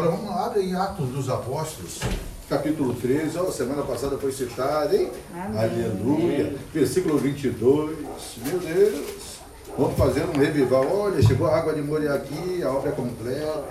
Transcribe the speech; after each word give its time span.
Agora 0.00 0.16
vamos 0.16 0.34
lá, 0.34 0.58
em 0.58 0.74
Atos 0.74 1.08
dos 1.10 1.28
Apóstolos, 1.28 2.00
capítulo 2.48 2.94
13. 2.94 3.36
Ó, 3.36 3.50
semana 3.50 3.82
passada 3.82 4.16
foi 4.16 4.32
citado, 4.32 4.96
hein? 4.96 5.10
Amém. 5.34 5.60
Aleluia. 5.60 6.56
Versículo 6.72 7.18
22. 7.18 7.98
Meu 8.46 8.58
Deus. 8.60 9.40
Vamos 9.76 9.98
fazer 9.98 10.24
um 10.24 10.38
revival. 10.38 10.86
Olha, 10.90 11.20
chegou 11.20 11.48
a 11.48 11.58
água 11.58 11.74
de 11.74 11.82
Moria 11.82 12.14
aqui, 12.14 12.62
a 12.62 12.70
obra 12.70 12.88
é 12.88 12.92
completa. 12.92 13.64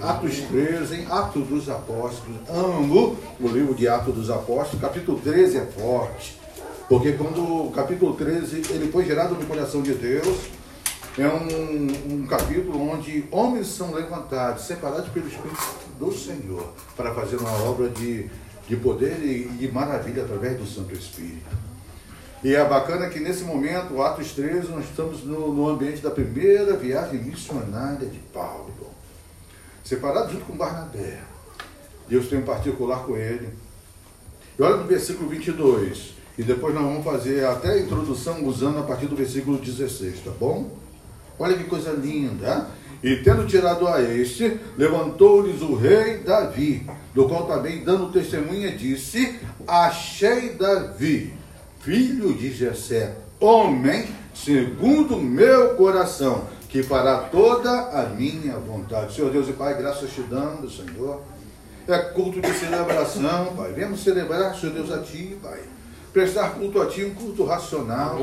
Atos 0.00 0.38
13, 0.48 0.94
hein? 0.94 1.06
Atos 1.10 1.46
dos 1.46 1.68
Apóstolos. 1.68 2.38
Amo 2.48 3.18
o 3.38 3.48
livro 3.48 3.74
de 3.74 3.86
Atos 3.86 4.14
dos 4.14 4.30
Apóstolos. 4.30 4.80
Capítulo 4.80 5.20
13 5.20 5.58
é 5.58 5.66
forte. 5.66 6.40
Porque 6.88 7.12
quando 7.12 7.66
o 7.66 7.70
capítulo 7.70 8.14
13 8.14 8.62
ele 8.70 8.90
foi 8.90 9.04
gerado 9.04 9.34
no 9.34 9.44
coração 9.44 9.82
de 9.82 9.92
Deus, 9.92 10.38
é 11.22 11.28
um, 11.28 12.14
um 12.14 12.26
capítulo 12.26 12.90
onde 12.90 13.24
homens 13.30 13.66
são 13.66 13.92
levantados, 13.92 14.64
separados 14.64 15.08
pelo 15.10 15.28
Espírito 15.28 15.58
do 15.98 16.12
Senhor, 16.12 16.72
para 16.96 17.14
fazer 17.14 17.36
uma 17.36 17.52
obra 17.64 17.88
de, 17.88 18.30
de 18.68 18.76
poder 18.76 19.18
e 19.22 19.48
de 19.48 19.70
maravilha 19.70 20.22
através 20.22 20.58
do 20.58 20.66
Santo 20.66 20.94
Espírito. 20.94 21.70
E 22.42 22.54
é 22.54 22.64
bacana 22.64 23.08
que 23.10 23.20
nesse 23.20 23.42
momento, 23.44 24.00
Atos 24.00 24.32
13, 24.32 24.68
nós 24.68 24.84
estamos 24.86 25.22
no, 25.22 25.52
no 25.52 25.68
ambiente 25.68 26.00
da 26.00 26.10
primeira 26.10 26.74
viagem 26.76 27.22
missionária 27.22 28.08
de 28.08 28.18
Paulo. 28.32 28.72
Separado 29.84 30.32
junto 30.32 30.46
com 30.46 30.56
Barnabé. 30.56 31.20
Deus 32.08 32.28
tem 32.28 32.38
um 32.38 32.44
particular 32.44 33.04
com 33.04 33.16
ele. 33.16 33.50
E 34.58 34.62
olha 34.62 34.76
no 34.76 34.84
versículo 34.84 35.28
22. 35.28 36.14
E 36.38 36.42
depois 36.42 36.74
nós 36.74 36.82
vamos 36.82 37.04
fazer 37.04 37.44
até 37.44 37.72
a 37.72 37.80
introdução 37.80 38.42
usando 38.46 38.78
a 38.78 38.82
partir 38.82 39.06
do 39.06 39.16
versículo 39.16 39.58
16, 39.58 40.20
tá 40.20 40.30
bom? 40.30 40.79
Olha 41.40 41.56
que 41.56 41.64
coisa 41.64 41.90
linda. 41.92 42.68
E 43.02 43.16
tendo 43.16 43.46
tirado 43.46 43.88
a 43.88 44.02
este, 44.02 44.60
levantou-lhes 44.76 45.62
o 45.62 45.74
rei 45.74 46.18
Davi, 46.18 46.86
do 47.14 47.26
qual 47.26 47.46
também, 47.46 47.82
dando 47.82 48.12
testemunha, 48.12 48.70
disse: 48.76 49.40
Achei 49.66 50.50
Davi, 50.50 51.32
filho 51.80 52.34
de 52.34 52.52
Jessé, 52.52 53.16
homem 53.40 54.06
segundo 54.34 55.16
meu 55.16 55.76
coração, 55.76 56.44
que 56.68 56.82
fará 56.82 57.20
toda 57.20 57.70
a 57.70 58.04
minha 58.10 58.58
vontade. 58.58 59.14
Senhor 59.14 59.30
Deus 59.30 59.48
e 59.48 59.52
Pai, 59.54 59.78
graças 59.78 60.10
te 60.10 60.20
damos, 60.20 60.76
Senhor. 60.76 61.22
É 61.88 61.98
culto 61.98 62.38
de 62.38 62.52
celebração, 62.52 63.54
Pai. 63.56 63.72
Vemos 63.72 64.04
celebrar, 64.04 64.54
Senhor 64.54 64.74
Deus, 64.74 64.92
a 64.92 64.98
Ti, 64.98 65.38
Pai 65.42 65.58
prestar 66.12 66.54
culto 66.54 66.80
a 66.80 66.86
Ti, 66.86 67.04
um 67.04 67.14
culto 67.14 67.44
racional, 67.44 68.18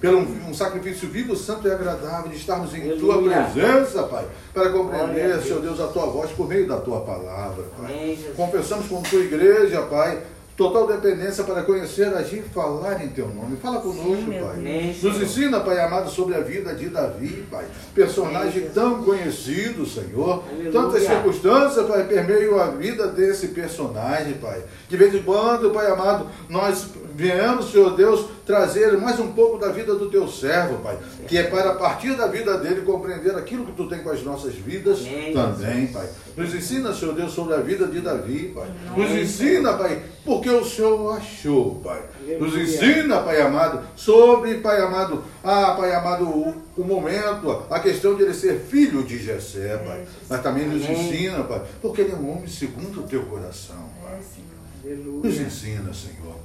pelo 0.00 0.18
um, 0.18 0.48
um 0.48 0.54
sacrifício 0.54 1.08
vivo, 1.08 1.36
santo 1.36 1.68
e 1.68 1.70
agradável, 1.70 2.30
de 2.30 2.36
estarmos 2.36 2.74
em 2.74 2.90
Aleluia. 2.90 2.98
Tua 2.98 3.22
presença, 3.22 4.02
Pai, 4.04 4.26
para 4.52 4.70
compreender, 4.70 5.40
Senhor 5.42 5.60
Deus. 5.60 5.80
A 5.80 5.88
Tua 5.88 6.06
voz 6.06 6.30
por 6.32 6.48
meio 6.48 6.66
da 6.66 6.76
Tua 6.78 7.00
palavra, 7.00 7.64
Pai. 7.76 7.92
Amém. 7.92 8.18
Confessamos 8.36 8.86
com 8.86 9.02
Tua 9.02 9.20
igreja, 9.20 9.82
Pai, 9.82 10.22
total 10.58 10.88
dependência 10.88 11.44
para 11.44 11.62
conhecer, 11.62 12.12
agir 12.12 12.38
e 12.38 12.52
falar 12.52 13.02
em 13.04 13.08
Teu 13.10 13.28
nome. 13.28 13.56
Fala 13.58 13.80
conosco, 13.80 14.02
Sim, 14.02 14.40
Pai. 14.40 14.96
Nos 15.00 15.22
ensina, 15.22 15.60
Pai 15.60 15.78
amado, 15.78 16.10
sobre 16.10 16.34
a 16.34 16.40
vida 16.40 16.74
de 16.74 16.88
Davi, 16.88 17.46
Pai. 17.48 17.64
Personagem 17.94 18.68
tão 18.74 19.04
conhecido, 19.04 19.86
Senhor. 19.86 20.42
Aleluia. 20.50 20.72
Tantas 20.72 21.04
circunstâncias, 21.04 21.86
Pai, 21.86 22.08
permeiam 22.08 22.58
a 22.58 22.70
vida 22.70 23.06
desse 23.06 23.48
personagem, 23.48 24.34
Pai. 24.34 24.60
De 24.88 24.96
vez 24.96 25.14
em 25.14 25.22
quando, 25.22 25.70
Pai 25.70 25.88
amado, 25.92 26.26
nós 26.48 26.88
viemos, 27.14 27.70
Senhor 27.70 27.96
Deus, 27.96 28.26
trazer 28.44 28.96
mais 28.98 29.20
um 29.20 29.32
pouco 29.32 29.58
da 29.58 29.68
vida 29.68 29.94
do 29.94 30.10
Teu 30.10 30.26
servo, 30.26 30.78
Pai. 30.78 30.98
Que 31.28 31.38
é 31.38 31.44
para, 31.44 31.70
a 31.70 31.74
partir 31.74 32.16
da 32.16 32.26
vida 32.26 32.58
dele, 32.58 32.80
compreender 32.80 33.36
aquilo 33.36 33.64
que 33.64 33.72
Tu 33.72 33.86
tem 33.88 34.00
com 34.00 34.10
as 34.10 34.24
nossas 34.24 34.54
vidas 34.54 35.00
Amém, 35.00 35.32
também, 35.32 35.86
Pai. 35.88 36.08
Nos 36.36 36.54
ensina, 36.54 36.92
Senhor 36.92 37.14
Deus, 37.14 37.32
sobre 37.32 37.54
a 37.54 37.58
vida 37.58 37.86
de 37.86 38.00
Davi, 38.00 38.52
Pai. 38.54 38.68
Nos 38.96 39.10
ensina, 39.10 39.74
Pai, 39.74 40.02
porque 40.28 40.50
o 40.50 40.62
Senhor 40.62 41.16
achou, 41.16 41.76
Pai. 41.76 42.02
Nos 42.38 42.54
ensina, 42.54 43.22
Pai 43.22 43.40
amado, 43.40 43.82
sobre, 43.96 44.58
Pai 44.58 44.78
amado, 44.78 45.24
ah, 45.42 45.74
Pai 45.74 45.94
amado, 45.94 46.28
o, 46.28 46.54
o 46.76 46.84
momento, 46.84 47.64
a 47.70 47.80
questão 47.80 48.14
de 48.14 48.24
ele 48.24 48.34
ser 48.34 48.60
filho 48.60 49.02
de 49.02 49.16
Jessé, 49.18 49.78
Pai. 49.78 50.04
Mas 50.28 50.42
também 50.42 50.66
nos 50.66 50.86
ensina, 50.86 51.42
Pai, 51.44 51.62
porque 51.80 52.02
ele 52.02 52.12
é 52.12 52.14
um 52.14 52.30
homem 52.30 52.46
segundo 52.46 53.00
o 53.00 53.04
teu 53.04 53.22
coração, 53.22 53.88
Pai. 54.02 54.18
É, 54.18 54.88
Senhor. 54.90 55.24
Nos 55.24 55.40
ensina, 55.40 55.94
Senhor. 55.94 56.36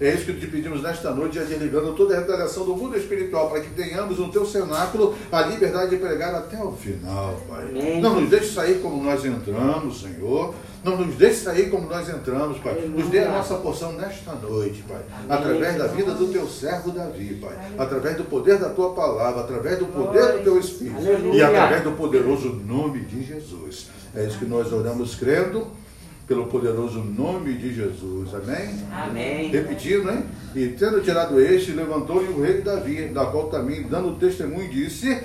É 0.00 0.14
isso 0.14 0.26
que 0.26 0.34
te 0.34 0.46
pedimos 0.46 0.80
nesta 0.80 1.10
noite, 1.10 1.36
já 1.36 1.42
desligando 1.42 1.92
toda 1.92 2.16
a 2.16 2.20
retaliação 2.20 2.64
do 2.64 2.76
mundo 2.76 2.96
espiritual, 2.96 3.50
para 3.50 3.60
que 3.60 3.70
tenhamos 3.70 4.18
no 4.18 4.30
teu 4.30 4.46
cenáculo 4.46 5.16
a 5.32 5.42
liberdade 5.42 5.90
de 5.90 5.96
pregar 5.96 6.32
até 6.36 6.62
o 6.62 6.70
final, 6.70 7.40
Pai. 7.48 7.66
Amém. 7.68 8.00
Não 8.00 8.20
nos 8.20 8.30
deixe 8.30 8.54
sair 8.54 8.80
como 8.80 9.02
nós 9.02 9.24
entramos, 9.24 10.00
Senhor. 10.00 10.54
Não 10.84 10.96
nos 10.96 11.16
deixe 11.16 11.40
sair 11.40 11.68
como 11.68 11.88
nós 11.88 12.08
entramos, 12.08 12.58
Pai. 12.58 12.74
Nos 12.74 13.08
dê 13.08 13.18
a 13.18 13.28
nossa 13.28 13.56
porção 13.56 13.92
nesta 13.94 14.34
noite, 14.34 14.84
Pai. 14.88 15.02
Através 15.28 15.76
da 15.76 15.88
vida 15.88 16.14
do 16.14 16.28
teu 16.28 16.46
servo 16.46 16.92
Davi, 16.92 17.34
Pai. 17.34 17.56
Através 17.76 18.16
do 18.16 18.24
poder 18.24 18.58
da 18.58 18.68
tua 18.68 18.94
palavra, 18.94 19.40
através 19.40 19.80
do 19.80 19.86
poder 19.86 20.34
do 20.34 20.44
teu 20.44 20.60
Espírito. 20.60 21.02
E 21.34 21.42
através 21.42 21.82
do 21.82 21.90
poderoso 21.92 22.50
nome 22.50 23.00
de 23.00 23.24
Jesus. 23.24 23.88
É 24.14 24.24
isso 24.24 24.38
que 24.38 24.44
nós 24.44 24.72
oramos 24.72 25.16
crendo, 25.16 25.66
pelo 26.28 26.46
poderoso 26.46 27.00
nome 27.00 27.54
de 27.54 27.74
Jesus. 27.74 28.34
Amém? 28.34 28.86
Amém. 28.92 29.50
Repetindo, 29.50 30.10
hein? 30.10 30.24
E 30.54 30.68
tendo 30.68 31.00
tirado 31.00 31.40
este, 31.40 31.72
levantou-lhe 31.72 32.28
o 32.28 32.42
rei 32.42 32.60
Davi, 32.60 33.06
da 33.06 33.24
qual 33.26 33.48
também, 33.48 33.84
dando 33.84 34.18
testemunho, 34.18 34.68
disse: 34.68 35.20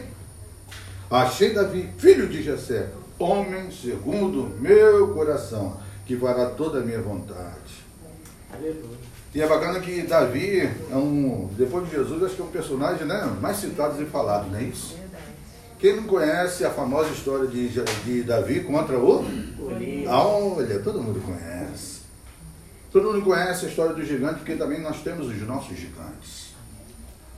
Achei 1.11 1.53
Davi, 1.53 1.89
filho 1.97 2.27
de 2.27 2.41
Jessé, 2.41 2.89
homem 3.19 3.69
segundo 3.69 4.49
meu 4.59 5.09
coração, 5.09 5.77
que 6.05 6.15
fará 6.15 6.45
toda 6.51 6.79
a 6.79 6.81
minha 6.81 7.01
vontade. 7.01 7.83
Aleluia. 8.51 9.03
E 9.35 9.41
é 9.41 9.47
bacana 9.47 9.79
que 9.79 10.03
Davi 10.03 10.59
é 10.59 10.95
um, 10.95 11.49
depois 11.57 11.85
de 11.89 11.95
Jesus, 11.95 12.23
acho 12.23 12.35
que 12.35 12.41
é 12.41 12.45
um 12.45 12.49
personagem 12.49 13.05
né, 13.05 13.35
mais 13.41 13.57
citado 13.57 14.01
e 14.01 14.05
falado, 14.05 14.49
não 14.49 14.59
é 14.59 14.63
isso? 14.63 14.95
Quem 15.83 15.97
não 15.97 16.03
conhece 16.03 16.63
a 16.63 16.69
famosa 16.69 17.09
história 17.09 17.45
de, 17.45 17.67
de 17.67 18.23
Davi 18.23 18.61
contra 18.61 18.97
o 18.97 19.21
Golias. 19.57 20.07
Ah, 20.09 20.25
Olha, 20.25 20.79
todo 20.79 21.03
mundo 21.03 21.19
conhece. 21.19 22.03
Todo 22.89 23.11
mundo 23.11 23.21
conhece 23.21 23.65
a 23.65 23.67
história 23.67 23.93
do 23.93 24.01
gigante, 24.01 24.35
porque 24.35 24.55
também 24.55 24.79
nós 24.79 25.03
temos 25.03 25.27
os 25.27 25.41
nossos 25.41 25.77
gigantes. 25.77 26.53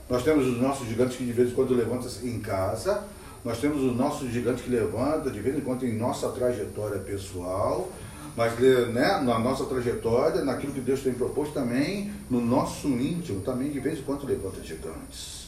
Nós 0.08 0.22
temos 0.22 0.46
os 0.46 0.60
nossos 0.60 0.86
gigantes 0.86 1.16
que 1.16 1.24
de 1.24 1.32
vez 1.32 1.50
em 1.50 1.54
quando 1.54 1.74
levantam 1.74 2.08
em 2.22 2.38
casa. 2.38 3.02
Nós 3.44 3.58
temos 3.58 3.82
os 3.82 3.96
nossos 3.96 4.30
gigantes 4.30 4.62
que 4.62 4.70
levantam 4.70 5.32
de 5.32 5.40
vez 5.40 5.56
em 5.56 5.60
quando 5.60 5.84
em 5.84 5.98
nossa 5.98 6.28
trajetória 6.28 7.00
pessoal. 7.00 7.90
Mas 8.36 8.56
né, 8.60 9.22
na 9.24 9.40
nossa 9.40 9.64
trajetória, 9.64 10.44
naquilo 10.44 10.72
que 10.72 10.80
Deus 10.80 11.00
tem 11.00 11.14
proposto 11.14 11.52
também, 11.52 12.12
no 12.30 12.40
nosso 12.40 12.86
íntimo, 12.86 13.40
também 13.40 13.72
de 13.72 13.80
vez 13.80 13.98
em 13.98 14.02
quando 14.02 14.24
levanta 14.24 14.62
gigantes. 14.62 15.45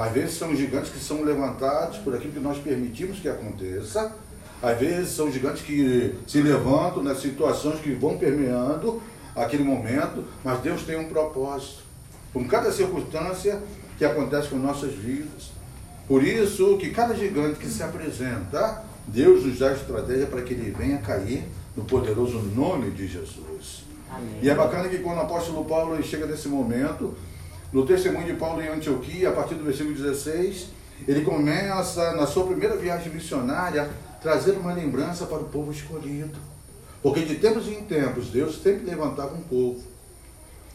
Às 0.00 0.12
vezes 0.12 0.38
são 0.38 0.56
gigantes 0.56 0.90
que 0.90 0.98
são 0.98 1.22
levantados 1.22 1.98
por 1.98 2.14
aquilo 2.14 2.32
que 2.32 2.40
nós 2.40 2.56
permitimos 2.56 3.18
que 3.18 3.28
aconteça. 3.28 4.16
Às 4.62 4.78
vezes 4.78 5.10
são 5.10 5.30
gigantes 5.30 5.60
que 5.60 6.14
se 6.26 6.40
levantam 6.40 7.02
nas 7.02 7.20
situações 7.20 7.80
que 7.80 7.92
vão 7.92 8.16
permeando 8.16 9.02
aquele 9.36 9.62
momento, 9.62 10.24
mas 10.42 10.58
Deus 10.60 10.84
tem 10.84 10.98
um 10.98 11.08
propósito. 11.08 11.82
Com 12.32 12.48
cada 12.48 12.72
circunstância 12.72 13.62
que 13.98 14.04
acontece 14.06 14.48
com 14.48 14.56
nossas 14.56 14.94
vidas. 14.94 15.50
Por 16.08 16.24
isso 16.24 16.78
que 16.78 16.88
cada 16.88 17.14
gigante 17.14 17.58
que 17.58 17.68
se 17.68 17.82
apresenta, 17.82 18.82
Deus 19.06 19.44
nos 19.44 19.58
dá 19.58 19.72
estratégia 19.72 20.26
para 20.26 20.40
que 20.40 20.54
ele 20.54 20.70
venha 20.70 20.96
cair 20.96 21.44
no 21.76 21.84
poderoso 21.84 22.38
nome 22.56 22.90
de 22.90 23.06
Jesus. 23.06 23.84
Amém. 24.10 24.38
E 24.40 24.48
é 24.48 24.54
bacana 24.54 24.88
que 24.88 24.98
quando 24.98 25.18
o 25.18 25.20
apóstolo 25.20 25.62
Paulo 25.66 26.02
chega 26.02 26.24
nesse 26.24 26.48
momento, 26.48 27.14
no 27.72 27.86
testemunho 27.86 28.26
de 28.26 28.34
Paulo 28.34 28.60
em 28.60 28.68
Antioquia, 28.68 29.28
a 29.28 29.32
partir 29.32 29.54
do 29.54 29.64
versículo 29.64 29.94
16, 29.94 30.68
ele 31.06 31.22
começa, 31.22 32.12
na 32.12 32.26
sua 32.26 32.46
primeira 32.46 32.76
viagem 32.76 33.12
missionária, 33.12 33.88
trazer 34.20 34.52
uma 34.52 34.72
lembrança 34.72 35.26
para 35.26 35.38
o 35.38 35.44
povo 35.44 35.70
escolhido. 35.70 36.38
Porque 37.02 37.20
de 37.20 37.36
tempos 37.36 37.68
em 37.68 37.82
tempos, 37.84 38.28
Deus 38.28 38.60
sempre 38.62 38.84
levantava 38.84 39.34
um 39.34 39.40
povo. 39.40 39.80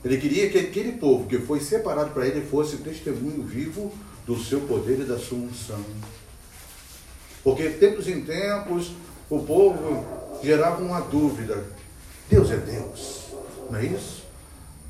Ele 0.03 0.17
queria 0.17 0.49
que 0.49 0.57
aquele 0.57 0.93
povo 0.93 1.27
que 1.27 1.39
foi 1.39 1.59
separado 1.59 2.11
para 2.11 2.27
ele 2.27 2.41
fosse 2.45 2.77
testemunho 2.77 3.43
vivo 3.43 3.91
do 4.25 4.37
seu 4.37 4.61
poder 4.61 4.99
e 5.01 5.03
da 5.03 5.17
sua 5.17 5.37
unção. 5.37 5.83
Porque 7.43 7.69
de 7.69 7.77
tempos 7.77 8.07
em 8.07 8.21
tempos, 8.21 8.93
o 9.29 9.39
povo 9.39 10.05
gerava 10.43 10.81
uma 10.81 11.01
dúvida. 11.01 11.63
Deus 12.29 12.49
é 12.49 12.57
Deus, 12.57 13.25
não 13.69 13.77
é 13.77 13.85
isso? 13.85 14.24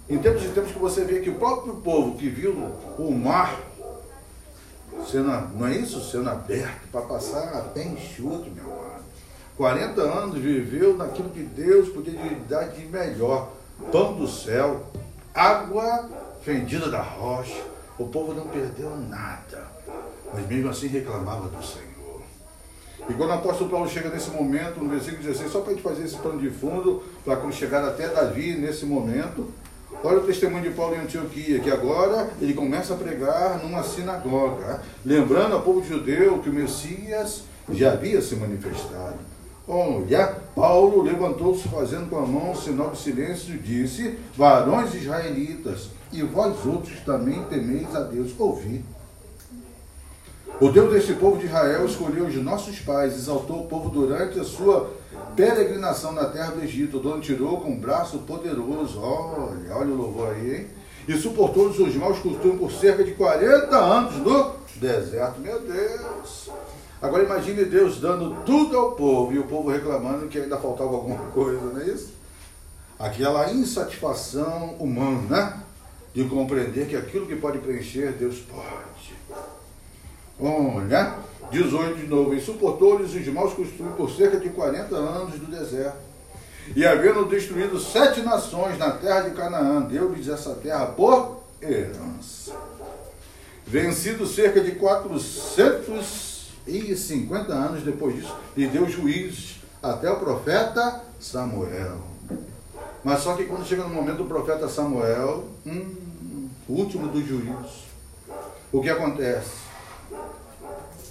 Em 0.07 0.19
tempos 0.19 0.43
em 0.43 0.51
tempos 0.51 0.71
que 0.71 0.79
você 0.79 1.03
vê 1.03 1.19
que 1.19 1.29
o 1.31 1.35
próprio 1.35 1.75
povo 1.75 2.15
que 2.15 2.29
viu 2.29 2.53
o 2.97 3.11
mar 3.11 3.59
sendo, 5.09 5.29
não 5.57 5.67
é 5.67 5.75
isso? 5.75 5.99
Sendo 5.99 6.29
aberto 6.29 6.87
para 6.91 7.01
passar 7.01 7.71
pé 7.73 7.83
enxuto, 7.83 8.49
meu 8.51 8.65
amado. 8.65 9.03
40 9.57 10.01
anos 10.01 10.37
viveu 10.37 10.95
naquilo 10.97 11.29
que 11.29 11.41
Deus 11.41 11.89
podia 11.89 12.13
lhe 12.13 12.35
dar 12.47 12.65
de 12.69 12.85
melhor. 12.85 13.51
Pão 13.91 14.13
do 14.13 14.27
céu, 14.27 14.85
água 15.33 16.09
fendida 16.43 16.89
da 16.89 17.01
rocha. 17.01 17.61
O 17.97 18.07
povo 18.07 18.33
não 18.33 18.47
perdeu 18.47 18.95
nada, 18.95 19.67
mas 20.33 20.47
mesmo 20.47 20.69
assim 20.69 20.87
reclamava 20.87 21.47
do 21.47 21.63
Senhor. 21.63 22.21
E 23.09 23.13
quando 23.13 23.29
o 23.29 23.33
apóstolo 23.33 23.69
Paulo 23.69 23.89
chega 23.89 24.09
nesse 24.09 24.29
momento, 24.31 24.81
no 24.81 24.89
versículo 24.89 25.23
16, 25.23 25.51
só 25.51 25.61
para 25.61 25.71
a 25.71 25.73
gente 25.73 25.83
fazer 25.83 26.03
esse 26.03 26.17
plano 26.17 26.39
de 26.39 26.49
fundo, 26.49 27.03
para 27.23 27.37
quando 27.37 27.53
chegar 27.53 27.83
até 27.85 28.07
Davi 28.09 28.55
nesse 28.55 28.85
momento, 28.85 29.47
olha 30.05 30.19
o 30.19 30.25
testemunho 30.25 30.63
de 30.63 30.69
Paulo 30.69 30.95
em 30.95 30.99
Antioquia, 30.99 31.59
que 31.59 31.71
agora 31.71 32.29
ele 32.39 32.53
começa 32.53 32.93
a 32.93 32.97
pregar 32.97 33.63
numa 33.63 33.83
sinagoga, 33.83 34.81
lembrando 35.03 35.55
ao 35.55 35.61
povo 35.61 35.83
judeu 35.83 36.39
que 36.39 36.49
o 36.49 36.53
Messias 36.53 37.43
já 37.71 37.93
havia 37.93 38.21
se 38.21 38.35
manifestado. 38.35 39.17
Olha, 39.67 40.27
Paulo 40.55 41.01
levantou-se 41.01 41.67
fazendo 41.67 42.07
com 42.07 42.19
a 42.19 42.25
mão 42.25 42.51
o 42.51 42.55
sinal 42.55 42.91
de 42.91 42.99
silêncio 42.99 43.55
e 43.55 43.57
disse: 43.57 44.15
Varões 44.37 44.93
israelitas, 44.93 45.89
e 46.13 46.21
vós 46.21 46.63
outros 46.65 46.99
também 46.99 47.43
temeis 47.45 47.95
a 47.95 48.01
Deus, 48.01 48.31
ouvi. 48.37 48.85
O 50.61 50.69
Deus 50.69 50.93
deste 50.93 51.13
povo 51.13 51.37
de 51.37 51.47
Israel 51.47 51.85
escolheu 51.85 52.27
os 52.27 52.35
nossos 52.35 52.79
pais, 52.79 53.13
exaltou 53.15 53.61
o 53.61 53.67
povo 53.67 53.89
durante 53.89 54.39
a 54.39 54.43
sua 54.43 54.89
peregrinação 55.35 56.11
na 56.11 56.25
terra 56.25 56.51
do 56.51 56.63
Egito, 56.63 57.01
onde 57.05 57.27
tirou 57.27 57.61
com 57.61 57.71
um 57.71 57.79
braço 57.79 58.19
poderoso. 58.19 58.99
Olha, 59.01 59.75
olha 59.75 59.91
o 59.91 59.97
louvor 59.97 60.29
aí, 60.29 60.55
hein? 60.55 60.67
E 61.07 61.15
suportou 61.17 61.67
os 61.67 61.75
seus 61.75 61.95
maus 61.95 62.17
costumes 62.19 62.59
por 62.59 62.71
cerca 62.71 63.03
de 63.03 63.11
40 63.11 63.75
anos 63.75 64.15
no 64.15 64.55
deserto. 64.77 65.39
Meu 65.39 65.59
Deus! 65.59 66.49
Agora 67.01 67.23
imagine 67.23 67.65
Deus 67.65 67.99
dando 67.99 68.43
tudo 68.43 68.77
ao 68.77 68.93
povo 68.93 69.33
e 69.33 69.37
o 69.37 69.43
povo 69.43 69.69
reclamando 69.69 70.27
que 70.27 70.39
ainda 70.39 70.57
faltava 70.57 70.89
alguma 70.91 71.25
coisa, 71.31 71.61
não 71.61 71.81
é 71.81 71.85
isso? 71.85 72.13
Aquela 72.97 73.51
insatisfação 73.51 74.75
humana 74.79 75.63
de 76.13 76.23
compreender 76.23 76.87
que 76.87 76.95
aquilo 76.95 77.27
que 77.27 77.35
pode 77.35 77.59
preencher, 77.59 78.13
Deus 78.13 78.39
pode. 78.39 79.13
Olha, 80.39 81.15
18 81.51 81.99
de 81.99 82.07
novo, 82.07 82.33
e 82.33 82.41
suportou-lhes 82.41 83.13
os 83.13 83.27
maus 83.27 83.53
costumes 83.53 83.93
por 83.95 84.09
cerca 84.09 84.39
de 84.39 84.49
40 84.49 84.95
anos 84.95 85.39
do 85.39 85.45
deserto. 85.47 85.97
E 86.75 86.83
havendo 86.85 87.25
destruído 87.25 87.79
sete 87.79 88.21
nações 88.21 88.79
na 88.79 88.91
terra 88.91 89.21
de 89.21 89.31
Canaã, 89.35 89.81
deu-lhes 89.81 90.27
essa 90.27 90.55
terra 90.55 90.87
por 90.87 91.43
herança. 91.61 92.53
Vencido 93.67 94.25
cerca 94.25 94.59
de 94.61 94.71
450 94.71 97.53
anos 97.53 97.83
depois 97.83 98.15
disso, 98.15 98.35
lhe 98.55 98.65
deu 98.67 98.89
juízes 98.89 99.61
até 99.81 100.09
o 100.09 100.19
profeta 100.19 101.03
Samuel. 101.19 101.99
Mas 103.03 103.19
só 103.21 103.35
que 103.35 103.45
quando 103.45 103.65
chega 103.65 103.83
no 103.83 103.93
momento 103.93 104.17
do 104.17 104.25
profeta 104.25 104.67
Samuel, 104.67 105.45
hum, 105.65 106.49
o 106.67 106.73
último 106.73 107.07
dos 107.07 107.27
juízos, 107.27 107.85
o 108.71 108.81
que 108.81 108.89
acontece? 108.89 109.64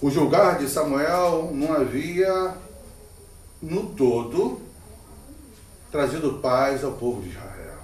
O 0.04 0.10
julgar 0.10 0.58
de 0.58 0.68
Samuel 0.68 1.50
não 1.54 1.72
havia, 1.72 2.52
no 3.62 3.86
todo, 3.86 4.60
trazido 5.90 6.40
paz 6.42 6.84
ao 6.84 6.92
povo 6.92 7.22
de 7.22 7.30
Israel. 7.30 7.78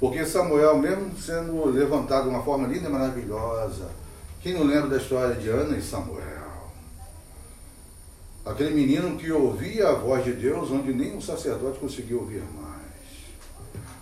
Porque 0.00 0.24
Samuel, 0.24 0.78
mesmo 0.78 1.14
sendo 1.18 1.66
levantado 1.66 2.22
de 2.22 2.28
uma 2.30 2.42
forma 2.42 2.66
linda 2.66 2.88
e 2.88 2.92
maravilhosa, 2.92 3.90
quem 4.40 4.54
não 4.54 4.64
lembra 4.64 4.88
da 4.88 4.96
história 4.96 5.34
de 5.34 5.50
Ana 5.50 5.76
e 5.76 5.82
Samuel? 5.82 6.48
Aquele 8.46 8.70
menino 8.70 9.18
que 9.18 9.30
ouvia 9.30 9.90
a 9.90 9.94
voz 9.96 10.24
de 10.24 10.32
Deus, 10.32 10.70
onde 10.70 10.94
nem 10.94 11.14
um 11.14 11.20
sacerdote 11.20 11.78
conseguia 11.78 12.16
ouvir 12.16 12.42
mais. 12.58 12.80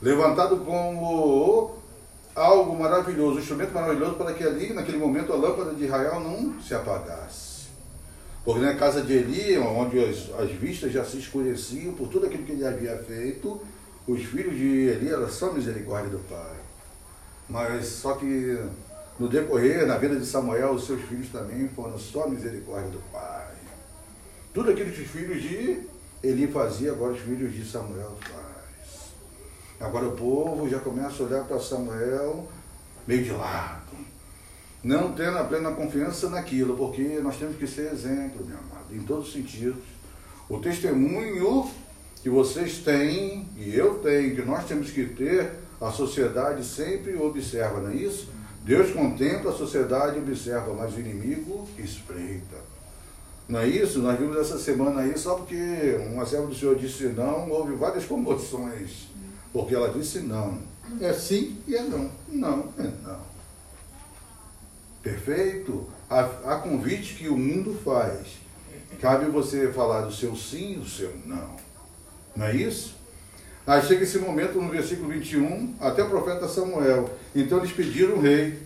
Levantado 0.01 0.59
como 0.59 1.78
algo 2.39 2.79
maravilhoso, 2.79 3.37
um 3.37 3.41
instrumento 3.41 3.73
maravilhoso 3.73 4.15
para 4.15 4.33
que 4.33 4.45
ali, 4.45 4.73
naquele 4.73 4.99
momento, 4.99 5.33
a 5.33 5.37
lâmpada 5.37 5.75
de 5.75 5.85
Israel 5.85 6.21
não 6.21 6.61
se 6.61 6.75
apagasse. 6.75 7.69
Porque 8.45 8.61
na 8.61 8.75
casa 8.75 9.03
de 9.03 9.13
Eli, 9.13 9.59
onde 9.59 10.03
as, 10.03 10.31
as 10.41 10.51
vistas 10.53 10.93
já 10.93 11.05
se 11.05 11.19
escureciam 11.19 11.93
por 11.93 12.09
tudo 12.09 12.27
aquilo 12.27 12.45
que 12.45 12.53
ele 12.53 12.67
havia 12.67 12.97
feito, 12.99 13.61
os 14.07 14.23
filhos 14.23 14.57
de 14.57 14.89
Eli 14.89 15.11
eram 15.11 15.29
só 15.29 15.53
misericórdia 15.53 16.11
do 16.11 16.19
Pai. 16.21 16.57
Mas 17.49 17.87
só 17.87 18.15
que 18.15 18.59
no 19.19 19.29
decorrer, 19.29 19.87
na 19.87 19.99
vida 19.99 20.17
de 20.17 20.25
Samuel, 20.25 20.73
os 20.73 20.87
seus 20.87 21.03
filhos 21.03 21.29
também 21.29 21.69
foram 21.69 21.99
só 21.99 22.29
misericórdia 22.29 22.91
do 22.91 23.03
Pai. 23.11 23.53
Tudo 24.55 24.71
aquilo 24.71 24.93
que 24.93 25.03
os 25.03 25.09
filhos 25.09 25.43
de 25.43 25.81
Eli 26.23 26.47
faziam, 26.47 26.95
agora 26.95 27.13
os 27.13 27.21
filhos 27.21 27.53
de 27.53 27.65
Samuel 27.65 28.17
fazem. 28.21 28.48
Agora 29.81 30.09
o 30.09 30.13
povo 30.13 30.69
já 30.69 30.81
começa 30.81 31.23
a 31.23 31.27
olhar 31.27 31.45
para 31.45 31.61
Samuel 31.61 32.49
meio 33.07 33.25
de 33.25 33.31
lado, 33.31 33.97
não 34.83 35.13
tendo 35.13 35.39
a 35.39 35.45
plena 35.45 35.71
confiança 35.71 36.29
naquilo, 36.29 36.77
porque 36.77 37.21
nós 37.23 37.37
temos 37.37 37.57
que 37.57 37.67
ser 37.67 37.93
exemplo, 37.93 38.45
meu 38.45 38.59
amado, 38.59 38.93
em 38.93 39.01
todos 39.01 39.29
os 39.29 39.33
sentidos. 39.33 39.83
O 40.49 40.59
testemunho 40.59 41.71
que 42.23 42.29
vocês 42.29 42.79
têm, 42.79 43.49
e 43.57 43.75
eu 43.75 43.95
tenho, 44.01 44.35
que 44.35 44.43
nós 44.43 44.65
temos 44.67 44.91
que 44.91 45.07
ter, 45.07 45.53
a 45.81 45.91
sociedade 45.91 46.65
sempre 46.65 47.17
observa, 47.17 47.81
não 47.81 47.91
é 47.91 47.95
isso? 47.95 48.29
Deus 48.65 48.91
contempla, 48.91 49.53
a 49.53 49.57
sociedade 49.57 50.19
observa, 50.19 50.75
mas 50.75 50.95
o 50.95 51.01
inimigo 51.01 51.67
espreita. 51.79 52.57
Não 53.49 53.61
é 53.61 53.69
isso? 53.69 54.01
Nós 54.01 54.19
vimos 54.19 54.37
essa 54.37 54.59
semana 54.59 55.03
aí, 55.03 55.17
só 55.17 55.37
porque 55.37 55.99
uma 56.13 56.27
serva 56.27 56.49
do 56.49 56.55
Senhor 56.55 56.77
disse 56.77 57.05
não, 57.05 57.49
houve 57.49 57.75
várias 57.75 58.05
comoções 58.05 59.08
porque 59.53 59.75
ela 59.75 59.91
disse 59.91 60.21
não. 60.21 60.59
É 61.01 61.13
sim 61.13 61.59
e 61.67 61.77
é 61.77 61.83
não. 61.83 62.11
Não 62.29 62.73
é 62.79 62.91
não. 63.03 63.21
Perfeito? 65.03 65.87
Há, 66.11 66.57
convite 66.57 67.15
que 67.15 67.29
o 67.29 67.37
mundo 67.37 67.79
faz. 67.85 68.39
Cabe 69.01 69.27
você 69.27 69.71
falar 69.73 70.03
do 70.03 70.13
seu 70.13 70.35
sim 70.35 70.73
e 70.73 70.77
do 70.77 70.89
seu 70.89 71.13
não. 71.27 71.57
Não 72.35 72.47
é 72.47 72.57
isso? 72.57 72.97
Aí 73.67 73.83
chega 73.83 74.05
esse 74.05 74.19
momento 74.19 74.61
no 74.61 74.71
versículo 74.71 75.09
21, 75.11 75.75
até 75.79 76.03
o 76.03 76.09
profeta 76.09 76.49
Samuel. 76.49 77.11
Então 77.35 77.59
eles 77.59 77.73
pediram 77.73 78.17
o 78.17 78.21
rei. 78.21 78.59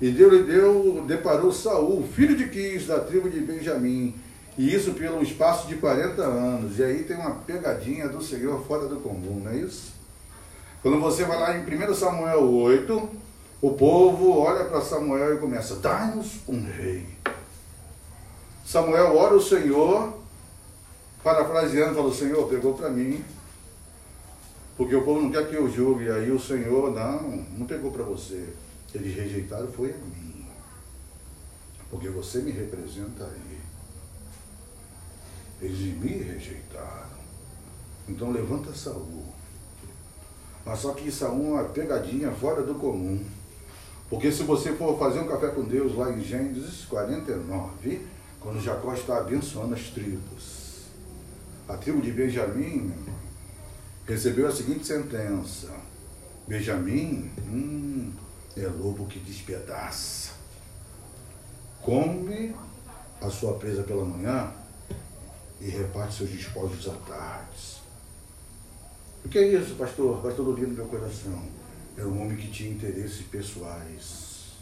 E 0.00 0.10
Deus 0.10 0.32
lhe 0.32 0.42
deu, 0.42 1.04
deparou 1.06 1.52
Saul, 1.52 2.06
filho 2.06 2.36
de 2.36 2.48
Quis, 2.48 2.86
da 2.86 3.00
tribo 3.00 3.30
de 3.30 3.40
Benjamim. 3.40 4.14
E 4.58 4.74
isso 4.74 4.92
pelo 4.92 5.22
espaço 5.22 5.66
de 5.68 5.76
40 5.76 6.22
anos. 6.22 6.78
E 6.78 6.84
aí 6.84 7.04
tem 7.04 7.16
uma 7.16 7.36
pegadinha 7.36 8.08
do 8.08 8.22
Senhor 8.22 8.62
fora 8.66 8.86
do 8.86 8.96
comum, 8.96 9.40
não 9.42 9.52
é 9.52 9.56
isso? 9.56 9.92
Quando 10.82 10.98
você 10.98 11.24
vai 11.24 11.38
lá 11.38 11.56
em 11.56 11.62
1 11.62 11.94
Samuel 11.94 12.42
8, 12.42 13.10
o 13.60 13.70
povo 13.74 14.40
olha 14.40 14.64
para 14.64 14.80
Samuel 14.80 15.36
e 15.36 15.38
começa: 15.38 15.76
dá-nos 15.76 16.40
um 16.48 16.60
rei. 16.64 17.06
Samuel 18.66 19.16
ora 19.16 19.36
o 19.36 19.40
Senhor, 19.40 20.12
parafraseando, 21.22 21.94
fala: 21.94 22.12
Senhor 22.12 22.48
pegou 22.48 22.74
para 22.74 22.90
mim, 22.90 23.24
porque 24.76 24.96
o 24.96 25.04
povo 25.04 25.22
não 25.22 25.30
quer 25.30 25.48
que 25.48 25.54
eu 25.54 25.70
julgue. 25.70 26.10
Aí 26.10 26.32
o 26.32 26.40
Senhor, 26.40 26.92
não, 26.92 27.46
não 27.56 27.64
pegou 27.64 27.92
para 27.92 28.02
você. 28.02 28.52
Eles 28.92 29.14
rejeitaram, 29.14 29.70
foi 29.70 29.90
a 29.90 29.96
mim. 29.96 30.44
Porque 31.88 32.08
você 32.08 32.40
me 32.40 32.50
representa 32.50 33.24
aí. 33.24 33.60
Eles 35.60 35.78
me 35.96 36.08
rejeitaram. 36.08 37.22
Então 38.08 38.32
levanta 38.32 38.74
Saúl 38.74 39.31
mas 40.64 40.78
só 40.78 40.92
que 40.92 41.08
isso 41.08 41.24
é 41.24 41.28
uma 41.28 41.64
pegadinha 41.64 42.30
fora 42.32 42.62
do 42.62 42.74
comum. 42.74 43.22
Porque 44.08 44.30
se 44.30 44.42
você 44.42 44.72
for 44.74 44.98
fazer 44.98 45.20
um 45.20 45.26
café 45.26 45.48
com 45.48 45.62
Deus 45.62 45.96
lá 45.96 46.12
em 46.12 46.22
Gênesis 46.22 46.84
49, 46.84 48.06
quando 48.40 48.60
Jacó 48.60 48.92
está 48.92 49.18
abençoando 49.18 49.74
as 49.74 49.88
tribos, 49.88 50.82
a 51.68 51.76
tribo 51.76 52.02
de 52.02 52.12
Benjamim 52.12 52.92
recebeu 54.06 54.46
a 54.46 54.52
seguinte 54.52 54.86
sentença: 54.86 55.70
Benjamim 56.46 57.30
hum, 57.48 58.12
é 58.56 58.66
lobo 58.66 59.06
que 59.06 59.18
despedaça. 59.18 60.32
Come 61.80 62.54
a 63.20 63.30
sua 63.30 63.54
presa 63.54 63.82
pela 63.82 64.04
manhã 64.04 64.52
e 65.60 65.68
reparte 65.68 66.16
seus 66.16 66.30
despojos 66.30 66.88
à 66.88 66.94
tarde. 67.08 67.81
O 69.24 69.28
que 69.28 69.38
é 69.38 69.48
isso, 69.48 69.74
pastor? 69.76 70.20
Pastor 70.20 70.46
Lulino, 70.46 70.68
no 70.68 70.74
meu 70.74 70.86
coração. 70.86 71.42
Era 71.96 72.08
um 72.08 72.22
homem 72.22 72.36
que 72.36 72.50
tinha 72.50 72.70
interesses 72.70 73.24
pessoais. 73.26 74.52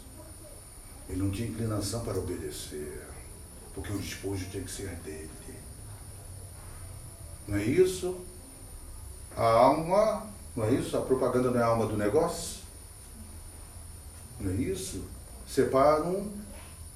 Ele 1.09 1.23
não 1.23 1.31
tinha 1.31 1.47
inclinação 1.47 2.01
para 2.05 2.17
obedecer, 2.17 3.01
porque 3.73 3.91
o 3.91 3.97
despojo 3.97 4.49
tinha 4.49 4.63
que 4.63 4.71
ser 4.71 4.89
dele. 4.97 5.29
Não 7.47 7.57
é 7.57 7.63
isso? 7.63 8.17
A 9.35 9.43
alma, 9.43 10.27
não 10.55 10.65
é 10.65 10.73
isso? 10.73 10.95
A 10.95 11.01
propaganda 11.01 11.51
não 11.51 11.59
é 11.59 11.63
a 11.63 11.67
alma 11.67 11.85
do 11.87 11.97
negócio? 11.97 12.61
Não 14.39 14.51
é 14.51 14.55
isso? 14.55 15.03
Separam 15.47 16.31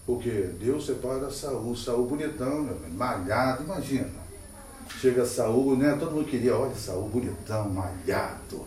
o 0.08 0.20
quê? 0.20 0.54
Deus 0.60 0.86
separa 0.86 1.32
Saúl. 1.32 1.76
Saúl 1.76 2.08
bonitão, 2.08 2.70
malhado, 2.94 3.64
imagina. 3.64 4.25
Chega 4.90 5.26
Saúl, 5.26 5.76
né? 5.76 5.96
Todo 6.00 6.12
mundo 6.12 6.26
queria, 6.26 6.56
olha, 6.56 6.76
Saúl 6.76 7.10
bonitão, 7.10 7.70
malhado. 7.70 8.62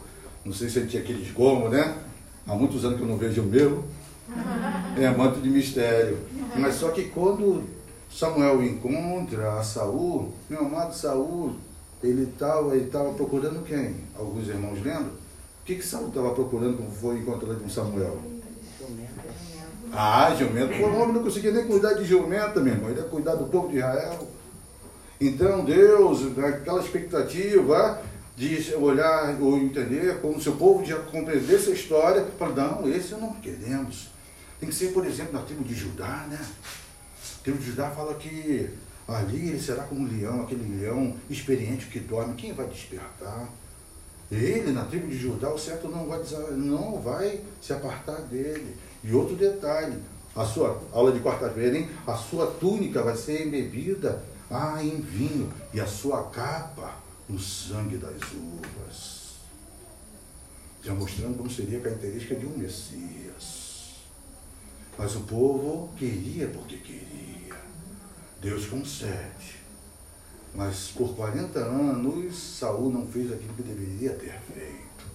Não 0.45 0.53
sei 0.53 0.69
se 0.69 0.79
ele 0.79 0.89
tinha 0.89 1.03
aqueles 1.03 1.31
gomos, 1.33 1.71
né? 1.71 1.97
Há 2.47 2.55
muitos 2.55 2.85
anos 2.85 2.97
que 2.97 3.03
eu 3.03 3.09
não 3.09 3.17
vejo 3.17 3.43
o 3.43 3.47
meu. 3.47 3.85
É 4.97 5.11
manto 5.11 5.41
de 5.41 5.49
mistério. 5.49 6.19
Mas 6.57 6.75
só 6.75 6.91
que 6.91 7.05
quando 7.05 7.65
Samuel 8.11 8.63
encontra 8.63 9.59
a 9.59 9.63
Saul, 9.63 10.33
meu 10.49 10.61
amado 10.61 10.95
Saul, 10.95 11.55
ele 12.03 12.25
estava 12.25 12.75
ele 12.77 12.91
tava 12.91 13.13
procurando 13.13 13.65
quem? 13.65 13.97
Alguns 14.19 14.49
irmãos 14.49 14.83
lembram? 14.83 15.13
O 15.63 15.65
que, 15.65 15.75
que 15.77 15.87
Saul 15.87 16.09
estava 16.09 16.31
procurando 16.31 16.79
quando 16.79 16.93
foi 16.93 17.19
encontrar 17.19 17.55
com 17.55 17.69
Samuel? 17.69 18.19
Ah, 19.93 20.35
jumento. 20.35 20.73
O 20.83 21.01
homem 21.01 21.15
não 21.15 21.23
conseguia 21.23 21.53
nem 21.53 21.67
cuidar 21.67 21.95
de 21.95 22.05
jumenta, 22.05 22.61
meu 22.61 22.75
irmão. 22.75 22.91
Ele 22.91 23.01
ia 23.01 23.07
cuidar 23.07 23.35
do 23.35 23.45
povo 23.47 23.69
de 23.69 23.77
Israel. 23.77 24.27
Então 25.21 25.65
Deus, 25.65 26.37
naquela 26.37 26.81
expectativa 26.81 28.03
de 28.37 28.73
olhar 28.77 29.37
ou 29.41 29.59
entender, 29.59 30.21
como 30.21 30.41
se 30.41 30.49
o 30.49 30.57
povo 30.57 30.85
já 30.85 30.97
compreendesse 30.97 31.71
a 31.71 31.75
história, 31.75 32.25
fala, 32.39 32.55
não, 32.55 32.89
esse 32.89 33.13
não 33.15 33.33
queremos. 33.35 34.11
Tem 34.61 34.69
que 34.69 34.75
ser, 34.75 34.93
por 34.93 35.05
exemplo, 35.05 35.33
na 35.33 35.41
tribo 35.41 35.65
de 35.65 35.75
Judá, 35.75 36.27
né? 36.31 36.39
A 36.41 37.43
tribo 37.43 37.59
de 37.59 37.67
Judá 37.67 37.91
fala 37.91 38.15
que 38.15 38.71
ali 39.09 39.49
ele 39.49 39.61
será 39.61 39.83
como 39.85 40.03
um 40.03 40.09
leão, 40.09 40.43
aquele 40.43 40.79
leão 40.79 41.17
experiente 41.29 41.87
que 41.87 41.99
dorme. 41.99 42.35
Quem 42.35 42.53
vai 42.53 42.67
despertar? 42.67 43.49
Ele, 44.31 44.73
na 44.73 44.85
tribo 44.85 45.09
de 45.09 45.17
Judá, 45.17 45.53
o 45.53 45.59
certo 45.59 45.89
não 45.89 46.07
vai, 46.07 46.21
não 46.53 47.01
vai 47.01 47.41
se 47.61 47.73
apartar 47.73 48.21
dele. 48.23 48.77
E 49.03 49.13
outro 49.13 49.35
detalhe, 49.35 49.97
a 50.37 50.45
sua 50.45 50.81
aula 50.93 51.11
de 51.11 51.21
quarta-feira, 51.21 51.77
hein? 51.77 51.89
A 52.07 52.15
sua 52.15 52.47
túnica 52.47 53.03
vai 53.03 53.17
ser 53.17 53.47
embebida 53.47 54.23
ah, 54.51 54.83
em 54.83 55.01
vinho, 55.01 55.53
e 55.73 55.81
a 55.81 55.87
sua 55.87 56.25
capa 56.31 56.97
no 57.29 57.39
sangue 57.39 57.99
das 57.99 58.21
uvas. 58.33 59.19
Já 60.83 60.95
mostrando 60.95 61.37
como 61.37 61.51
seria 61.51 61.79
a 61.79 61.83
característica 61.83 62.35
de 62.35 62.47
um 62.47 62.57
Messias. 62.57 63.97
Mas 64.97 65.15
o 65.15 65.21
povo 65.21 65.91
queria 65.97 66.49
porque 66.49 66.79
queria. 66.79 67.55
Deus 68.41 68.67
concede. 68.67 69.59
Mas 70.55 70.89
por 70.89 71.15
40 71.15 71.59
anos, 71.59 72.37
Saul 72.37 72.91
não 72.91 73.07
fez 73.07 73.31
aquilo 73.33 73.55
que 73.55 73.63
deveria 73.63 74.15
ter 74.15 74.41
feito. 74.41 75.07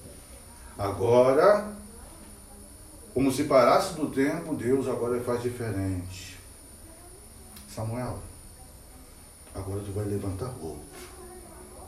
Agora, 0.77 1.73
como 3.13 3.31
se 3.31 3.45
parasse 3.45 3.95
do 3.95 4.09
tempo, 4.09 4.55
Deus 4.55 4.87
agora 4.87 5.19
faz 5.21 5.41
diferente. 5.41 6.37
Samuel, 7.67 8.19
agora 9.53 9.81
tu 9.81 9.91
vai 9.91 10.05
levantar 10.05 10.53
outro. 10.61 10.81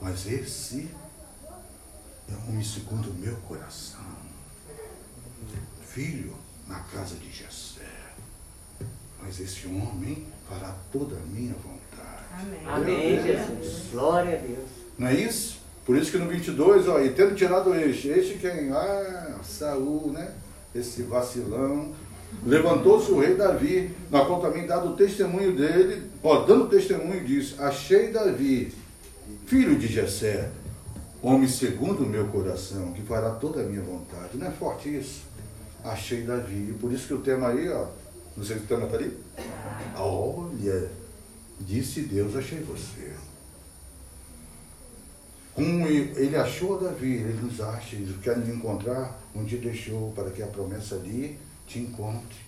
Mas 0.02 0.28
esse 0.28 0.90
é 2.30 2.34
um 2.34 2.50
homem 2.50 2.64
segundo 2.64 3.10
o 3.10 3.14
meu 3.14 3.36
coração. 3.48 4.00
Filho 5.86 6.36
na 6.68 6.80
casa 6.80 7.16
de 7.16 7.32
Jessé. 7.32 7.86
Mas 9.22 9.40
esse 9.40 9.68
homem 9.68 10.26
fará 10.50 10.76
toda 10.92 11.16
a 11.16 11.22
minha 11.22 11.54
vontade. 11.54 12.26
Amém. 12.34 12.68
Amém, 12.68 13.24
Jesus. 13.24 13.92
Glória 13.92 14.38
a 14.38 14.42
Deus. 14.42 14.70
Não 14.98 15.08
é 15.08 15.16
isso? 15.16 15.60
Por 15.86 15.96
isso 15.96 16.12
que 16.12 16.18
no 16.18 16.28
22, 16.28 16.88
ó, 16.88 17.00
e 17.00 17.12
tendo 17.12 17.36
tirado 17.36 17.74
este, 17.76 18.10
este 18.10 18.40
quem? 18.40 18.72
Ah, 18.72 19.40
Saul, 19.44 20.12
né? 20.12 20.34
Esse 20.74 21.04
vacilão. 21.04 21.94
Levantou-se 22.46 23.12
o 23.12 23.20
rei 23.20 23.36
Davi, 23.36 23.96
na 24.12 24.24
qual 24.24 24.40
também 24.40 24.68
dado 24.68 24.90
o 24.90 24.96
testemunho 24.96 25.56
dele, 25.56 26.12
ó, 26.22 26.44
dando 26.44 26.70
testemunho 26.70 27.26
disso, 27.26 27.56
achei 27.60 28.12
Davi, 28.12 28.72
filho 29.48 29.78
de 29.78 29.88
Jessé, 29.88 30.52
homem 31.22 31.48
segundo 31.48 32.04
o 32.04 32.08
meu 32.08 32.28
coração, 32.28 32.94
que 32.94 33.02
fará 33.02 33.32
toda 33.32 33.62
a 33.62 33.64
minha 33.64 33.82
vontade. 33.82 34.38
Não 34.38 34.46
é 34.48 34.52
forte 34.52 34.96
isso? 34.96 35.24
Achei 35.84 36.22
Davi. 36.22 36.76
Por 36.80 36.92
isso 36.92 37.08
que 37.08 37.14
o 37.16 37.20
tema 37.20 37.50
aí, 37.50 37.68
ó, 37.70 37.88
não 38.38 38.44
sei 38.44 38.58
se 38.58 38.64
o 38.64 38.68
tema 38.68 38.86
está 38.86 38.98
ali. 38.98 39.18
Olha, 39.98 40.90
disse 41.60 42.02
Deus, 42.02 42.36
achei 42.36 42.60
você. 42.60 43.14
Como 45.54 45.88
ele 45.88 46.36
achou 46.36 46.80
Davi, 46.80 47.14
ele 47.14 47.40
nos 47.42 47.62
acha, 47.62 47.96
ele 47.96 48.14
quer 48.22 48.38
nos 48.38 48.50
encontrar 48.50 49.20
onde 49.34 49.58
deixou, 49.58 50.12
para 50.12 50.30
que 50.30 50.44
a 50.44 50.48
promessa 50.48 50.96
ali 50.96 51.40
te 51.66 51.80
encontre. 51.80 52.46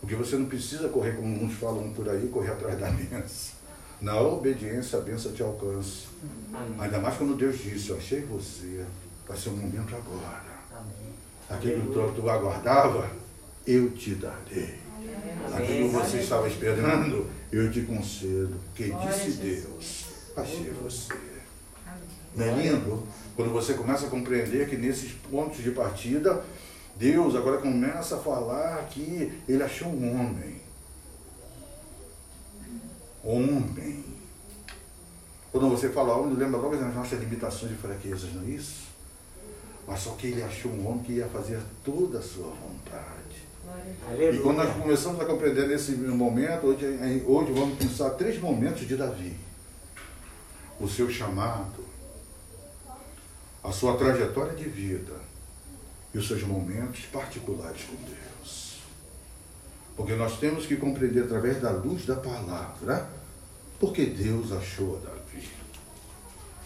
Porque 0.00 0.14
você 0.14 0.36
não 0.36 0.46
precisa 0.46 0.88
correr, 0.88 1.16
como 1.16 1.44
uns 1.44 1.54
falam 1.54 1.92
por 1.92 2.08
aí, 2.08 2.28
correr 2.28 2.52
atrás 2.52 2.78
da 2.78 2.90
benção. 2.90 3.58
Na 4.00 4.20
obediência, 4.20 4.98
a 4.98 5.02
benção 5.02 5.32
te 5.32 5.42
alcança. 5.42 6.06
Amém. 6.54 6.76
Ainda 6.78 6.98
mais 7.00 7.16
quando 7.16 7.36
Deus 7.36 7.58
disse, 7.58 7.90
eu 7.90 7.96
achei 7.96 8.20
você, 8.22 8.84
vai 9.26 9.36
ser 9.36 9.48
o 9.48 9.56
momento 9.56 9.94
agora. 9.96 10.44
Amém. 10.72 11.12
Aquilo 11.50 12.12
que 12.12 12.20
tu 12.20 12.30
aguardava, 12.30 13.10
eu 13.66 13.90
te 13.90 14.14
darei. 14.14 14.78
Aquilo 15.52 15.88
que 15.88 15.94
você 15.94 16.18
estava 16.18 16.46
esperando, 16.46 17.26
eu 17.50 17.70
te 17.72 17.82
concedo. 17.82 18.54
Que 18.74 18.92
disse 18.92 19.32
Deus, 19.32 20.06
achei 20.36 20.70
você. 20.70 21.14
Não 22.36 22.44
é 22.44 22.54
lindo? 22.54 23.04
Quando 23.34 23.52
você 23.52 23.74
começa 23.74 24.06
a 24.06 24.10
compreender 24.10 24.68
que 24.68 24.76
nesses 24.76 25.12
pontos 25.12 25.62
de 25.62 25.72
partida, 25.72 26.44
Deus 26.98 27.36
agora 27.36 27.58
começa 27.58 28.16
a 28.16 28.18
falar 28.18 28.88
que 28.90 29.32
ele 29.48 29.62
achou 29.62 29.88
um 29.88 30.20
homem. 30.20 30.60
Homem. 33.22 34.04
Quando 35.52 35.70
você 35.70 35.90
fala 35.90 36.16
homem, 36.16 36.36
lembra 36.36 36.58
logo 36.58 36.76
das 36.76 36.92
nossas 36.92 37.20
limitações 37.20 37.72
e 37.72 37.76
fraquezas, 37.76 38.34
não 38.34 38.42
é 38.42 38.46
isso? 38.46 38.88
Mas 39.86 40.00
só 40.00 40.10
que 40.10 40.26
ele 40.26 40.42
achou 40.42 40.72
um 40.72 40.88
homem 40.88 41.04
que 41.04 41.12
ia 41.12 41.28
fazer 41.28 41.60
toda 41.84 42.18
a 42.18 42.22
sua 42.22 42.50
vontade. 42.50 43.46
E 44.18 44.38
quando 44.38 44.56
nós 44.56 44.76
começamos 44.76 45.20
a 45.20 45.24
compreender 45.24 45.68
nesse 45.68 45.92
momento, 45.92 46.66
hoje, 46.66 46.84
hoje 47.26 47.52
vamos 47.52 47.78
pensar 47.78 48.10
três 48.10 48.40
momentos 48.40 48.86
de 48.86 48.96
Davi. 48.96 49.36
O 50.80 50.88
seu 50.88 51.08
chamado, 51.08 51.84
a 53.62 53.70
sua 53.70 53.96
trajetória 53.96 54.54
de 54.54 54.68
vida 54.68 55.27
e 56.12 56.18
os 56.18 56.26
seus 56.26 56.42
momentos 56.42 57.00
particulares 57.12 57.82
com 57.82 57.96
Deus. 58.04 58.78
Porque 59.96 60.14
nós 60.14 60.38
temos 60.38 60.66
que 60.66 60.76
compreender 60.76 61.24
através 61.24 61.60
da 61.60 61.70
luz 61.70 62.06
da 62.06 62.16
palavra 62.16 63.08
porque 63.80 64.06
Deus 64.06 64.52
achou 64.52 64.96
a 64.96 65.06
Davi. 65.06 65.48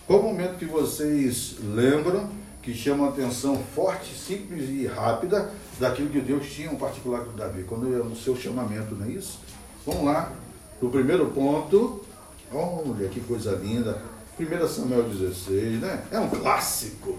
Qual 0.06 0.20
o 0.20 0.22
momento 0.22 0.58
que 0.58 0.64
vocês 0.64 1.56
lembram 1.62 2.28
que 2.62 2.74
chama 2.74 3.08
atenção 3.08 3.62
forte, 3.74 4.14
simples 4.14 4.68
e 4.68 4.86
rápida 4.86 5.50
daquilo 5.78 6.08
que 6.10 6.20
Deus 6.20 6.46
tinha 6.50 6.70
um 6.70 6.76
particular 6.76 7.24
com 7.24 7.36
Davi? 7.36 7.64
Quando 7.64 7.94
é 7.94 8.00
o 8.00 8.16
seu 8.16 8.36
chamamento, 8.36 8.94
não 8.94 9.06
é 9.06 9.10
isso? 9.10 9.40
Vamos 9.84 10.04
lá. 10.04 10.32
O 10.80 10.88
primeiro 10.88 11.26
ponto, 11.30 12.04
olha 12.52 13.08
que 13.08 13.20
coisa 13.20 13.52
linda. 13.56 14.02
1 14.38 14.68
Samuel 14.68 15.04
16, 15.04 15.80
né? 15.80 16.04
É 16.10 16.18
um 16.18 16.28
clássico. 16.28 17.18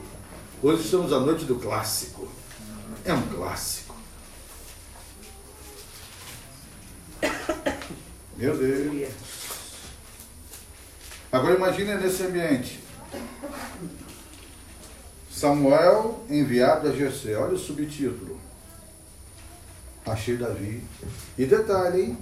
Hoje 0.64 0.86
estamos 0.86 1.12
à 1.12 1.20
noite 1.20 1.44
do 1.44 1.56
clássico. 1.56 2.26
É 3.04 3.14
um 3.14 3.22
clássico. 3.28 3.94
Meu 8.38 8.58
Deus. 8.58 9.10
Agora 11.30 11.56
imagine 11.56 11.96
nesse 11.96 12.24
ambiente. 12.24 12.82
Samuel 15.30 16.24
enviado 16.30 16.88
a 16.88 16.92
Jessé. 16.94 17.36
Olha 17.36 17.56
o 17.56 17.60
subtítulo. 17.60 18.40
Achei 20.06 20.38
Davi. 20.38 20.82
E 21.38 21.46
detalhe, 21.46 22.04
hein? 22.04 22.18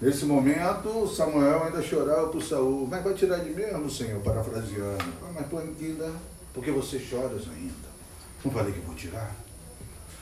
Nesse 0.00 0.24
momento, 0.24 1.06
Samuel 1.14 1.64
ainda 1.64 1.82
chorava 1.82 2.28
por 2.28 2.42
Saul. 2.42 2.86
Mas 2.86 3.04
vai 3.04 3.12
tirar 3.12 3.40
de 3.40 3.50
mesmo, 3.50 3.90
Senhor, 3.90 4.22
parafraseando. 4.22 5.04
Ah, 5.22 5.30
mas 5.34 5.46
tu 5.50 5.58
ainda, 5.58 6.10
porque 6.54 6.70
você 6.70 6.98
choras 6.98 7.42
ainda. 7.48 7.81
Não 8.44 8.52
falei 8.52 8.72
que 8.72 8.80
vou 8.80 8.94
tirar? 8.94 9.34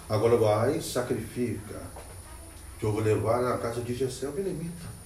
Agora 0.08 0.36
vai, 0.36 0.80
sacrifica. 0.80 1.80
Que 2.78 2.84
eu 2.84 2.92
vou 2.92 3.02
levar 3.02 3.42
na 3.42 3.58
casa 3.58 3.80
de 3.80 3.94
Jessé, 3.94 4.28
o 4.28 4.32
Belemita. 4.32 5.00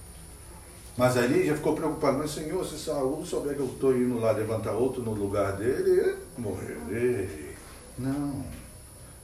Mas 0.97 1.17
ali 1.17 1.45
já 1.45 1.55
ficou 1.55 1.75
preocupado. 1.75 2.17
Mas, 2.17 2.31
Senhor, 2.31 2.65
se 2.65 2.77
Saul 2.77 3.25
souber 3.25 3.55
que 3.55 3.59
eu 3.59 3.67
estou 3.67 3.95
indo 3.95 4.17
lá 4.19 4.31
levantar 4.31 4.71
outro 4.71 5.01
no 5.01 5.13
lugar 5.13 5.53
dele, 5.53 6.15
morrerei. 6.37 7.53
Não. 7.97 8.45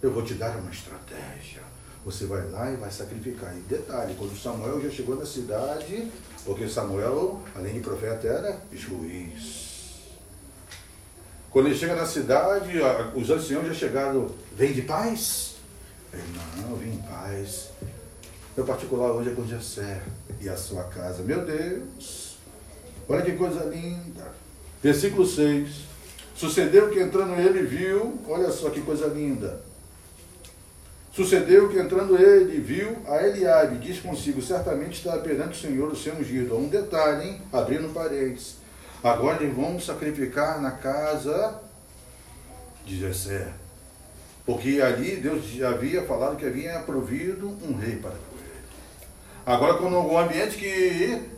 Eu 0.01 0.11
vou 0.11 0.23
te 0.23 0.33
dar 0.33 0.57
uma 0.57 0.71
estratégia. 0.71 1.61
Você 2.03 2.25
vai 2.25 2.49
lá 2.49 2.71
e 2.71 2.75
vai 2.75 2.91
sacrificar. 2.91 3.55
E 3.55 3.61
detalhe, 3.61 4.15
quando 4.15 4.37
Samuel 4.37 4.81
já 4.81 4.89
chegou 4.89 5.15
na 5.15 5.25
cidade, 5.25 6.11
porque 6.45 6.67
Samuel, 6.67 7.41
além 7.55 7.75
de 7.75 7.79
profeta, 7.79 8.27
era 8.27 8.61
juiz. 8.71 9.70
Quando 11.51 11.67
ele 11.67 11.77
chega 11.77 11.95
na 11.95 12.05
cidade, 12.05 12.79
os 13.15 13.29
anciãos 13.29 13.67
já 13.67 13.73
chegaram, 13.73 14.29
vem 14.55 14.73
de 14.73 14.83
paz? 14.83 15.55
Não, 16.57 16.75
vem 16.75 16.93
em 16.93 16.97
paz. 16.97 17.69
Meu 18.55 18.65
particular 18.65 19.11
hoje 19.11 19.31
é 19.31 19.33
com 19.33 19.45
Jessé 19.45 20.01
e 20.39 20.49
a 20.49 20.55
sua 20.55 20.83
casa. 20.85 21.23
Meu 21.23 21.45
Deus, 21.45 22.37
olha 23.07 23.21
que 23.21 23.33
coisa 23.33 23.65
linda. 23.65 24.31
Versículo 24.81 25.25
6. 25.25 25.91
Sucedeu 26.35 26.89
que 26.89 26.99
entrando 26.99 27.39
ele 27.39 27.63
viu, 27.63 28.19
olha 28.27 28.49
só 28.51 28.69
que 28.69 28.81
coisa 28.81 29.07
linda 29.07 29.61
Sucedeu 31.13 31.67
que 31.67 31.77
entrando 31.77 32.17
ele, 32.17 32.61
viu 32.61 32.95
a 33.05 33.21
Eliabe, 33.21 33.79
diz 33.79 33.99
consigo, 33.99 34.41
certamente 34.41 34.93
está 34.93 35.17
perante 35.17 35.57
o 35.57 35.61
Senhor 35.61 35.91
o 35.91 35.95
seu 35.95 36.15
ungido. 36.15 36.55
Um 36.55 36.69
detalhe, 36.69 37.27
hein? 37.27 37.41
Abrindo 37.51 37.93
parênteses. 37.93 38.60
Agora 39.03 39.43
eles 39.43 39.55
vão 39.55 39.79
sacrificar 39.79 40.61
na 40.61 40.71
casa 40.71 41.59
de 42.85 42.99
Jessé. 42.99 43.51
Porque 44.45 44.81
ali 44.81 45.17
Deus 45.17 45.45
já 45.45 45.69
havia 45.69 46.03
falado 46.03 46.37
que 46.37 46.45
havia 46.45 46.79
provido 46.79 47.47
um 47.63 47.75
rei 47.75 47.95
para 47.95 48.11
ele. 48.11 48.31
Agora, 49.45 49.75
quando 49.75 49.95
o 49.95 50.17
ambiente 50.17 50.57
que 50.57 51.29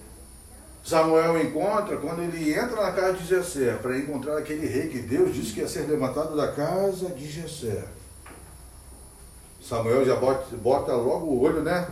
Samuel 0.83 1.41
encontra, 1.41 1.95
quando 1.97 2.21
ele 2.21 2.53
entra 2.53 2.81
na 2.81 2.91
casa 2.91 3.13
de 3.13 3.25
Jessé 3.25 3.77
para 3.81 3.97
encontrar 3.97 4.37
aquele 4.37 4.67
rei 4.67 4.89
que 4.89 4.99
Deus 4.99 5.33
disse 5.33 5.53
que 5.53 5.61
ia 5.61 5.67
ser 5.67 5.87
levantado 5.87 6.35
da 6.35 6.51
casa 6.51 7.09
de 7.09 7.29
Jessé. 7.29 7.85
Samuel 9.61 10.05
já 10.05 10.17
bota, 10.17 10.57
bota 10.57 10.93
logo 10.93 11.27
o 11.27 11.41
olho, 11.41 11.61
né? 11.61 11.87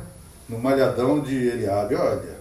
No 0.49 0.59
malhadão 0.59 1.21
de 1.21 1.47
Eliabe. 1.47 1.95
Olha, 1.95 2.40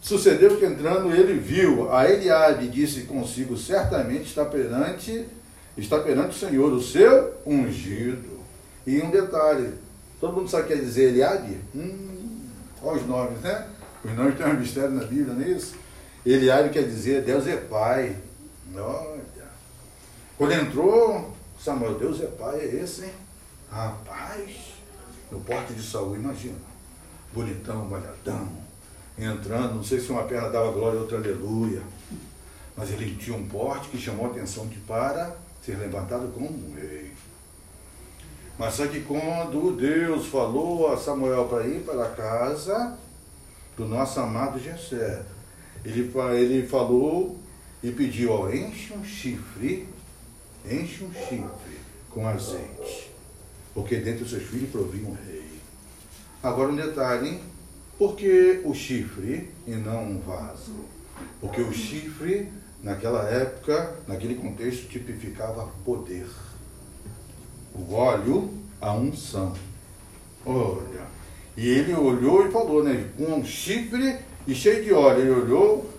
sucedeu 0.00 0.56
que 0.56 0.64
entrando 0.64 1.14
ele 1.14 1.34
viu 1.34 1.92
a 1.92 2.08
Eliabe 2.08 2.66
e 2.66 2.68
disse 2.68 3.02
consigo, 3.02 3.56
certamente 3.56 4.24
está 4.24 4.44
perante, 4.44 5.26
está 5.76 5.98
perante 6.00 6.30
o 6.30 6.48
Senhor, 6.48 6.72
o 6.72 6.82
seu 6.82 7.34
ungido. 7.46 8.40
E 8.86 9.00
um 9.00 9.10
detalhe, 9.10 9.74
todo 10.20 10.34
mundo 10.34 10.48
sabe 10.48 10.64
o 10.64 10.66
que 10.66 10.74
quer 10.74 10.80
dizer 10.80 11.10
Eliabe? 11.10 11.58
Hum, 11.74 12.46
olha 12.82 13.00
os 13.00 13.06
nomes, 13.06 13.40
né? 13.40 13.66
Os 14.04 14.12
nomes 14.14 14.36
têm 14.36 14.46
um 14.46 14.58
mistério 14.58 14.90
na 14.90 15.04
Bíblia, 15.04 15.34
não 15.34 15.44
é 15.44 15.48
isso? 15.48 15.74
Eliabe 16.24 16.70
quer 16.70 16.84
dizer 16.84 17.22
Deus 17.22 17.46
é 17.46 17.56
Pai. 17.56 18.16
Olha. 18.74 19.20
Quando 20.36 20.52
entrou 20.52 21.34
Samuel, 21.62 21.98
Deus 21.98 22.20
é 22.22 22.26
Pai, 22.26 22.60
é 22.60 22.82
esse, 22.82 23.04
hein? 23.04 23.12
Rapaz, 23.70 24.72
no 25.30 25.40
porte 25.40 25.74
de 25.74 25.82
Saúl, 25.82 26.16
imagina. 26.16 26.56
Bonitão, 27.32 27.84
malhadão, 27.84 28.48
entrando, 29.24 29.74
não 29.74 29.84
sei 29.84 30.00
se 30.00 30.10
uma 30.10 30.22
perna 30.24 30.48
dava 30.48 30.72
glória, 30.72 31.00
outra 31.00 31.18
aleluia. 31.18 31.82
Mas 32.76 32.90
ele 32.90 33.16
tinha 33.16 33.36
um 33.36 33.46
porte 33.46 33.88
que 33.88 33.98
chamou 33.98 34.26
a 34.26 34.30
atenção 34.30 34.66
de 34.66 34.78
para 34.78 35.36
ser 35.64 35.76
levantado 35.76 36.32
como 36.32 36.46
um 36.46 36.74
rei. 36.74 37.12
Mas 38.58 38.74
só 38.74 38.86
que 38.86 39.00
quando 39.00 39.76
Deus 39.76 40.26
falou 40.26 40.92
a 40.92 40.96
Samuel 40.96 41.46
para 41.46 41.66
ir 41.66 41.82
para 41.82 42.04
a 42.04 42.10
casa 42.10 42.98
do 43.76 43.86
nosso 43.86 44.20
amado 44.20 44.58
Jessé, 44.58 45.22
ele, 45.84 46.12
ele 46.34 46.66
falou 46.66 47.38
e 47.82 47.90
pediu, 47.90 48.32
ó, 48.32 48.50
enche 48.50 48.92
um 48.92 49.04
chifre, 49.04 49.88
enche 50.64 51.04
um 51.04 51.12
chifre 51.12 51.80
com 52.10 52.26
azeite 52.26 53.10
porque 53.74 53.96
dentre 53.96 54.24
os 54.24 54.30
seus 54.30 54.42
filhos 54.44 54.70
provia 54.70 55.06
um 55.06 55.14
rei. 55.14 55.44
Agora 56.42 56.70
um 56.70 56.76
detalhe, 56.76 57.28
hein? 57.28 57.40
Por 58.00 58.16
que 58.16 58.62
o 58.64 58.72
chifre 58.72 59.50
e 59.66 59.72
não 59.72 60.12
um 60.12 60.20
vaso? 60.20 60.72
Porque 61.38 61.60
o 61.60 61.70
chifre, 61.70 62.48
naquela 62.82 63.28
época, 63.28 63.94
naquele 64.08 64.36
contexto, 64.36 64.88
tipificava 64.88 65.68
poder. 65.84 66.26
O 67.74 67.92
óleo, 67.92 68.48
a 68.80 68.94
unção. 68.94 69.52
Olha. 70.46 71.02
E 71.54 71.68
ele 71.68 71.92
olhou 71.92 72.46
e 72.46 72.50
falou, 72.50 72.82
né? 72.82 73.10
Com 73.18 73.34
um 73.34 73.44
chifre 73.44 74.16
e 74.46 74.54
cheio 74.54 74.82
de 74.82 74.94
óleo. 74.94 75.20
Ele 75.20 75.30
olhou, 75.32 75.90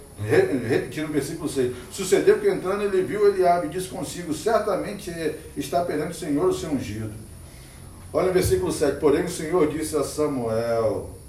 repetindo 0.68 1.08
o 1.08 1.14
versículo 1.14 1.48
6. 1.48 1.72
Sucedeu 1.92 2.40
que 2.40 2.50
entrando 2.50 2.82
ele 2.82 3.04
viu 3.04 3.28
Eliabe 3.28 3.68
e 3.68 3.70
disse 3.70 3.90
consigo: 3.90 4.34
Certamente 4.34 5.12
está 5.56 5.86
perante 5.86 6.14
o 6.14 6.20
Senhor 6.20 6.50
o 6.50 6.54
seu 6.54 6.72
ungido. 6.72 7.14
Olha 8.12 8.32
o 8.32 8.34
versículo 8.34 8.72
7. 8.72 9.00
Porém, 9.00 9.26
o 9.26 9.30
Senhor 9.30 9.72
disse 9.72 9.96
a 9.96 10.04
Samuel: 10.04 11.21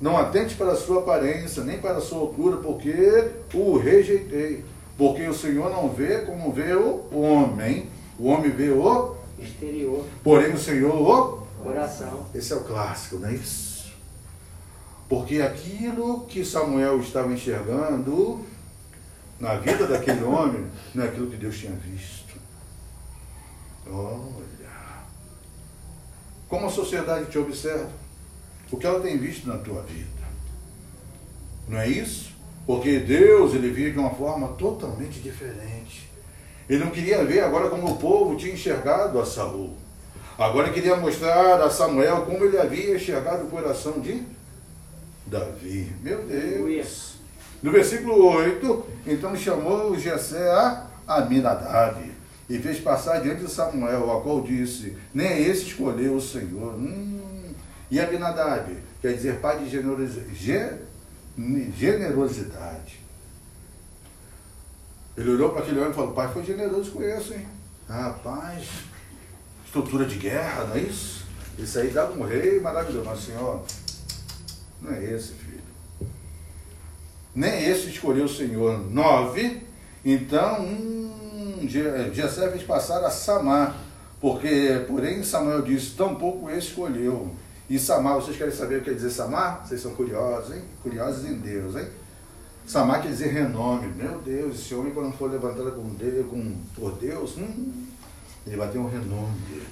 Não 0.00 0.16
atente 0.16 0.54
para 0.54 0.72
a 0.72 0.76
sua 0.76 1.00
aparência, 1.00 1.64
nem 1.64 1.78
para 1.78 1.98
a 1.98 2.00
sua 2.00 2.18
altura, 2.18 2.58
porque 2.58 3.30
o 3.54 3.78
rejeitei. 3.78 4.64
Porque 4.98 5.26
o 5.26 5.34
Senhor 5.34 5.70
não 5.70 5.88
vê 5.88 6.18
como 6.20 6.52
vê 6.52 6.74
o 6.74 7.04
homem. 7.12 7.88
O 8.18 8.28
homem 8.28 8.50
vê 8.50 8.70
o 8.70 9.16
exterior. 9.38 10.04
Porém, 10.22 10.52
o 10.52 10.58
Senhor 10.58 10.94
o 10.94 11.46
coração. 11.62 12.26
Esse 12.34 12.52
é 12.52 12.56
o 12.56 12.64
clássico, 12.64 13.16
não 13.16 13.28
é 13.28 13.34
isso? 13.34 13.92
Porque 15.08 15.40
aquilo 15.40 16.26
que 16.26 16.44
Samuel 16.44 17.00
estava 17.00 17.32
enxergando 17.32 18.44
na 19.38 19.56
vida 19.56 19.86
daquele 19.86 20.24
homem 20.24 20.66
não 20.94 21.04
é 21.04 21.08
aquilo 21.08 21.30
que 21.30 21.36
Deus 21.36 21.56
tinha 21.56 21.72
visto. 21.72 22.34
Olha. 23.88 24.46
Como 26.48 26.66
a 26.66 26.70
sociedade 26.70 27.26
te 27.26 27.38
observa? 27.38 28.05
O 28.70 28.76
que 28.76 28.86
ela 28.86 29.00
tem 29.00 29.16
visto 29.16 29.46
na 29.46 29.58
tua 29.58 29.82
vida? 29.82 30.26
Não 31.68 31.78
é 31.78 31.88
isso? 31.88 32.30
Porque 32.66 32.98
Deus 32.98 33.54
ele 33.54 33.70
via 33.70 33.92
de 33.92 33.98
uma 33.98 34.10
forma 34.10 34.48
totalmente 34.48 35.20
diferente. 35.20 36.08
Ele 36.68 36.84
não 36.84 36.90
queria 36.90 37.24
ver 37.24 37.40
agora 37.40 37.70
como 37.70 37.92
o 37.92 37.96
povo 37.96 38.36
tinha 38.36 38.52
enxergado 38.52 39.20
a 39.20 39.24
Saul. 39.24 39.74
Agora 40.36 40.70
queria 40.70 40.96
mostrar 40.96 41.62
a 41.62 41.70
Samuel 41.70 42.22
como 42.22 42.44
ele 42.44 42.58
havia 42.58 42.96
enxergado 42.96 43.44
o 43.44 43.50
coração 43.50 44.00
de 44.00 44.22
Davi. 45.26 45.92
Meu 46.02 46.24
Deus. 46.24 47.14
No 47.62 47.70
versículo 47.70 48.26
8, 48.26 48.86
então 49.06 49.34
chamou 49.36 49.98
Jessé 49.98 50.50
a 50.50 50.88
Aminadab 51.06 52.12
e 52.50 52.58
fez 52.58 52.78
passar 52.80 53.20
diante 53.20 53.44
de 53.44 53.50
Samuel, 53.50 54.12
a 54.12 54.20
qual 54.20 54.42
disse: 54.42 54.96
Nem 55.14 55.42
esse 55.46 55.68
escolheu 55.68 56.16
o 56.16 56.20
Senhor. 56.20 56.74
Hum. 56.74 57.25
E 57.90 58.00
Abinadab, 58.00 58.76
quer 59.00 59.12
dizer 59.12 59.40
pai 59.40 59.58
de 59.58 59.70
generosidade. 61.78 63.00
Ele 65.16 65.30
olhou 65.30 65.50
para 65.50 65.62
aquele 65.62 65.78
homem 65.78 65.92
e 65.92 65.94
falou: 65.94 66.12
Pai 66.12 66.30
foi 66.32 66.44
generoso 66.44 66.90
com 66.90 67.02
isso, 67.02 67.32
hein? 67.32 67.46
Rapaz, 67.88 68.68
estrutura 69.64 70.04
de 70.04 70.16
guerra, 70.16 70.64
não 70.64 70.76
é 70.76 70.80
isso? 70.80 71.24
Isso 71.58 71.78
aí 71.78 71.88
dá 71.88 72.10
um 72.10 72.22
rei 72.22 72.60
maravilhoso. 72.60 73.06
Mas, 73.06 73.24
Senhor, 73.24 73.64
não 74.82 74.92
é 74.92 75.04
esse, 75.04 75.32
filho. 75.32 75.62
Nem 77.34 77.64
esse 77.64 77.88
escolheu 77.88 78.24
o 78.24 78.28
Senhor. 78.28 78.78
Nove. 78.90 79.62
Então, 80.04 80.62
hum, 80.62 81.66
Jessé 82.12 82.50
fez 82.50 82.62
passar 82.62 83.02
a 83.04 83.10
Samar, 83.10 83.76
porque, 84.20 84.84
porém, 84.86 85.22
Samuel 85.22 85.62
disse, 85.62 85.94
tampouco 85.94 86.50
esse 86.50 86.68
escolheu. 86.68 87.34
E 87.68 87.78
Samar, 87.78 88.14
vocês 88.14 88.36
querem 88.36 88.54
saber 88.54 88.76
o 88.76 88.78
que 88.78 88.90
quer 88.90 88.94
dizer 88.94 89.10
Samar? 89.10 89.66
Vocês 89.66 89.80
são 89.80 89.94
curiosos, 89.94 90.54
hein? 90.54 90.62
Curiosos 90.82 91.24
em 91.24 91.34
Deus, 91.34 91.74
hein? 91.74 91.88
Samar 92.66 93.02
quer 93.02 93.08
dizer 93.08 93.28
renome. 93.28 93.88
Meu 93.88 94.20
Deus, 94.20 94.60
esse 94.60 94.74
homem 94.74 94.92
quando 94.92 95.16
foi 95.16 95.30
levantado 95.30 95.72
com 95.72 95.88
Deus, 95.94 96.26
com, 96.28 96.56
por 96.74 96.92
Deus, 96.92 97.36
hum, 97.36 97.86
ele 98.46 98.56
vai 98.56 98.70
ter 98.70 98.78
um 98.78 98.88
renome 98.88 99.38
dele. 99.48 99.66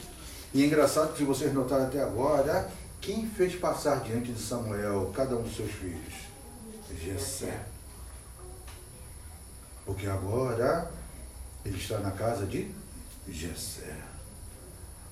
E 0.53 0.63
é 0.63 0.67
engraçado 0.67 1.15
que 1.15 1.25
vocês 1.25 1.53
notaram 1.53 1.87
até 1.87 2.03
agora, 2.03 2.69
quem 3.01 3.29
fez 3.29 3.55
passar 3.57 4.01
diante 4.01 4.33
de 4.33 4.41
Samuel 4.41 5.13
cada 5.15 5.37
um 5.37 5.43
dos 5.43 5.57
seus 5.57 5.71
filhos? 5.71 6.15
Jessé. 7.01 7.61
Porque 9.85 10.07
agora 10.07 10.91
ele 11.65 11.77
está 11.77 11.99
na 11.99 12.11
casa 12.11 12.47
de 12.47 12.71
Gessé. 13.29 14.14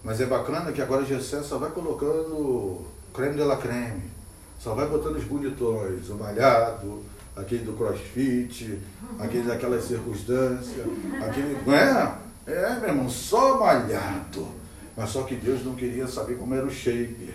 Mas 0.05 0.21
é 0.21 0.27
bacana 0.27 0.73
que 0.73 0.83
agora 0.83 1.05
Gessé 1.05 1.43
só 1.43 1.59
vai 1.59 1.71
colocando 1.71 2.85
creme 3.15 3.37
de 3.37 3.45
la 3.45 3.57
creme. 3.57 4.11
Só 4.59 4.75
vai 4.75 4.89
botando 4.89 5.17
os 5.17 5.25
bonitões, 5.25 6.09
o 6.09 6.15
malhado, 6.15 7.03
aquele 7.37 7.65
do 7.65 7.73
crossfit, 7.73 8.79
aquele 9.19 9.45
daquelas 9.45 9.85
circunstâncias, 9.85 10.87
aquele. 11.21 11.59
Não 11.67 11.75
é? 11.75 12.19
É, 12.47 12.81
meu 12.81 12.89
irmão, 12.89 13.09
só 13.09 13.59
malhado. 13.59 14.49
Mas 14.97 15.11
só 15.11 15.23
que 15.23 15.37
Deus 15.37 15.65
não 15.65 15.75
queria 15.75 16.07
saber 16.07 16.37
como 16.37 16.55
era 16.55 16.67
o 16.67 16.71
shape. 16.71 17.35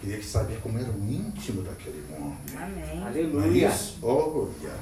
Queria 0.00 0.22
saber 0.22 0.60
como 0.62 0.78
era 0.78 0.90
o 0.90 0.98
íntimo 0.98 1.62
daquele 1.62 2.04
homem. 2.12 2.36
Amém. 2.56 3.04
Aleluia. 3.04 3.66
É 3.66 3.70
isso? 3.70 3.98
Olha. 4.02 4.74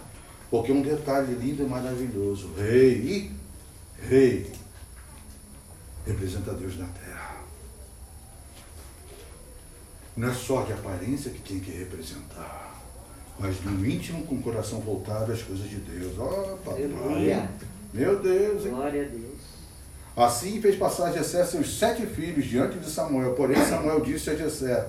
Porque 0.51 0.73
um 0.73 0.83
detalhe 0.83 1.35
lindo 1.35 1.63
e 1.63 1.67
maravilhoso. 1.67 2.51
Rei 2.57 3.31
Rei 4.01 4.51
representa 6.07 6.53
Deus 6.55 6.79
na 6.79 6.87
terra. 6.87 7.18
Não 10.19 10.29
é 10.29 10.35
só 10.35 10.63
de 10.63 10.73
aparência 10.73 11.31
que 11.31 11.41
tem 11.41 11.61
que 11.61 11.71
representar, 11.71 12.77
mas 13.39 13.55
no 13.65 13.87
íntimo 13.87 14.27
com 14.27 14.35
o 14.35 14.43
coração 14.43 14.81
voltado 14.81 15.31
às 15.31 15.43
coisas 15.43 15.71
de 15.71 15.77
Deus. 15.77 16.19
Ó, 16.19 16.25
oh, 16.25 16.57
papai. 16.57 16.83
Aleluia. 16.83 17.49
Meu 17.95 18.19
Deus, 18.19 18.67
hein? 18.67 18.73
Glória 18.73 19.05
a 19.05 19.07
Deus. 19.07 19.39
Assim 20.17 20.61
fez 20.61 20.75
passar 20.75 21.13
Jessé 21.13 21.45
seus 21.45 21.79
sete 21.79 22.05
filhos 22.05 22.45
diante 22.47 22.81
de 22.81 22.91
Samuel. 22.91 23.35
Porém, 23.35 23.65
Samuel 23.65 24.01
disse 24.01 24.29
a 24.31 24.35
Jessé: 24.35 24.89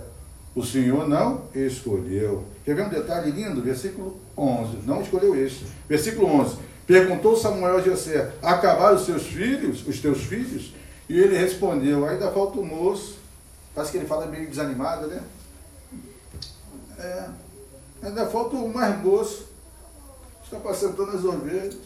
O 0.55 0.65
Senhor 0.65 1.07
não 1.07 1.43
escolheu. 1.53 2.45
Quer 2.65 2.73
ver 2.73 2.87
um 2.87 2.89
detalhe 2.89 3.29
lindo? 3.29 3.61
Versículo 3.61 4.19
11. 4.35 4.77
Não 4.83 5.03
escolheu 5.03 5.35
este. 5.35 5.63
Versículo 5.87 6.25
11. 6.41 6.57
Perguntou 6.87 7.37
Samuel 7.37 7.77
a 7.77 7.81
Jessé, 7.81 8.31
acabaram 8.41 8.95
os 8.95 9.05
seus 9.05 9.27
filhos, 9.27 9.87
os 9.87 9.99
teus 9.99 10.23
filhos? 10.23 10.73
E 11.07 11.19
ele 11.19 11.37
respondeu, 11.37 12.03
ainda 12.07 12.31
falta 12.31 12.59
o 12.59 12.65
moço. 12.65 13.18
Parece 13.79 13.93
que 13.93 13.97
ele 13.99 14.07
fala 14.07 14.25
meio 14.25 14.49
desanimado, 14.49 15.07
né? 15.07 15.23
É. 16.97 17.29
Ainda 18.03 18.27
falta 18.27 18.57
o 18.57 18.73
mais 18.73 19.01
moço. 19.01 19.47
Está 20.43 20.57
apacentando 20.57 21.11
as 21.11 21.23
ovelhas. 21.23 21.77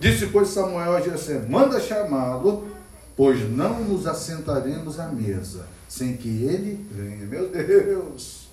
Disse, 0.00 0.28
pois, 0.28 0.48
Samuel 0.48 0.96
a 0.96 1.02
Jessé, 1.02 1.38
manda 1.40 1.78
chamá-lo, 1.78 2.66
pois 3.14 3.46
não 3.50 3.84
nos 3.84 4.06
assentaremos 4.06 4.98
à 4.98 5.08
mesa, 5.08 5.66
sem 5.86 6.16
que 6.16 6.44
ele 6.44 6.82
venha. 6.90 7.26
Meu 7.26 7.50
Deus! 7.50 8.48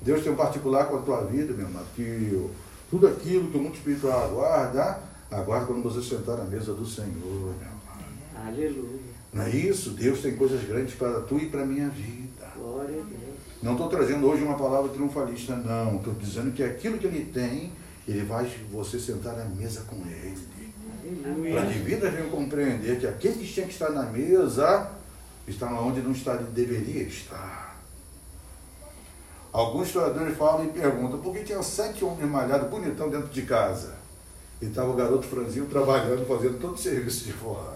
Deus 0.00 0.22
tem 0.22 0.32
um 0.32 0.36
particular 0.36 0.86
com 0.86 0.96
a 0.96 1.02
tua 1.02 1.20
vida, 1.26 1.52
meu 1.52 1.66
amado, 1.66 1.84
que 1.94 2.50
tudo 2.88 3.08
aquilo 3.08 3.50
que 3.50 3.58
o 3.58 3.60
mundo 3.60 3.74
espiritual 3.74 4.24
aguarda, 4.24 5.00
aguarda 5.30 5.66
quando 5.66 5.82
você 5.82 6.00
sentar 6.00 6.40
à 6.40 6.44
mesa 6.44 6.72
do 6.72 6.86
Senhor, 6.86 7.10
meu 7.12 7.68
amado. 7.68 8.48
Aleluia. 8.48 9.21
Não 9.32 9.42
é 9.42 9.50
isso? 9.50 9.90
Deus 9.90 10.20
tem 10.20 10.36
coisas 10.36 10.62
grandes 10.64 10.94
para 10.94 11.20
tu 11.22 11.38
e 11.38 11.46
para 11.46 11.62
a 11.62 11.66
minha 11.66 11.88
vida. 11.88 12.46
Glória 12.54 13.00
a 13.00 13.04
Deus. 13.04 13.32
Não 13.62 13.72
estou 13.72 13.88
trazendo 13.88 14.26
hoje 14.26 14.42
uma 14.42 14.58
palavra 14.58 14.90
triunfalista, 14.90 15.56
não. 15.56 15.96
Estou 15.96 16.12
dizendo 16.14 16.52
que 16.52 16.62
aquilo 16.62 16.98
que 16.98 17.06
ele 17.06 17.24
tem, 17.32 17.72
ele 18.06 18.24
vai 18.24 18.50
você 18.70 18.98
sentar 18.98 19.38
à 19.40 19.44
mesa 19.44 19.82
com 19.82 19.96
ele. 20.06 20.52
Para 21.52 21.66
que 21.66 21.78
vida 21.78 22.10
venha 22.10 22.28
compreender 22.28 22.98
que 22.98 23.06
aquele 23.06 23.34
que 23.34 23.52
tinha 23.52 23.66
que 23.66 23.72
estar 23.72 23.90
na 23.90 24.02
mesa 24.04 24.90
está 25.46 25.68
onde 25.80 26.00
não 26.00 26.12
está, 26.12 26.34
deveria 26.34 27.02
estar. 27.04 27.80
Alguns 29.52 29.88
historiadores 29.88 30.36
falam 30.36 30.64
e 30.64 30.68
perguntam 30.68 31.20
por 31.20 31.34
que 31.34 31.44
tinha 31.44 31.62
sete 31.62 32.04
homens 32.04 32.30
malhados, 32.30 32.70
bonitão, 32.70 33.10
dentro 33.10 33.28
de 33.28 33.42
casa. 33.42 33.94
E 34.60 34.66
estava 34.66 34.90
o 34.90 34.94
garoto 34.94 35.26
franzinho 35.26 35.66
trabalhando, 35.66 36.26
fazendo 36.26 36.58
todo 36.58 36.74
o 36.74 36.78
serviço 36.78 37.24
de 37.24 37.32
fora. 37.32 37.71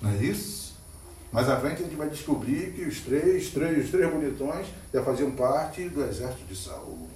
Não 0.00 0.10
é 0.10 0.16
isso? 0.16 0.76
Mais 1.32 1.48
à 1.48 1.60
frente 1.60 1.82
a 1.82 1.84
gente 1.84 1.96
vai 1.96 2.08
descobrir 2.08 2.72
que 2.72 2.82
os 2.82 3.00
três, 3.00 3.50
três, 3.50 3.84
os 3.84 3.90
três 3.90 4.10
bonitões 4.10 4.66
já 4.92 5.02
faziam 5.02 5.30
parte 5.32 5.88
do 5.88 6.02
exército 6.02 6.44
de 6.44 6.56
Saul. 6.56 7.08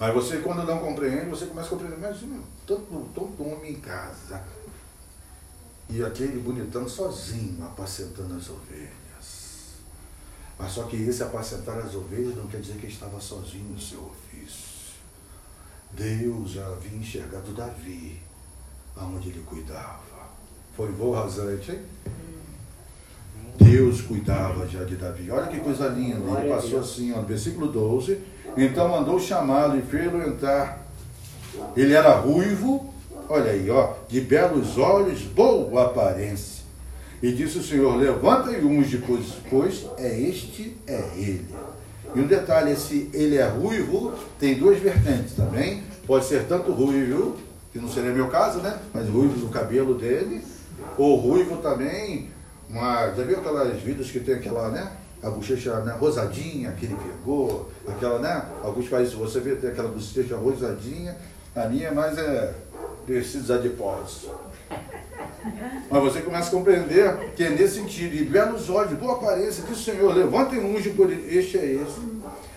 Mas 0.00 0.14
você, 0.14 0.38
quando 0.38 0.64
não 0.64 0.80
compreende, 0.80 1.30
você 1.30 1.46
começa 1.46 1.68
a 1.68 1.70
compreender, 1.70 1.96
mas 1.98 2.18
tanto, 2.66 3.08
tanto 3.14 3.42
homem 3.44 3.72
em 3.72 3.80
casa. 3.80 4.42
E 5.88 6.02
aquele 6.02 6.40
bonitão 6.40 6.88
sozinho, 6.88 7.64
apacentando 7.64 8.34
as 8.34 8.48
ovelhas. 8.48 9.76
Mas 10.58 10.72
só 10.72 10.84
que 10.84 10.96
esse 10.96 11.22
apacentar 11.22 11.78
as 11.78 11.94
ovelhas 11.94 12.34
não 12.34 12.48
quer 12.48 12.60
dizer 12.60 12.78
que 12.78 12.86
ele 12.86 12.92
estava 12.92 13.20
sozinho 13.20 13.68
no 13.70 13.80
seu 13.80 14.00
ofício. 14.00 14.72
Deus 15.92 16.50
já 16.50 16.66
havia 16.66 16.98
enxergado 16.98 17.52
Davi, 17.52 18.20
aonde 18.96 19.28
ele 19.28 19.44
cuidava. 19.44 20.11
Foi 20.76 20.88
voo 20.88 21.12
rasante, 21.12 21.72
hein? 21.72 21.78
Deus 23.56 24.00
cuidava 24.00 24.66
já 24.66 24.84
de 24.84 24.96
Davi. 24.96 25.30
Olha 25.30 25.46
que 25.46 25.60
coisa 25.60 25.88
linda. 25.88 26.40
Ele 26.40 26.48
passou 26.48 26.80
assim, 26.80 27.12
ó, 27.12 27.16
no 27.20 27.26
versículo 27.26 27.68
12. 27.68 28.18
Então 28.56 28.88
mandou 28.88 29.20
chamá-lo 29.20 29.78
e 29.78 29.82
fê-lo 29.82 30.22
entrar. 30.22 30.86
Ele 31.76 31.92
era 31.92 32.12
ruivo, 32.12 32.92
olha 33.28 33.50
aí, 33.50 33.70
ó, 33.70 33.94
de 34.08 34.20
belos 34.20 34.78
olhos, 34.78 35.22
boa 35.22 35.86
aparência. 35.86 36.62
E 37.22 37.30
disse 37.32 37.58
o 37.58 37.62
Senhor: 37.62 37.96
Levanta 37.96 38.50
e 38.50 38.64
unge, 38.64 38.98
pois, 39.06 39.26
pois 39.48 39.86
é 39.98 40.20
este, 40.20 40.76
é 40.86 41.10
ele. 41.16 41.46
E 42.14 42.20
um 42.20 42.26
detalhe: 42.26 42.72
esse 42.72 43.08
ele 43.12 43.36
é 43.36 43.46
ruivo, 43.46 44.12
tem 44.38 44.58
duas 44.58 44.78
vertentes 44.78 45.34
também. 45.34 45.82
Pode 46.06 46.24
ser 46.24 46.46
tanto 46.46 46.72
ruivo, 46.72 47.36
que 47.72 47.78
não 47.78 47.88
seria 47.88 48.10
meu 48.10 48.28
caso, 48.28 48.58
né? 48.58 48.76
Mas 48.92 49.08
ruivo 49.08 49.38
do 49.38 49.48
cabelo 49.48 49.94
dele, 49.94 50.42
ou 50.98 51.16
ruivo 51.16 51.56
também, 51.58 52.30
uma, 52.68 53.10
já 53.10 53.22
viu 53.24 53.38
aquelas 53.38 53.80
vidas 53.80 54.10
que 54.10 54.20
tem 54.20 54.34
aquela, 54.34 54.70
né? 54.70 54.92
A 55.22 55.30
bochecha 55.30 55.80
né, 55.80 55.94
rosadinha 55.98 56.72
que 56.72 56.86
ele 56.86 56.96
pegou, 56.96 57.70
aquela, 57.86 58.18
né? 58.18 58.44
Alguns 58.62 58.88
países 58.88 59.14
você 59.14 59.40
vê 59.40 59.54
tem 59.54 59.70
aquela 59.70 59.88
bochecha 59.88 60.36
rosadinha, 60.36 61.16
a 61.54 61.66
minha 61.66 61.92
mais 61.92 62.18
é 62.18 62.54
tecidos 63.06 63.50
adiposos. 63.50 64.30
Mas 65.90 66.02
você 66.02 66.22
começa 66.22 66.48
a 66.48 66.52
compreender 66.52 67.32
que 67.36 67.44
é 67.44 67.50
nesse 67.50 67.74
sentido, 67.74 68.14
e 68.14 68.24
belos 68.24 68.70
olhos, 68.70 68.98
boa 68.98 69.14
aparência, 69.14 69.64
que 69.64 69.72
o 69.72 69.76
Senhor 69.76 70.14
levanta 70.14 70.54
e 70.54 70.58
unge 70.58 70.90
por 70.90 71.10
ele. 71.10 71.36
Este 71.36 71.58
é 71.58 71.66
esse. 71.66 72.00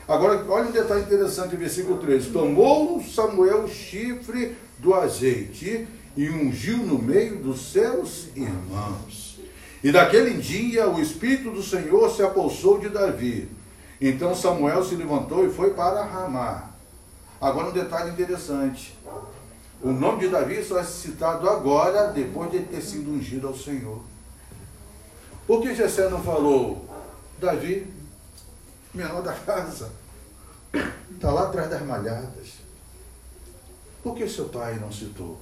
Agora, 0.07 0.45
olha 0.47 0.69
um 0.69 0.71
detalhe 0.71 1.01
interessante, 1.01 1.55
versículo 1.55 1.97
13. 1.97 2.29
Tomou 2.29 3.01
Samuel 3.01 3.63
o 3.63 3.67
chifre 3.67 4.55
do 4.77 4.93
azeite 4.93 5.87
e 6.15 6.29
ungiu 6.29 6.77
no 6.77 6.97
meio 6.97 7.37
dos 7.37 7.71
seus 7.71 8.27
irmãos. 8.35 9.39
E 9.83 9.91
naquele 9.91 10.41
dia 10.41 10.89
o 10.89 10.99
Espírito 10.99 11.51
do 11.51 11.61
Senhor 11.61 12.09
se 12.09 12.23
apossou 12.23 12.79
de 12.79 12.89
Davi. 12.89 13.49
Então 13.99 14.35
Samuel 14.35 14.83
se 14.83 14.95
levantou 14.95 15.45
e 15.45 15.51
foi 15.51 15.73
para 15.73 16.03
Ramá. 16.03 16.71
Agora 17.39 17.69
um 17.69 17.73
detalhe 17.73 18.11
interessante. 18.11 18.97
O 19.81 19.91
nome 19.91 20.21
de 20.21 20.29
Davi 20.29 20.63
só 20.63 20.79
é 20.79 20.83
citado 20.83 21.49
agora, 21.49 22.07
depois 22.07 22.49
de 22.49 22.59
ter 22.59 22.81
sido 22.81 23.11
ungido 23.11 23.47
ao 23.47 23.55
Senhor. 23.55 24.01
Por 25.45 25.61
que 25.61 25.75
Jessé 25.75 26.09
não 26.09 26.23
falou, 26.23 26.89
Davi, 27.37 27.85
menor 28.93 29.21
da 29.21 29.33
casa, 29.33 29.91
está 31.13 31.31
lá 31.31 31.43
atrás 31.43 31.69
das 31.69 31.83
malhadas? 31.83 32.53
Por 34.01 34.15
que 34.15 34.27
seu 34.27 34.45
pai 34.45 34.79
não 34.79 34.91
citou? 34.91 35.37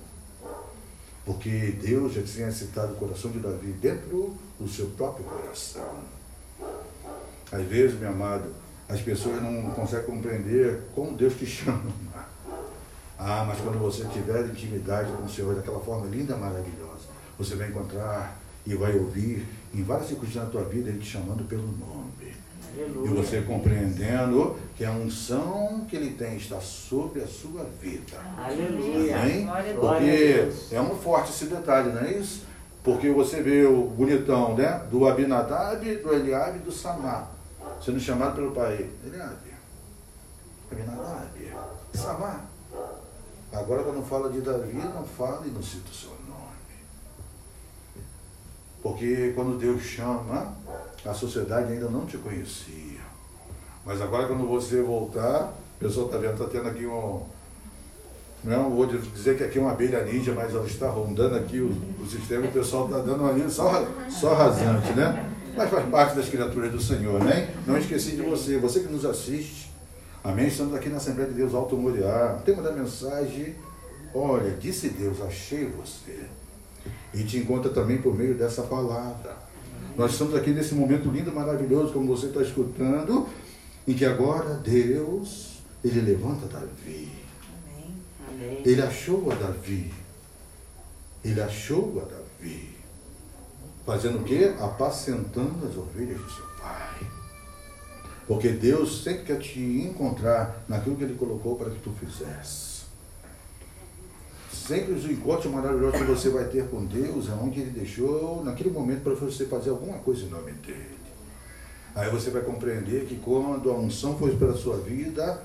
Porque 1.25 1.77
Deus 1.81 2.13
já 2.13 2.21
tinha 2.21 2.51
citado 2.51 2.93
o 2.93 2.97
coração 2.97 3.31
de 3.31 3.39
Davi 3.39 3.71
dentro 3.73 4.35
do 4.59 4.67
seu 4.67 4.87
próprio 4.87 5.25
coração. 5.25 6.03
Às 7.51 7.65
vezes, 7.65 7.99
meu 7.99 8.09
amado, 8.09 8.53
as 8.89 8.99
pessoas 9.01 9.41
não 9.41 9.71
conseguem 9.71 10.05
compreender 10.05 10.81
como 10.93 11.15
Deus 11.15 11.33
te 11.35 11.45
chama. 11.47 11.91
Ah, 13.17 13.45
mas 13.47 13.59
quando 13.61 13.79
você 13.79 14.05
tiver 14.05 14.45
intimidade 14.47 15.11
com 15.13 15.23
o 15.23 15.29
Senhor 15.29 15.55
daquela 15.55 15.79
forma 15.79 16.07
linda, 16.07 16.35
maravilhosa, 16.35 17.07
você 17.37 17.55
vai 17.55 17.69
encontrar 17.69 18.37
e 18.65 18.75
vai 18.75 18.97
ouvir 18.97 19.47
em 19.73 19.83
várias 19.83 20.09
circunstâncias 20.09 20.45
da 20.45 20.51
tua 20.51 20.63
vida 20.63 20.89
Ele 20.89 20.99
te 20.99 21.05
chamando 21.05 21.47
pelo 21.47 21.67
nome. 21.67 22.33
Aleluia. 22.75 23.11
E 23.11 23.13
você 23.13 23.41
compreendendo 23.41 24.57
que 24.75 24.83
a 24.83 24.91
unção 24.91 25.85
que 25.87 25.95
Ele 25.95 26.11
tem 26.15 26.37
está 26.37 26.59
sobre 26.59 27.21
a 27.21 27.27
sua 27.27 27.63
vida. 27.79 28.17
Aleluia. 28.37 29.17
Amém? 29.17 29.47
Porque 29.79 30.49
é 30.71 30.81
um 30.81 30.95
forte 30.95 31.29
esse 31.29 31.45
detalhe, 31.45 31.91
não 31.91 32.01
é 32.01 32.13
isso? 32.13 32.45
Porque 32.83 33.09
você 33.11 33.41
vê 33.41 33.65
o 33.65 33.85
bonitão, 33.85 34.55
né? 34.55 34.85
Do 34.91 35.07
Abinadab, 35.07 35.95
do 35.97 36.13
Eliabe 36.13 36.57
e 36.57 36.61
do 36.61 36.71
Samar. 36.71 37.31
Sendo 37.83 37.99
chamado 37.99 38.35
pelo 38.35 38.51
pai. 38.51 38.89
Eliabe. 39.05 39.53
Abinadab. 40.71 41.53
Samar. 41.93 42.45
Agora 43.53 43.83
quando 43.83 44.03
fala 44.03 44.31
de 44.31 44.41
Davi, 44.41 44.73
não 44.73 45.05
fala 45.05 45.45
e 45.45 45.51
não 45.51 45.61
cita 45.61 45.91
o 45.91 45.93
seu 45.93 46.09
nome. 46.09 46.43
Porque 48.81 49.31
quando 49.35 49.59
Deus 49.59 49.81
chama, 49.83 50.55
a 51.05 51.13
sociedade 51.13 51.73
ainda 51.73 51.89
não 51.89 52.05
te 52.05 52.17
conhecia. 52.17 53.01
Mas 53.85 54.01
agora 54.01 54.27
quando 54.27 54.47
você 54.47 54.81
voltar, 54.81 55.53
o 55.75 55.79
pessoal 55.79 56.05
está 56.05 56.17
vendo, 56.17 56.33
está 56.33 56.45
tendo 56.45 56.69
aqui 56.69 56.85
um. 56.85 57.21
Não 58.43 58.69
vou 58.69 58.85
dizer 58.85 59.37
que 59.37 59.43
aqui 59.43 59.57
é 59.57 59.61
uma 59.61 59.71
abelha 59.71 60.03
ninja, 60.03 60.33
mas 60.33 60.53
ela 60.53 60.65
está 60.65 60.89
rondando 60.89 61.35
aqui 61.35 61.59
o, 61.59 61.69
o 62.01 62.05
sistema, 62.05 62.45
o 62.45 62.51
pessoal 62.51 62.85
está 62.85 62.97
dando 62.99 63.23
uma 63.23 63.31
linha 63.31 63.49
só, 63.49 63.85
só 64.09 64.33
rasante, 64.33 64.91
né? 64.93 65.29
Mas 65.55 65.69
faz 65.69 65.87
parte 65.89 66.15
das 66.15 66.27
criaturas 66.27 66.71
do 66.71 66.81
Senhor, 66.81 67.23
né? 67.23 67.53
Não 67.65 67.77
esqueci 67.77 68.15
de 68.15 68.21
você, 68.21 68.57
você 68.57 68.81
que 68.81 68.91
nos 68.91 69.05
assiste. 69.05 69.71
Amém? 70.23 70.47
Estamos 70.47 70.73
aqui 70.73 70.89
na 70.89 70.97
Assembleia 70.97 71.29
de 71.29 71.35
Deus 71.35 71.53
Alto 71.53 71.77
Moriá. 71.77 72.39
Tema 72.45 72.61
da 72.61 72.71
mensagem, 72.71 73.55
olha, 74.13 74.51
disse 74.51 74.89
Deus, 74.89 75.21
achei 75.21 75.65
você. 75.65 76.25
E 77.13 77.23
te 77.23 77.37
encontra 77.37 77.69
também 77.69 78.01
por 78.01 78.15
meio 78.15 78.35
dessa 78.35 78.63
palavra. 78.63 79.37
Nós 79.95 80.13
estamos 80.13 80.33
aqui 80.35 80.49
nesse 80.49 80.73
momento 80.73 81.09
lindo, 81.09 81.31
maravilhoso, 81.31 81.93
como 81.93 82.07
você 82.07 82.27
está 82.27 82.41
escutando, 82.41 83.27
em 83.87 83.93
que 83.93 84.05
agora 84.05 84.55
Deus, 84.55 85.59
Ele 85.83 86.01
levanta 86.01 86.47
Davi. 86.47 87.11
Amém. 88.27 88.61
Ele 88.65 88.81
achou 88.81 89.31
a 89.31 89.35
Davi. 89.35 89.93
Ele 91.23 91.41
achou 91.41 92.01
a 92.01 92.05
Davi. 92.05 92.75
Fazendo 93.85 94.19
o 94.19 94.23
quê? 94.23 94.53
Apacentando 94.59 95.67
as 95.67 95.77
ovelhas 95.77 96.17
de 96.17 96.33
seu 96.33 96.45
pai. 96.59 97.07
Porque 98.27 98.49
Deus 98.49 99.03
sempre 99.03 99.23
quer 99.25 99.39
te 99.39 99.59
encontrar 99.59 100.63
naquilo 100.67 100.95
que 100.95 101.03
Ele 101.03 101.15
colocou 101.15 101.55
para 101.55 101.69
que 101.69 101.79
tu 101.81 101.91
fizesse. 101.91 102.72
Sempre 104.65 104.93
os 104.93 105.03
encontros 105.03 105.51
maravilhosos 105.51 105.99
que 105.99 106.05
você 106.05 106.29
vai 106.29 106.45
ter 106.45 106.65
com 106.69 106.85
Deus 106.85 107.27
é 107.29 107.33
onde 107.33 107.59
Ele 107.59 107.71
deixou, 107.71 108.41
naquele 108.45 108.69
momento, 108.69 109.01
para 109.01 109.13
você 109.13 109.45
fazer 109.45 109.71
alguma 109.71 109.97
coisa 109.97 110.23
em 110.23 110.29
nome 110.29 110.53
dEle. 110.65 111.03
Aí 111.93 112.09
você 112.09 112.29
vai 112.29 112.41
compreender 112.41 113.05
que 113.05 113.17
quando 113.17 113.69
a 113.69 113.75
unção 113.75 114.17
foi 114.17 114.37
para 114.37 114.51
a 114.51 114.55
sua 114.55 114.77
vida, 114.77 115.43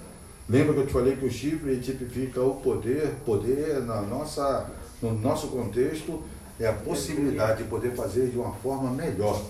lembra 0.48 0.72
que 0.72 0.80
eu 0.80 0.86
te 0.86 0.92
falei 0.92 1.16
que 1.16 1.26
o 1.26 1.30
chifre 1.30 1.80
tipifica 1.80 2.40
o 2.40 2.60
poder, 2.60 3.16
poder 3.26 3.80
na 3.80 4.02
nossa, 4.02 4.70
no 5.02 5.12
nosso 5.18 5.48
contexto 5.48 6.22
é 6.60 6.68
a 6.68 6.72
possibilidade 6.72 7.64
de 7.64 7.68
poder 7.68 7.96
fazer 7.96 8.28
de 8.28 8.38
uma 8.38 8.52
forma 8.52 8.90
melhor 8.90 9.40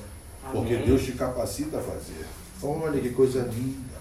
Porque 0.51 0.77
Deus 0.77 1.05
te 1.05 1.13
capacita 1.13 1.79
a 1.79 1.83
fazer. 1.83 2.25
Olha 2.63 2.99
que 3.01 3.11
coisa 3.11 3.43
linda. 3.43 3.99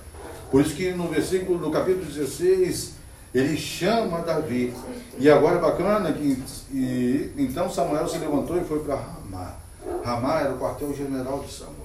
Por 0.49 0.62
isso 0.62 0.73
que 0.75 0.91
no 0.93 1.10
versículo, 1.10 1.60
no 1.60 1.69
capítulo 1.69 2.06
16, 2.06 2.96
ele 3.33 3.57
chama 3.57 4.21
Davi. 4.21 4.73
E 5.17 5.29
agora 5.29 5.57
é 5.57 5.61
bacana 5.61 6.11
que 6.13 6.43
e, 6.71 7.33
então 7.37 7.69
Samuel 7.69 8.07
se 8.07 8.17
levantou 8.17 8.57
e 8.57 8.63
foi 8.63 8.79
para 8.79 8.95
Ramá. 8.95 9.55
Ramá 10.03 10.41
era 10.41 10.53
o 10.53 10.59
quartel-general 10.59 11.39
de 11.39 11.51
Samuel. 11.51 11.77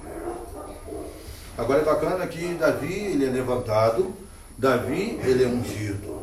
Agora 1.57 1.81
é 1.81 1.85
bacana 1.85 2.26
que 2.26 2.55
Davi 2.55 2.92
ele 2.92 3.26
é 3.26 3.31
levantado, 3.31 4.12
Davi 4.57 5.20
ele 5.22 5.44
é 5.44 5.46
ungido. 5.46 6.22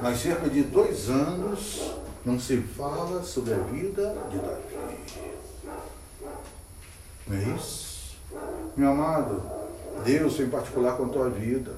Mas 0.00 0.20
cerca 0.20 0.48
de 0.48 0.62
dois 0.62 1.08
anos 1.08 1.92
não 2.24 2.38
se 2.38 2.58
fala 2.58 3.22
sobre 3.22 3.54
a 3.54 3.58
vida 3.58 4.14
de 4.30 4.38
Davi. 4.38 4.98
Não 7.26 7.36
é 7.36 7.56
isso? 7.56 8.16
Meu 8.76 8.90
amado, 8.90 9.42
Deus 10.04 10.38
em 10.38 10.48
particular 10.48 10.96
com 10.96 11.06
a 11.06 11.08
tua 11.08 11.30
vida. 11.30 11.72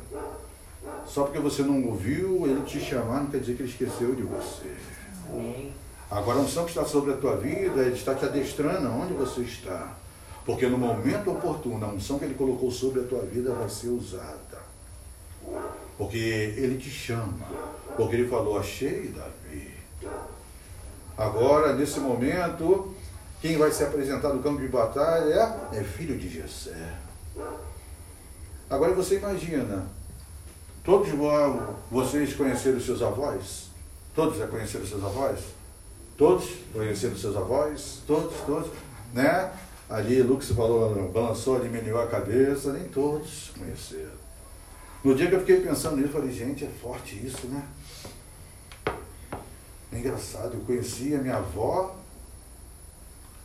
Só 1.07 1.25
porque 1.25 1.38
você 1.38 1.62
não 1.62 1.83
ouviu 1.85 2.47
ele 2.47 2.62
te 2.62 2.81
chamar, 2.81 3.21
não 3.21 3.31
quer 3.31 3.41
dizer 3.41 3.57
que 3.57 3.62
ele 3.62 3.71
esqueceu 3.71 4.14
de 4.14 4.23
você. 4.23 4.75
Amém. 5.31 5.73
Agora 6.11 6.38
a 6.38 6.43
unção 6.43 6.64
que 6.64 6.71
está 6.71 6.85
sobre 6.85 7.12
a 7.12 7.17
tua 7.17 7.37
vida, 7.37 7.83
ele 7.83 7.95
está 7.95 8.14
te 8.14 8.25
adestrando 8.25 8.88
onde 8.88 9.12
você 9.12 9.43
está. 9.43 9.95
Porque 10.45 10.67
no 10.67 10.79
momento 10.79 11.31
oportuno, 11.31 11.85
a 11.85 11.88
unção 11.88 12.19
que 12.19 12.25
ele 12.25 12.35
colocou 12.35 12.71
sobre 12.71 13.01
a 13.01 13.05
tua 13.05 13.21
vida 13.23 13.53
vai 13.53 13.69
ser 13.69 13.88
usada. 13.88 14.59
Porque 15.99 16.17
ele 16.17 16.79
te 16.79 16.88
chama. 16.88 17.47
Porque 17.97 18.17
ele 18.17 18.29
falou, 18.29 18.59
achei 18.59 19.09
Davi. 19.09 19.75
Agora, 21.17 21.75
nesse 21.75 22.01
momento, 22.01 22.95
quem 23.43 23.59
vai 23.59 23.71
se 23.71 23.85
apresentar 23.85 24.33
no 24.33 24.43
campo 24.43 24.61
de 24.61 24.69
batalha 24.69 25.69
é, 25.73 25.79
é 25.81 25.85
filho 25.85 26.17
de 26.17 26.29
Jessé. 26.29 26.95
Agora 28.71 28.95
você 28.95 29.17
imagina, 29.17 29.87
todos 30.88 31.11
vocês 31.90 32.33
conheceram 32.33 32.81
seus 32.81 33.03
avós? 33.03 33.68
Todos 34.14 34.38
já 34.38 34.46
conheceram 34.46 34.87
seus 34.87 35.05
avós? 35.05 35.38
Todos 36.16 36.48
conheceram 36.72 37.14
seus 37.14 37.37
avós? 37.37 38.01
Todos, 38.07 38.35
todos, 38.46 38.70
né? 39.12 39.53
Ali, 39.90 40.22
Lucas 40.22 40.51
falou, 40.51 41.11
balançou 41.12 41.59
meneou 41.59 42.01
a 42.01 42.07
cabeça, 42.07 42.72
nem 42.72 42.85
todos 42.85 43.51
conheceram. 43.59 44.16
No 45.05 45.14
dia 45.14 45.29
que 45.29 45.35
eu 45.35 45.40
fiquei 45.40 45.61
pensando 45.61 45.98
nisso, 45.98 46.09
falei, 46.09 46.33
gente, 46.33 46.64
é 46.64 46.68
forte 46.81 47.16
isso, 47.16 47.46
né? 47.48 47.62
É 49.92 49.98
engraçado, 49.98 50.55
eu 50.55 50.61
conheci 50.61 51.14
a 51.14 51.18
minha 51.18 51.37
avó, 51.37 51.98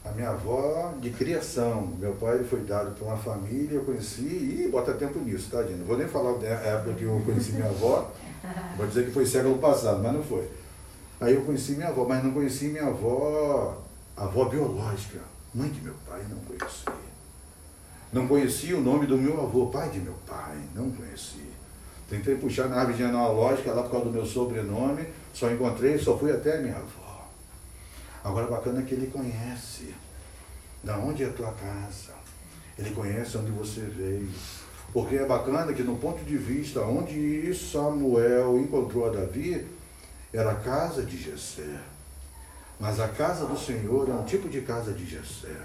a 0.05 0.11
minha 0.11 0.29
avó 0.29 0.93
de 0.99 1.09
criação. 1.11 1.87
Meu 1.99 2.13
pai 2.13 2.43
foi 2.43 2.61
dado 2.61 2.95
para 2.95 3.07
uma 3.07 3.17
família, 3.17 3.75
eu 3.75 3.85
conheci, 3.85 4.65
e 4.65 4.69
bota 4.69 4.93
tempo 4.93 5.19
nisso, 5.19 5.49
tá, 5.49 5.63
gente? 5.63 5.79
Não 5.79 5.85
vou 5.85 5.97
nem 5.97 6.07
falar 6.07 6.37
da 6.37 6.47
época 6.47 6.93
que 6.95 7.03
eu 7.03 7.21
conheci 7.25 7.53
minha 7.53 7.69
avó, 7.69 8.11
vou 8.77 8.87
dizer 8.87 9.05
que 9.05 9.11
foi 9.11 9.25
século 9.25 9.57
passado, 9.57 10.01
mas 10.03 10.13
não 10.13 10.23
foi. 10.23 10.47
Aí 11.21 11.33
eu 11.33 11.41
conheci 11.41 11.73
minha 11.73 11.87
avó, 11.87 12.05
mas 12.05 12.23
não 12.23 12.31
conheci 12.31 12.65
minha 12.65 12.87
avó, 12.87 13.81
avó 14.17 14.45
biológica, 14.45 15.19
mãe 15.53 15.69
de 15.69 15.81
meu 15.81 15.95
pai, 16.07 16.21
não 16.29 16.37
conheci. 16.39 16.85
Não 18.11 18.27
conheci 18.27 18.73
o 18.73 18.81
nome 18.81 19.07
do 19.07 19.17
meu 19.17 19.41
avô, 19.41 19.67
pai 19.67 19.89
de 19.89 19.99
meu 19.99 20.13
pai, 20.27 20.57
não 20.75 20.91
conheci. 20.91 21.51
Tentei 22.09 22.35
puxar 22.35 22.67
na 22.67 22.75
árvore 22.75 22.97
genealógica 22.97 23.71
lá 23.71 23.83
por 23.83 23.91
causa 23.91 24.05
do 24.05 24.11
meu 24.11 24.25
sobrenome, 24.25 25.07
só 25.33 25.49
encontrei, 25.49 25.97
só 25.97 26.17
fui 26.17 26.31
até 26.31 26.61
minha 26.61 26.75
avó. 26.75 27.02
Agora 28.23 28.47
bacana 28.47 28.81
é 28.81 28.83
que 28.83 28.93
ele 28.93 29.07
conhece 29.07 29.93
da 30.83 30.97
onde 30.97 31.23
é 31.23 31.27
a 31.27 31.33
tua 31.33 31.51
casa. 31.51 32.13
Ele 32.77 32.91
conhece 32.91 33.37
onde 33.37 33.51
você 33.51 33.81
veio. 33.81 34.29
Porque 34.91 35.15
é 35.15 35.25
bacana 35.25 35.73
que 35.73 35.83
no 35.83 35.97
ponto 35.97 36.23
de 36.23 36.37
vista 36.37 36.81
onde 36.81 37.53
Samuel 37.53 38.59
encontrou 38.59 39.07
a 39.07 39.11
Davi, 39.11 39.67
era 40.31 40.51
a 40.51 40.55
casa 40.55 41.03
de 41.03 41.17
Jessé. 41.17 41.79
Mas 42.79 42.99
a 42.99 43.07
casa 43.07 43.45
do 43.45 43.57
Senhor 43.57 44.09
é 44.09 44.13
um 44.13 44.25
tipo 44.25 44.47
de 44.49 44.61
casa 44.61 44.93
de 44.93 45.05
Jessé. 45.05 45.57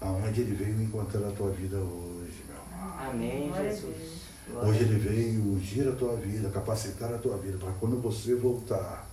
Aonde 0.00 0.42
ele 0.42 0.54
veio 0.54 0.80
encontrar 0.82 1.26
a 1.26 1.32
tua 1.32 1.50
vida 1.50 1.76
hoje, 1.76 2.44
meu 2.48 2.56
amado. 2.62 3.10
Amém, 3.10 3.52
Jesus. 3.52 4.18
Hoje 4.62 4.80
ele 4.80 4.98
veio 4.98 5.42
ungir 5.42 5.88
a 5.88 5.92
tua 5.92 6.16
vida, 6.16 6.48
capacitar 6.50 7.12
a 7.12 7.18
tua 7.18 7.36
vida, 7.36 7.58
para 7.58 7.72
quando 7.72 8.00
você 8.00 8.34
voltar 8.34 9.06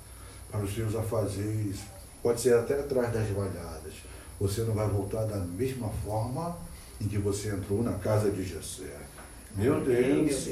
para 0.49 0.61
os 0.61 0.73
seus 0.73 0.95
afazeres, 0.95 1.79
pode 2.25 2.41
ser 2.41 2.55
até 2.55 2.73
atrás 2.73 3.13
das 3.13 3.29
valhadas, 3.29 3.93
você 4.39 4.61
não 4.61 4.73
vai 4.73 4.87
voltar 4.87 5.25
da 5.25 5.37
mesma 5.37 5.91
forma 6.03 6.57
em 6.99 7.07
que 7.07 7.19
você 7.19 7.49
entrou 7.49 7.83
na 7.83 7.99
casa 7.99 8.31
de 8.31 8.43
Jessé. 8.43 8.97
Meu 9.55 9.79
Deus. 9.79 10.49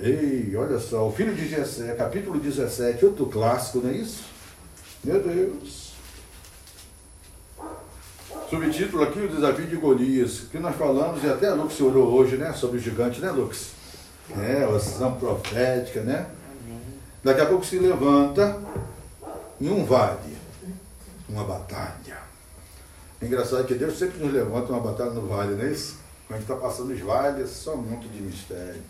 Ei, 0.00 0.56
olha 0.56 0.78
só, 0.78 1.06
o 1.06 1.12
filho 1.12 1.34
de 1.34 1.46
Jessé, 1.46 1.94
capítulo 1.94 2.40
17, 2.40 3.04
outro 3.04 3.26
clássico, 3.26 3.80
não 3.80 3.90
é 3.90 3.98
isso? 3.98 4.24
Meu 5.04 5.22
Deus. 5.22 5.92
Subtítulo 8.48 9.02
aqui, 9.02 9.20
o 9.20 9.28
desafio 9.28 9.66
de 9.66 9.76
Golias, 9.76 10.44
que 10.50 10.58
nós 10.58 10.74
falamos, 10.74 11.22
e 11.22 11.26
até 11.26 11.48
a 11.48 11.54
Lux 11.54 11.78
orou 11.82 12.14
hoje, 12.14 12.38
né, 12.38 12.54
sobre 12.54 12.78
o 12.78 12.80
gigante, 12.80 13.20
né, 13.20 13.30
Lux? 13.30 13.72
É, 14.34 14.66
oração 14.66 15.16
profética, 15.16 16.00
né? 16.00 16.30
Daqui 17.22 17.42
a 17.42 17.46
pouco 17.46 17.66
se 17.66 17.78
levanta 17.78 18.58
em 19.60 19.68
um 19.68 19.84
vale, 19.84 20.37
uma 21.28 21.44
batalha. 21.44 22.18
É 23.20 23.26
engraçado 23.26 23.66
que 23.66 23.74
Deus 23.74 23.98
sempre 23.98 24.18
nos 24.18 24.32
levanta 24.32 24.72
uma 24.72 24.80
batalha 24.80 25.10
no 25.10 25.26
vale, 25.26 25.54
não 25.54 25.64
é 25.64 25.72
isso? 25.72 25.98
Quando 26.26 26.38
a 26.38 26.40
gente 26.40 26.50
está 26.50 26.56
passando 26.56 26.92
os 26.92 27.00
vales, 27.00 27.50
só 27.50 27.74
um 27.74 27.82
monte 27.82 28.08
de 28.08 28.22
mistério. 28.22 28.80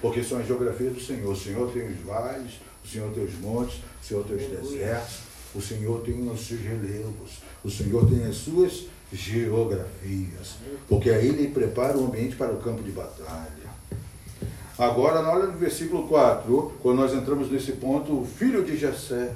Porque 0.00 0.22
são 0.22 0.38
as 0.38 0.46
geografias 0.46 0.92
do 0.92 1.00
Senhor. 1.00 1.32
O 1.32 1.36
Senhor 1.36 1.72
tem 1.72 1.86
os 1.88 2.00
vales, 2.00 2.52
o 2.84 2.88
Senhor 2.88 3.10
tem 3.12 3.24
os 3.24 3.34
montes, 3.38 3.80
o 4.02 4.04
Senhor 4.04 4.24
tem 4.24 4.36
os 4.36 4.46
desertos, 4.46 5.18
o 5.54 5.60
Senhor 5.60 6.00
tem 6.02 6.30
os 6.30 6.46
seus 6.46 6.60
relevos, 6.60 7.42
o 7.64 7.70
Senhor 7.70 8.08
tem 8.08 8.24
as 8.24 8.36
suas 8.36 8.86
geografias. 9.12 10.56
Porque 10.88 11.10
aí 11.10 11.28
ele 11.28 11.48
prepara 11.48 11.96
o 11.96 12.06
ambiente 12.06 12.36
para 12.36 12.52
o 12.52 12.58
campo 12.58 12.82
de 12.82 12.90
batalha. 12.90 13.68
Agora, 14.78 15.22
na 15.22 15.30
hora 15.32 15.46
do 15.48 15.58
versículo 15.58 16.06
4, 16.06 16.74
quando 16.80 16.98
nós 16.98 17.12
entramos 17.12 17.50
nesse 17.50 17.72
ponto, 17.72 18.20
o 18.20 18.24
filho 18.24 18.64
de 18.64 18.76
Jessé. 18.76 19.34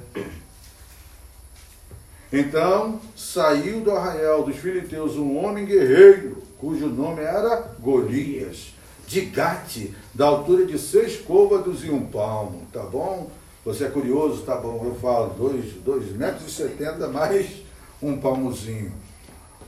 Então 2.33 2.99
saiu 3.15 3.81
do 3.81 3.91
arraial 3.91 4.43
dos 4.43 4.55
filisteus 4.55 5.15
um 5.17 5.37
homem 5.37 5.65
guerreiro, 5.65 6.41
cujo 6.57 6.87
nome 6.87 7.21
era 7.21 7.75
Golias, 7.79 8.73
de 9.05 9.21
Gate, 9.21 9.91
da 10.15 10.25
altura 10.25 10.65
de 10.65 10.79
seis 10.79 11.17
côvados 11.17 11.85
e 11.85 11.91
um 11.91 12.07
palmo, 12.07 12.65
tá 12.73 12.81
bom? 12.81 13.29
Você 13.63 13.83
é 13.83 13.89
curioso, 13.89 14.41
tá 14.41 14.55
bom, 14.55 14.81
eu 14.83 14.95
falo, 14.95 15.35
dois, 15.35 15.73
dois 15.85 16.11
metros 16.13 16.47
e 16.47 16.51
setenta 16.51 17.07
mais 17.07 17.61
um 18.01 18.19
palmozinho. 18.19 18.91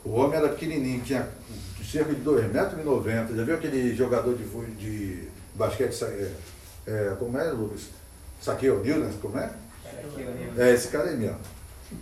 O 0.03 0.13
homem 0.13 0.39
era 0.39 0.49
pequenininho, 0.49 1.01
tinha 1.01 1.29
cerca 1.87 2.15
de 2.15 2.21
dois 2.21 2.51
metros 2.51 2.81
e 2.81 2.83
noventa. 2.83 3.35
Já 3.35 3.43
viu 3.43 3.55
aquele 3.55 3.95
jogador 3.95 4.35
de, 4.35 4.43
de 4.75 5.27
basquete, 5.53 6.03
é, 6.03 6.31
é, 6.87 7.15
como 7.19 7.37
é, 7.37 7.51
Lucas? 7.51 7.81
Saquei 8.41 8.71
O'Neill, 8.71 9.01
né? 9.01 9.13
Como 9.21 9.37
é? 9.37 9.51
É 10.57 10.73
esse 10.73 10.87
cara 10.87 11.09
aí 11.09 11.15
mesmo. 11.15 11.37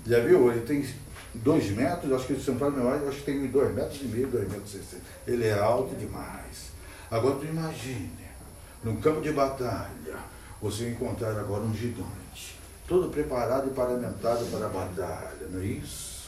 Já 0.05 0.19
viu? 0.19 0.51
Ele 0.51 0.61
tem 0.61 0.85
dois 1.33 1.69
metros, 1.71 2.11
acho 2.11 2.27
que 2.27 2.33
o 2.33 2.41
São 2.41 2.55
Paulo 2.55 2.77
Memória, 2.77 3.07
acho 3.07 3.19
que 3.19 3.25
tem 3.25 3.47
dois 3.47 3.73
metros 3.73 4.01
e 4.01 4.05
meio, 4.05 4.27
dois 4.27 4.47
metros 4.47 4.73
e 4.73 4.77
sessenta. 4.77 5.03
Ele 5.27 5.45
é 5.45 5.57
alto 5.57 5.95
demais. 5.95 6.71
Agora 7.09 7.35
tu 7.35 7.45
imagine, 7.45 8.09
num 8.83 8.97
campo 8.97 9.21
de 9.21 9.31
batalha, 9.31 10.17
você 10.61 10.89
encontrar 10.89 11.37
agora 11.37 11.63
um 11.63 11.73
gigante, 11.73 12.57
todo 12.87 13.09
preparado 13.09 13.67
e 13.67 13.73
paramentado 13.73 14.45
para 14.45 14.65
a 14.65 14.69
batalha, 14.69 15.47
não 15.51 15.61
é 15.61 15.65
isso? 15.65 16.23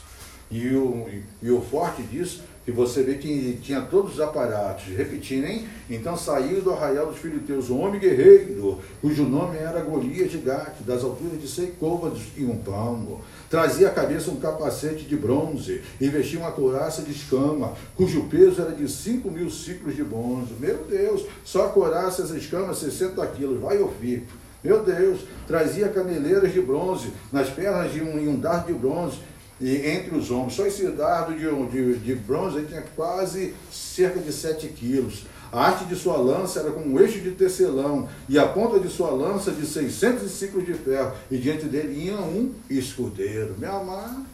E 0.50 0.68
o, 0.76 1.08
e 1.42 1.50
o 1.50 1.60
forte 1.60 2.02
disso 2.02 2.44
que 2.66 2.72
você 2.72 3.04
vê 3.04 3.14
que 3.14 3.60
tinha 3.62 3.80
todos 3.82 4.14
os 4.14 4.20
aparatos. 4.20 4.86
Repetindo, 4.86 5.44
hein? 5.44 5.68
Então 5.88 6.16
saiu 6.16 6.60
do 6.60 6.72
arraial 6.72 7.06
dos 7.06 7.18
filisteus 7.18 7.70
um 7.70 7.80
homem 7.80 8.00
guerreiro, 8.00 8.80
cujo 9.00 9.22
nome 9.22 9.56
era 9.56 9.80
Golias 9.80 10.32
de 10.32 10.38
Gate, 10.38 10.80
das 10.80 11.04
alturas 11.04 11.40
de 11.40 11.46
seis 11.46 11.72
côvados 11.78 12.22
e 12.36 12.44
um 12.44 12.58
palmo. 12.58 13.24
Trazia 13.48 13.88
à 13.88 13.90
cabeça 13.90 14.30
um 14.30 14.36
capacete 14.36 15.04
de 15.04 15.16
bronze 15.16 15.82
e 16.00 16.08
vestia 16.08 16.40
uma 16.40 16.50
couraça 16.50 17.02
de 17.02 17.12
escama, 17.12 17.74
cujo 17.94 18.24
peso 18.24 18.60
era 18.60 18.72
de 18.72 18.88
cinco 18.88 19.30
mil 19.30 19.50
ciclos 19.50 19.94
de 19.94 20.02
bronze. 20.02 20.52
Meu 20.58 20.84
Deus, 20.84 21.24
só 21.44 21.66
a 21.66 21.68
couraça, 21.68 22.22
essa 22.22 22.36
escama, 22.36 22.74
60 22.74 23.24
quilos. 23.28 23.60
Vai 23.60 23.78
ouvir. 23.78 24.26
Meu 24.64 24.82
Deus, 24.82 25.20
trazia 25.46 25.88
caneleiras 25.88 26.52
de 26.52 26.60
bronze 26.60 27.12
nas 27.32 27.48
pernas 27.48 27.92
de 27.92 28.02
um, 28.02 28.30
um 28.30 28.40
dardo 28.40 28.66
de 28.66 28.72
bronze 28.72 29.18
e 29.60 29.86
entre 29.86 30.16
os 30.16 30.30
ombros. 30.30 30.54
Só 30.54 30.66
esse 30.66 30.86
dardo 30.88 31.34
de, 31.34 31.66
de, 31.70 31.98
de 31.98 32.14
bronze 32.14 32.62
tinha 32.64 32.84
quase 32.94 33.54
cerca 33.70 34.20
de 34.20 34.32
7 34.32 34.68
quilos. 34.68 35.24
A 35.52 35.66
arte 35.66 35.84
de 35.84 35.94
sua 35.94 36.16
lança 36.16 36.60
era 36.60 36.70
com 36.70 36.80
um 36.80 37.00
eixo 37.00 37.20
de 37.20 37.30
tecelão, 37.30 38.08
e 38.28 38.38
a 38.38 38.46
ponta 38.46 38.80
de 38.80 38.88
sua 38.88 39.10
lança 39.10 39.52
de 39.52 39.64
600 39.64 40.30
ciclos 40.30 40.66
de 40.66 40.74
ferro, 40.74 41.12
e 41.30 41.38
diante 41.38 41.66
dele 41.66 42.04
ia 42.04 42.16
um 42.16 42.52
escudeiro. 42.68 43.54
Meu 43.56 43.76
amado, 43.76 44.26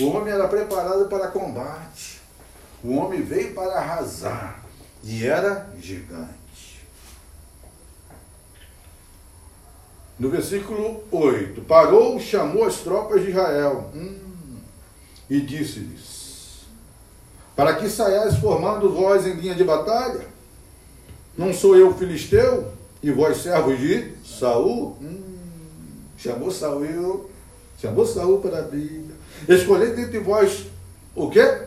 o 0.00 0.04
homem 0.08 0.32
era 0.32 0.48
preparado 0.48 1.08
para 1.08 1.28
combate. 1.28 2.20
O 2.82 2.94
homem 2.96 3.22
veio 3.22 3.54
para 3.54 3.78
arrasar 3.78 4.64
e 5.02 5.24
era 5.24 5.68
gigante. 5.80 6.37
No 10.18 10.28
versículo 10.30 11.04
8: 11.12 11.60
Parou, 11.62 12.18
chamou 12.18 12.64
as 12.64 12.78
tropas 12.78 13.22
de 13.22 13.30
Israel 13.30 13.90
hum, 13.94 14.18
e 15.30 15.40
disse-lhes: 15.40 16.66
Para 17.54 17.76
que 17.76 17.88
saiais 17.88 18.36
formando 18.36 18.92
vós 18.92 19.26
em 19.26 19.34
linha 19.34 19.54
de 19.54 19.62
batalha? 19.62 20.26
Não 21.36 21.54
sou 21.54 21.76
eu 21.76 21.94
filisteu 21.94 22.72
e 23.00 23.12
vós 23.12 23.38
servos 23.38 23.78
de 23.78 24.12
Saul? 24.24 24.96
Hum, 25.00 25.22
chamou 26.16 26.50
Saul, 26.50 27.30
chamou 27.80 28.04
Saul 28.04 28.40
para 28.40 28.58
a 28.58 28.62
briga. 28.62 29.14
Escolhei 29.48 29.94
dentre 29.94 30.18
vós 30.18 30.66
o 31.14 31.30
quê? 31.30 31.62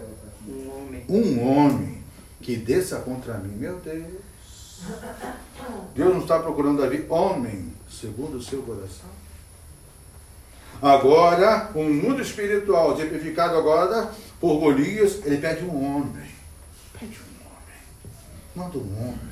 Um 0.46 0.70
homem. 0.70 1.06
Um 1.08 1.48
homem 1.48 2.04
que 2.42 2.58
desça 2.58 2.98
contra 2.98 3.38
mim. 3.38 3.56
Meu 3.56 3.78
Deus. 3.78 4.20
Deus 5.96 6.14
não 6.14 6.22
está 6.22 6.40
procurando 6.40 6.82
Davi 6.82 7.06
homem 7.08 7.71
segundo 7.92 8.38
o 8.38 8.42
seu 8.42 8.62
coração. 8.62 9.10
Agora, 10.82 11.70
o 11.76 11.80
um 11.80 11.94
mundo 11.94 12.22
espiritual, 12.22 12.96
tipificado 12.96 13.56
agora 13.56 14.10
por 14.40 14.60
Golias, 14.60 15.20
ele 15.26 15.38
pede 15.38 15.64
um 15.64 15.76
homem. 15.76 16.26
Pede 17.00 17.20
um 17.20 17.46
homem. 17.46 17.78
Manda 18.56 18.78
um 18.78 19.00
homem. 19.00 19.32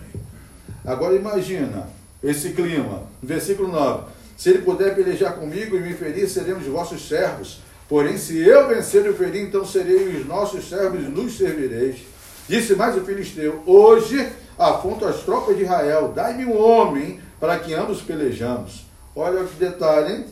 Agora 0.86 1.16
imagina 1.16 1.90
esse 2.24 2.52
clima. 2.52 3.04
Versículo 3.22 3.70
9. 3.70 4.04
Se 4.38 4.50
ele 4.50 4.60
puder 4.60 4.96
pelejar 4.96 5.34
comigo 5.34 5.76
e 5.76 5.80
me 5.80 5.94
ferir, 5.94 6.30
seremos 6.30 6.66
vossos 6.66 7.08
servos. 7.08 7.62
Porém, 7.88 8.18
se 8.18 8.38
eu 8.38 8.68
vencer 8.68 9.06
e 9.06 9.14
ferir, 9.14 9.42
então 9.42 9.66
serei 9.66 10.16
os 10.16 10.26
nossos 10.28 10.70
servos 10.70 11.02
e 11.02 11.10
nos 11.10 11.36
servireis. 11.36 12.02
Disse 12.48 12.76
mais 12.76 12.96
o 12.96 13.02
filisteu: 13.02 13.64
Hoje 13.66 14.32
aponto 14.58 15.06
as 15.06 15.24
tropas 15.24 15.58
de 15.58 15.64
Israel, 15.64 16.12
dai-me 16.14 16.46
um 16.46 16.58
homem 16.58 17.20
para 17.40 17.60
que 17.60 17.74
ambos 17.74 18.02
pelejamos. 18.02 18.86
Olha 19.16 19.44
que 19.46 19.56
detalhe, 19.56 20.14
hein? 20.14 20.26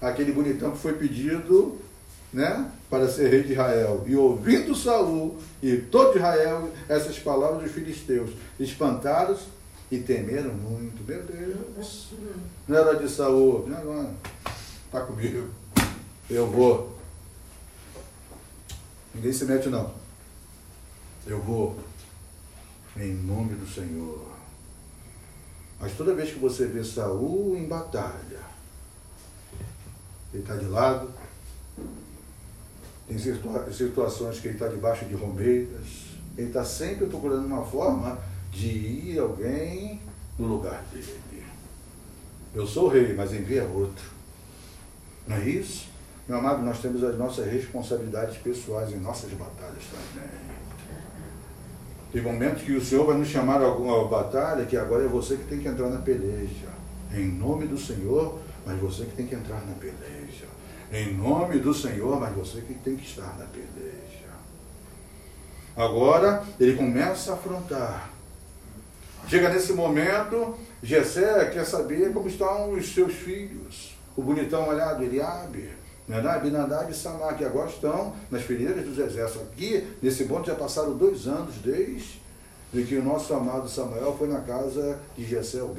Aquele 0.00 0.32
bonitão 0.32 0.72
que 0.72 0.78
foi 0.78 0.94
pedido, 0.94 1.78
né, 2.32 2.70
para 2.90 3.08
ser 3.08 3.28
rei 3.30 3.42
de 3.42 3.52
Israel. 3.52 4.04
E 4.06 4.16
ouvindo 4.16 4.74
Saul 4.74 5.38
e 5.62 5.76
todo 5.76 6.16
Israel 6.16 6.70
essas 6.88 7.18
palavras 7.18 7.62
dos 7.62 7.72
filisteus, 7.72 8.30
espantados 8.58 9.40
e 9.90 9.98
temeram 9.98 10.52
muito. 10.54 11.04
Meu 11.06 11.22
Deus, 11.22 12.08
não 12.66 12.76
era 12.76 12.94
de 12.96 13.08
Saul, 13.08 13.68
agora, 13.76 14.10
está 14.86 15.00
comigo, 15.02 15.48
eu 16.28 16.46
vou. 16.46 16.98
Ninguém 19.14 19.32
se 19.32 19.44
mete 19.44 19.68
não. 19.68 19.92
Eu 21.26 21.40
vou 21.40 21.78
em 22.96 23.12
nome 23.12 23.54
do 23.54 23.66
Senhor. 23.66 24.32
Mas 25.82 25.96
toda 25.96 26.14
vez 26.14 26.30
que 26.30 26.38
você 26.38 26.66
vê 26.66 26.84
Saul 26.84 27.56
em 27.56 27.66
batalha, 27.66 28.38
ele 30.32 30.44
está 30.44 30.54
de 30.54 30.66
lado, 30.66 31.10
tem 33.08 33.18
situa 33.18 33.70
situações 33.72 34.38
que 34.38 34.46
ele 34.46 34.54
está 34.54 34.68
debaixo 34.68 35.04
de 35.06 35.14
romeiras, 35.14 36.06
ele 36.38 36.46
está 36.46 36.64
sempre 36.64 37.06
procurando 37.06 37.46
uma 37.46 37.64
forma 37.64 38.16
de 38.52 38.68
ir 38.68 39.18
alguém 39.18 40.00
no 40.38 40.46
lugar 40.46 40.84
dele. 40.92 41.44
Eu 42.54 42.64
sou 42.64 42.86
rei, 42.86 43.12
mas 43.14 43.32
envia 43.32 43.64
outro. 43.64 44.04
Não 45.26 45.34
é 45.34 45.48
isso? 45.48 45.88
Meu 46.28 46.38
amado, 46.38 46.62
nós 46.62 46.80
temos 46.80 47.02
as 47.02 47.18
nossas 47.18 47.50
responsabilidades 47.50 48.36
pessoais 48.36 48.92
em 48.92 49.00
nossas 49.00 49.32
batalhas 49.32 49.82
também. 49.90 50.51
Tem 52.12 52.20
momentos 52.20 52.62
que 52.62 52.72
o 52.72 52.84
Senhor 52.84 53.06
vai 53.06 53.16
nos 53.16 53.28
chamar 53.28 53.62
a 53.62 53.64
alguma 53.64 54.06
batalha 54.06 54.66
que 54.66 54.76
agora 54.76 55.04
é 55.04 55.08
você 55.08 55.36
que 55.36 55.44
tem 55.44 55.60
que 55.60 55.68
entrar 55.68 55.88
na 55.88 55.98
peleja. 55.98 56.68
Em 57.14 57.26
nome 57.26 57.66
do 57.66 57.78
Senhor, 57.78 58.38
mas 58.66 58.78
você 58.78 59.04
que 59.04 59.16
tem 59.16 59.26
que 59.26 59.34
entrar 59.34 59.64
na 59.66 59.72
peleja. 59.72 60.46
Em 60.92 61.14
nome 61.14 61.58
do 61.58 61.72
Senhor, 61.72 62.20
mas 62.20 62.34
você 62.34 62.60
que 62.60 62.74
tem 62.74 62.96
que 62.96 63.06
estar 63.06 63.38
na 63.38 63.46
peleja. 63.46 64.02
Agora, 65.74 66.44
ele 66.60 66.76
começa 66.76 67.30
a 67.30 67.34
afrontar. 67.34 68.10
Chega 69.26 69.48
nesse 69.48 69.72
momento, 69.72 70.54
Jessé 70.82 71.46
quer 71.46 71.64
saber 71.64 72.12
como 72.12 72.28
estão 72.28 72.72
os 72.72 72.92
seus 72.92 73.14
filhos. 73.14 73.96
O 74.14 74.20
bonitão 74.20 74.68
olhado, 74.68 75.02
Eliabe, 75.02 75.70
né, 76.08 76.18
Abinadab 76.18 76.90
e 76.90 76.94
Samar, 76.94 77.36
que 77.36 77.44
agora 77.44 77.70
estão 77.70 78.14
nas 78.30 78.42
fileiras 78.42 78.84
dos 78.84 78.98
exércitos. 78.98 79.42
Aqui, 79.42 79.86
nesse 80.02 80.24
ponto, 80.24 80.46
já 80.46 80.54
passaram 80.54 80.96
dois 80.96 81.26
anos 81.26 81.54
desde 81.56 82.20
que 82.88 82.96
o 82.96 83.04
nosso 83.04 83.32
amado 83.34 83.68
Samuel 83.68 84.16
foi 84.18 84.28
na 84.28 84.40
casa 84.40 84.98
de 85.16 85.24
Jessé, 85.24 85.62
o. 85.62 85.74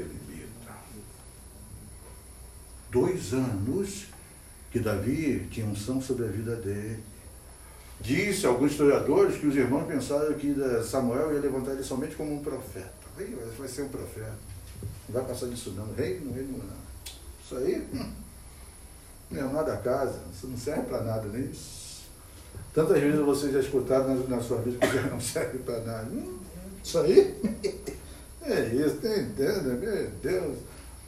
Dois 2.91 3.33
anos 3.33 4.05
que 4.71 4.79
Davi 4.79 5.47
tinha 5.51 5.65
unção 5.65 5.99
sobre 5.99 6.25
a 6.25 6.27
vida 6.27 6.55
dele. 6.55 7.03
Disse 7.99 8.45
alguns 8.45 8.71
historiadores 8.71 9.37
que 9.37 9.47
os 9.47 9.55
irmãos 9.55 9.87
pensaram 9.87 10.33
que 10.33 10.53
Samuel 10.83 11.33
ia 11.33 11.39
levantar 11.39 11.71
ele 11.71 11.83
somente 11.83 12.15
como 12.15 12.35
um 12.35 12.43
profeta. 12.43 12.91
Vai 13.57 13.67
ser 13.67 13.83
um 13.83 13.89
profeta. 13.89 14.35
Não 15.09 15.15
vai 15.15 15.25
passar 15.25 15.47
disso 15.47 15.71
não. 15.71 15.91
Rei 15.93 16.19
não, 16.19 16.33
rei 16.33 16.43
não. 16.43 16.59
Isso 17.43 17.55
aí 17.55 17.87
hum, 17.93 18.11
não 19.33 19.49
é 19.49 19.53
nada 19.53 19.73
a 19.73 19.77
casa. 19.77 20.19
Isso 20.33 20.47
não 20.47 20.57
serve 20.57 20.83
para 20.83 21.01
nada, 21.01 21.27
nem 21.27 21.49
isso. 21.49 22.03
Tantas 22.73 22.99
vezes 22.99 23.19
vocês 23.19 23.53
já 23.53 23.59
escutaram 23.59 24.15
na, 24.15 24.35
na 24.35 24.41
sua 24.41 24.57
vida 24.61 24.85
que 24.85 24.93
já 24.93 25.03
não 25.03 25.19
serve 25.21 25.59
para 25.59 25.79
nada. 25.81 26.09
Hum, 26.11 26.39
isso 26.83 26.99
aí 26.99 27.39
é 28.41 28.65
isso, 28.67 28.95
tem 28.97 29.21
entenda, 29.21 29.73
meu 29.73 30.09
Deus. 30.21 30.57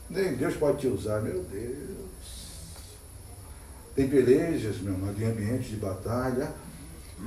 Nem 0.10 0.36
Deus 0.36 0.56
pode 0.56 0.80
te 0.80 0.88
usar, 0.88 1.22
meu 1.22 1.44
Deus. 1.44 2.06
Tem 3.96 4.08
pelejas, 4.08 4.78
meu 4.78 4.94
irmão, 4.94 5.14
em 5.18 5.26
ambiente 5.26 5.70
de 5.70 5.78
batalha, 5.78 6.54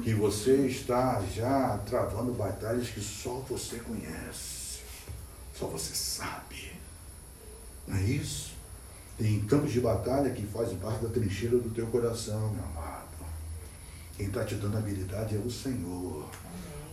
que 0.05 0.15
você 0.15 0.67
está 0.67 1.23
já 1.35 1.79
travando 1.87 2.33
batalhas 2.33 2.89
que 2.91 3.01
só 3.01 3.43
você 3.49 3.79
conhece, 3.79 4.81
só 5.55 5.67
você 5.67 5.95
sabe. 5.95 6.73
Não 7.87 7.97
é 7.97 8.03
isso? 8.03 8.48
Tem 9.19 9.41
campos 9.41 9.73
de 9.73 9.81
batalha 9.81 10.31
que 10.31 10.47
fazem 10.47 10.79
parte 10.79 11.03
da 11.03 11.09
trincheira 11.09 11.59
do 11.59 11.71
teu 11.71 11.89
coração, 11.89 12.51
meu 12.51 12.65
amado. 12.65 13.09
Quem 14.17 14.29
está 14.29 14.45
te 14.45 14.55
dando 14.55 14.79
habilidade 14.79 15.35
é 15.35 15.39
o 15.41 15.51
Senhor. 15.51 16.25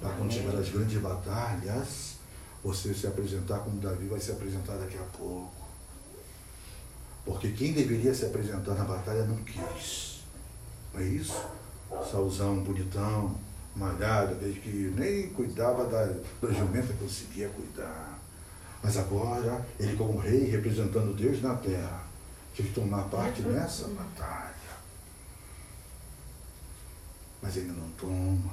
Para 0.01 0.09
quando 0.15 0.33
chegar 0.33 0.55
as 0.57 0.69
grandes 0.69 0.99
batalhas, 0.99 2.15
você 2.63 2.95
se 2.95 3.05
apresentar 3.05 3.59
como 3.59 3.79
Davi 3.79 4.07
vai 4.07 4.19
se 4.19 4.31
apresentar 4.31 4.75
daqui 4.77 4.97
a 4.97 5.17
pouco. 5.17 5.53
Porque 7.23 7.51
quem 7.51 7.73
deveria 7.73 8.13
se 8.13 8.25
apresentar 8.25 8.73
na 8.73 8.85
batalha 8.85 9.25
não 9.25 9.37
quis. 9.37 10.23
Não 10.91 11.01
é 11.01 11.03
isso? 11.03 11.45
Sauzão 12.09 12.63
bonitão, 12.63 13.35
malhado, 13.75 14.33
desde 14.35 14.59
que 14.61 14.93
nem 14.95 15.29
cuidava 15.29 15.85
da, 15.85 16.05
da 16.41 16.51
jumenta 16.51 16.91
conseguia 16.93 17.49
cuidar. 17.49 18.19
Mas 18.81 18.97
agora, 18.97 19.63
ele 19.79 19.95
como 19.95 20.17
rei, 20.17 20.45
representando 20.45 21.15
Deus 21.15 21.41
na 21.41 21.55
terra, 21.55 22.04
que 22.63 22.73
tomar 22.73 23.03
parte 23.09 23.41
nessa 23.41 23.87
batalha. 23.89 24.55
Mas 27.41 27.57
ainda 27.57 27.73
não 27.73 27.89
toma. 27.91 28.51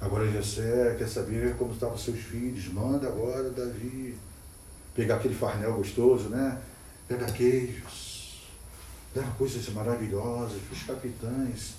Agora 0.00 0.30
Jessé 0.30 0.94
quer 0.96 1.08
saber 1.08 1.56
como 1.56 1.72
estavam 1.72 1.98
seus 1.98 2.20
filhos. 2.20 2.72
Manda 2.72 3.08
agora 3.08 3.50
Davi 3.50 4.16
pegar 4.94 5.16
aquele 5.16 5.34
farnel 5.34 5.74
gostoso, 5.74 6.28
né? 6.28 6.60
Pega 7.08 7.30
queijos. 7.32 8.46
Leva 9.14 9.30
coisas 9.32 9.68
maravilhosas 9.70 10.60
para 10.62 10.74
os 10.76 10.82
capitães. 10.84 11.74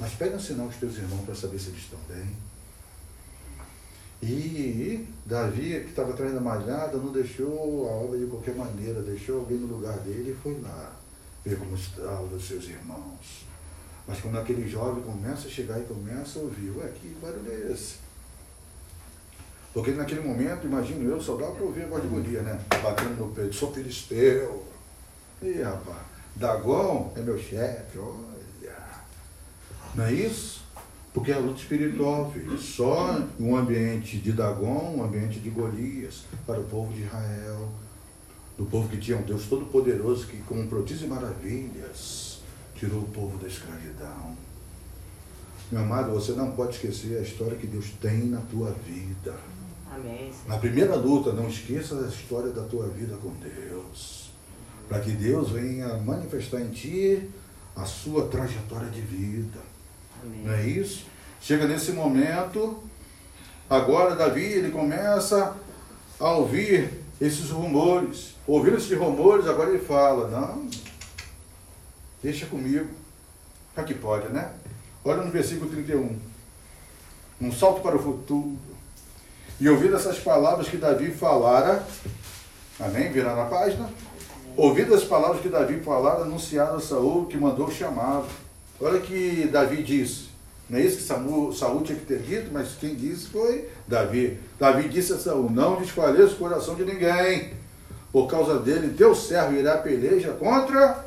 Mas 0.00 0.12
pega 0.14 0.36
um 0.36 0.40
sinal 0.40 0.66
os 0.66 0.76
teus 0.76 0.96
irmãos 0.96 1.24
para 1.24 1.34
saber 1.34 1.58
se 1.58 1.68
eles 1.68 1.82
estão 1.82 1.98
bem. 2.08 2.47
E 4.20 5.06
Davi, 5.24 5.80
que 5.80 5.90
estava 5.90 6.12
atrás 6.12 6.34
da 6.34 6.40
malhada, 6.40 6.98
não 6.98 7.12
deixou 7.12 7.88
a 7.88 7.92
obra 7.92 8.18
de 8.18 8.26
qualquer 8.26 8.54
maneira, 8.54 9.00
deixou 9.02 9.40
alguém 9.40 9.58
no 9.58 9.76
lugar 9.76 9.98
dele 10.00 10.32
e 10.32 10.42
foi 10.42 10.60
lá 10.60 10.92
ver 11.44 11.56
como 11.58 11.76
estavam 11.76 12.34
os 12.34 12.46
seus 12.46 12.64
irmãos. 12.64 13.46
Mas 14.06 14.20
quando 14.20 14.38
aquele 14.38 14.68
jovem 14.68 15.02
começa 15.02 15.46
a 15.46 15.50
chegar 15.50 15.78
e 15.78 15.84
começa 15.84 16.38
a 16.38 16.42
ouvir, 16.42 16.70
ué, 16.70 16.88
que 17.00 17.08
barulho 17.22 17.52
é 17.52 17.72
esse? 17.72 17.96
Porque 19.72 19.92
naquele 19.92 20.22
momento, 20.22 20.66
imagino 20.66 21.08
eu, 21.08 21.20
só 21.20 21.36
dava 21.36 21.52
para 21.52 21.64
ouvir 21.64 21.84
a 21.84 21.86
voz 21.86 22.02
de 22.02 22.08
Golias, 22.08 22.42
né? 22.42 22.58
Batendo 22.82 23.16
no 23.16 23.32
peito, 23.32 23.54
sou 23.54 23.72
filisteu. 23.72 24.64
E 25.40 25.60
rapaz, 25.62 25.98
Dagon 26.34 27.12
é 27.14 27.20
meu 27.20 27.38
chefe, 27.38 27.98
olha. 27.98 28.38
Não 29.94 30.04
é 30.04 30.12
isso? 30.12 30.57
Porque 31.18 31.32
é 31.32 31.34
a 31.34 31.38
luta 31.38 31.58
espiritual, 31.58 32.30
filho. 32.30 32.56
Só 32.56 33.20
um 33.40 33.56
ambiente 33.56 34.18
de 34.18 34.30
Dagon, 34.30 34.94
um 34.98 35.02
ambiente 35.02 35.40
de 35.40 35.50
Golias, 35.50 36.22
para 36.46 36.60
o 36.60 36.64
povo 36.64 36.92
de 36.92 37.02
Israel. 37.02 37.68
Do 38.56 38.64
povo 38.66 38.88
que 38.88 38.98
tinha 38.98 39.18
um 39.18 39.22
Deus 39.22 39.46
todo-poderoso, 39.46 40.28
que 40.28 40.36
com 40.42 40.64
prodígios 40.68 41.02
e 41.02 41.06
maravilhas 41.08 42.40
tirou 42.76 43.00
o 43.00 43.08
povo 43.08 43.36
da 43.36 43.48
escravidão. 43.48 44.36
Meu 45.72 45.80
amado, 45.80 46.12
você 46.12 46.32
não 46.32 46.52
pode 46.52 46.76
esquecer 46.76 47.18
a 47.18 47.22
história 47.22 47.56
que 47.56 47.66
Deus 47.66 47.86
tem 48.00 48.26
na 48.26 48.40
tua 48.42 48.70
vida. 48.86 49.34
Amém. 49.92 50.30
Na 50.46 50.56
primeira 50.58 50.94
luta, 50.94 51.32
não 51.32 51.48
esqueça 51.48 51.98
a 51.98 52.06
história 52.06 52.52
da 52.52 52.62
tua 52.62 52.86
vida 52.86 53.16
com 53.16 53.32
Deus. 53.40 54.30
Para 54.88 55.00
que 55.00 55.10
Deus 55.10 55.50
venha 55.50 55.98
manifestar 55.98 56.60
em 56.60 56.70
ti 56.70 57.28
a 57.74 57.84
sua 57.84 58.28
trajetória 58.28 58.88
de 58.88 59.00
vida. 59.00 59.77
Amém. 60.22 60.42
Não 60.44 60.54
é 60.54 60.66
isso? 60.66 61.06
Chega 61.40 61.66
nesse 61.66 61.92
momento, 61.92 62.82
agora 63.68 64.16
Davi 64.16 64.44
ele 64.44 64.70
começa 64.70 65.56
a 66.18 66.30
ouvir 66.32 66.90
esses 67.20 67.50
rumores. 67.50 68.34
Ouvindo 68.46 68.76
esses 68.76 68.96
rumores, 68.96 69.46
agora 69.46 69.70
ele 69.70 69.84
fala, 69.84 70.28
não, 70.28 70.68
deixa 72.22 72.46
comigo. 72.46 72.88
Já 73.76 73.84
que 73.84 73.94
pode, 73.94 74.28
né? 74.32 74.52
Olha 75.04 75.22
no 75.22 75.30
versículo 75.30 75.70
31. 75.70 76.18
Um 77.40 77.52
salto 77.52 77.80
para 77.80 77.96
o 77.96 78.02
futuro. 78.02 78.58
E 79.60 79.68
ouvindo 79.68 79.96
essas 79.96 80.18
palavras 80.18 80.68
que 80.68 80.76
Davi 80.76 81.10
falara, 81.10 81.86
amém? 82.80 83.10
Virar 83.12 83.36
na 83.36 83.46
página. 83.46 83.88
Ouvindo 84.56 84.94
as 84.94 85.04
palavras 85.04 85.40
que 85.40 85.48
Davi 85.48 85.80
falara, 85.80 86.22
anunciaram 86.22 86.76
a 86.76 86.80
Saul 86.80 87.26
que 87.26 87.36
mandou 87.36 87.70
chamá-lo. 87.70 88.26
Olha 88.80 89.00
que 89.00 89.48
Davi 89.48 89.82
disse. 89.82 90.28
Não 90.68 90.78
é 90.78 90.82
isso 90.82 90.98
que 90.98 91.02
Saul 91.58 91.82
tinha 91.82 91.98
que 91.98 92.04
ter 92.04 92.20
dito, 92.20 92.50
mas 92.52 92.74
quem 92.78 92.94
disse 92.94 93.28
foi 93.28 93.68
Davi. 93.86 94.38
Davi 94.58 94.88
disse 94.88 95.14
a 95.14 95.18
Saul: 95.18 95.50
Não 95.50 95.80
desfaleça 95.80 96.34
o 96.34 96.36
coração 96.36 96.74
de 96.74 96.84
ninguém. 96.84 97.54
Por 98.12 98.26
causa 98.26 98.58
dele, 98.58 98.94
teu 98.94 99.14
servo 99.14 99.54
irá 99.54 99.78
peleja 99.78 100.32
contra. 100.32 101.04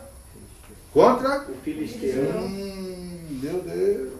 Contra. 0.92 1.46
O 1.50 1.56
filisteu. 1.64 2.24
Hum, 2.24 3.40
meu 3.42 3.62
Deus. 3.62 4.12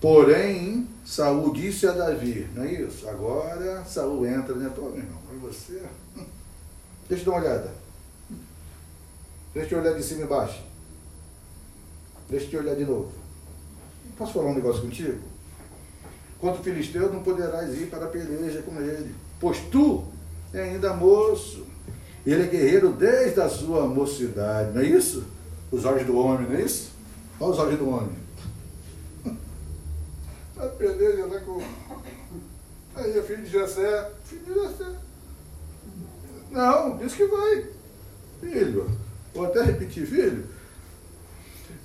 Porém, 0.00 0.88
Saul 1.04 1.52
disse 1.52 1.86
a 1.86 1.92
Davi, 1.92 2.46
não 2.54 2.64
é 2.64 2.72
isso? 2.72 3.08
Agora 3.08 3.84
Saul 3.84 4.26
entra, 4.26 4.54
né? 4.54 4.70
Pô, 4.74 4.90
meu 4.90 4.98
irmão, 4.98 5.18
você? 5.40 5.82
Deixa 7.08 7.24
eu 7.24 7.32
dar 7.32 7.38
uma 7.38 7.40
olhada. 7.40 7.74
Deixa 9.54 9.74
eu 9.74 9.80
olhar 9.80 9.94
de 9.94 10.02
cima 10.02 10.20
e 10.20 10.24
embaixo. 10.24 10.65
Deixa 12.28 12.56
eu 12.56 12.60
olhar 12.60 12.74
de 12.74 12.84
novo. 12.84 13.12
Posso 14.16 14.32
falar 14.32 14.50
um 14.50 14.54
negócio 14.54 14.82
contigo? 14.82 15.18
Quanto 16.40 16.62
filisteu, 16.62 17.12
não 17.12 17.22
poderás 17.22 17.74
ir 17.74 17.86
para 17.86 18.04
a 18.04 18.08
peleja 18.08 18.62
com 18.62 18.80
ele, 18.80 19.14
pois 19.40 19.58
tu 19.70 20.04
é 20.52 20.62
ainda 20.62 20.94
moço. 20.94 21.66
Ele 22.24 22.42
é 22.42 22.46
guerreiro 22.46 22.92
desde 22.92 23.40
a 23.40 23.48
sua 23.48 23.86
mocidade, 23.86 24.72
não 24.72 24.80
é 24.80 24.86
isso? 24.86 25.24
Os 25.70 25.84
olhos 25.84 26.06
do 26.06 26.16
homem, 26.16 26.48
não 26.48 26.56
é 26.56 26.62
isso? 26.62 26.92
Olha 27.38 27.52
os 27.52 27.58
olhos 27.58 27.78
do 27.78 27.88
homem. 27.88 28.16
A 30.56 30.66
peleja 30.66 31.26
lá 31.26 31.40
com. 31.40 31.62
Aí, 32.94 33.18
é 33.18 33.22
filho 33.22 33.42
de 33.42 33.50
Jessé. 33.50 34.10
Filho 34.24 34.44
de 34.44 34.54
Jessé. 34.54 34.90
Não, 36.50 36.96
diz 36.96 37.14
que 37.14 37.26
vai. 37.26 37.66
Filho. 38.40 38.90
Vou 39.34 39.44
até 39.44 39.62
repetir, 39.62 40.06
filho. 40.06 40.46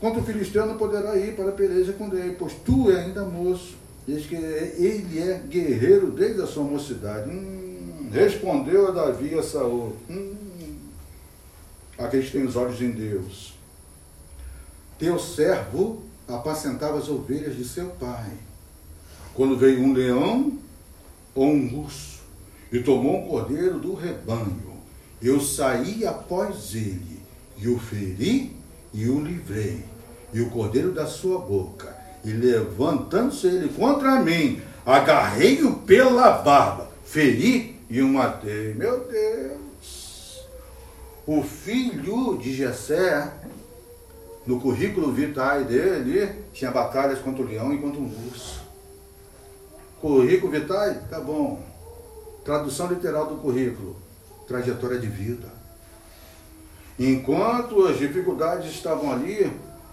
Quanto 0.02 0.20
o 0.20 0.24
filisteu 0.24 0.66
não 0.66 0.78
poderá 0.78 1.16
ir 1.16 1.36
para 1.36 1.50
a 1.50 1.52
peleja 1.52 1.94
com 1.94 2.08
ele, 2.08 2.36
pois 2.38 2.54
tu 2.66 2.92
é 2.92 3.04
ainda 3.04 3.24
moço. 3.24 3.76
Diz 4.08 4.26
que 4.26 4.34
ele 4.34 5.20
é 5.20 5.40
guerreiro 5.48 6.10
desde 6.10 6.42
a 6.42 6.48
sua 6.48 6.64
mocidade. 6.64 7.30
Hum, 7.30 8.10
respondeu 8.12 8.88
a 8.88 8.92
Davi 8.92 9.38
a 9.38 9.44
Saul. 9.44 9.96
Hum, 10.10 10.34
aqueles 12.00 12.26
que 12.26 12.32
têm 12.32 12.48
os 12.48 12.56
olhos 12.56 12.82
em 12.82 12.90
Deus. 12.90 13.54
Teu 14.98 15.20
servo 15.20 16.02
apacentava 16.28 16.98
as 16.98 17.08
ovelhas 17.08 17.56
de 17.56 17.64
seu 17.64 17.86
pai. 17.92 18.32
Quando 19.36 19.56
veio 19.56 19.84
um 19.84 19.94
leão 19.94 20.58
ou 21.36 21.46
um 21.46 21.80
urso 21.80 22.22
e 22.72 22.80
tomou 22.80 23.20
um 23.20 23.28
cordeiro 23.28 23.80
do 23.80 23.94
rebanho, 23.94 24.74
eu 25.22 25.40
saí 25.40 26.08
após 26.08 26.74
ele 26.74 27.20
e 27.56 27.68
o 27.68 27.78
feri 27.78 28.60
e 28.94 29.08
o 29.08 29.24
livrei, 29.24 29.84
e 30.34 30.42
o 30.42 30.50
cordeiro 30.50 30.92
da 30.92 31.06
sua 31.06 31.40
boca, 31.40 31.96
e 32.24 32.32
levantando-se 32.32 33.48
ele 33.48 33.70
contra 33.70 34.22
mim, 34.22 34.62
agarrei-o 34.86 35.78
pela 35.80 36.32
barba, 36.32 36.90
feri 37.04 37.80
e 37.90 38.02
o 38.02 38.08
matei. 38.08 38.74
Meu 38.74 39.06
Deus! 39.06 40.42
O 41.28 41.44
filho 41.44 42.38
de 42.38 42.54
Jessé, 42.54 43.32
no 44.46 44.60
currículo 44.60 45.12
vitae 45.12 45.64
dele, 45.64 46.32
tinha 46.54 46.72
batalhas 46.72 47.20
contra 47.20 47.44
o 47.44 47.48
leão 47.48 47.74
e 47.74 47.78
contra 47.78 48.00
o 48.00 48.28
urso. 48.28 48.62
Currículo 50.00 50.52
vitae? 50.52 50.96
Tá 51.10 51.20
bom. 51.20 51.62
Tradução 52.44 52.88
literal 52.88 53.28
do 53.28 53.36
currículo: 53.36 53.96
trajetória 54.48 54.98
de 54.98 55.08
vida. 55.08 55.48
Enquanto 56.98 57.86
as 57.88 57.98
dificuldades 57.98 58.72
estavam 58.72 59.12
ali, 59.12 59.52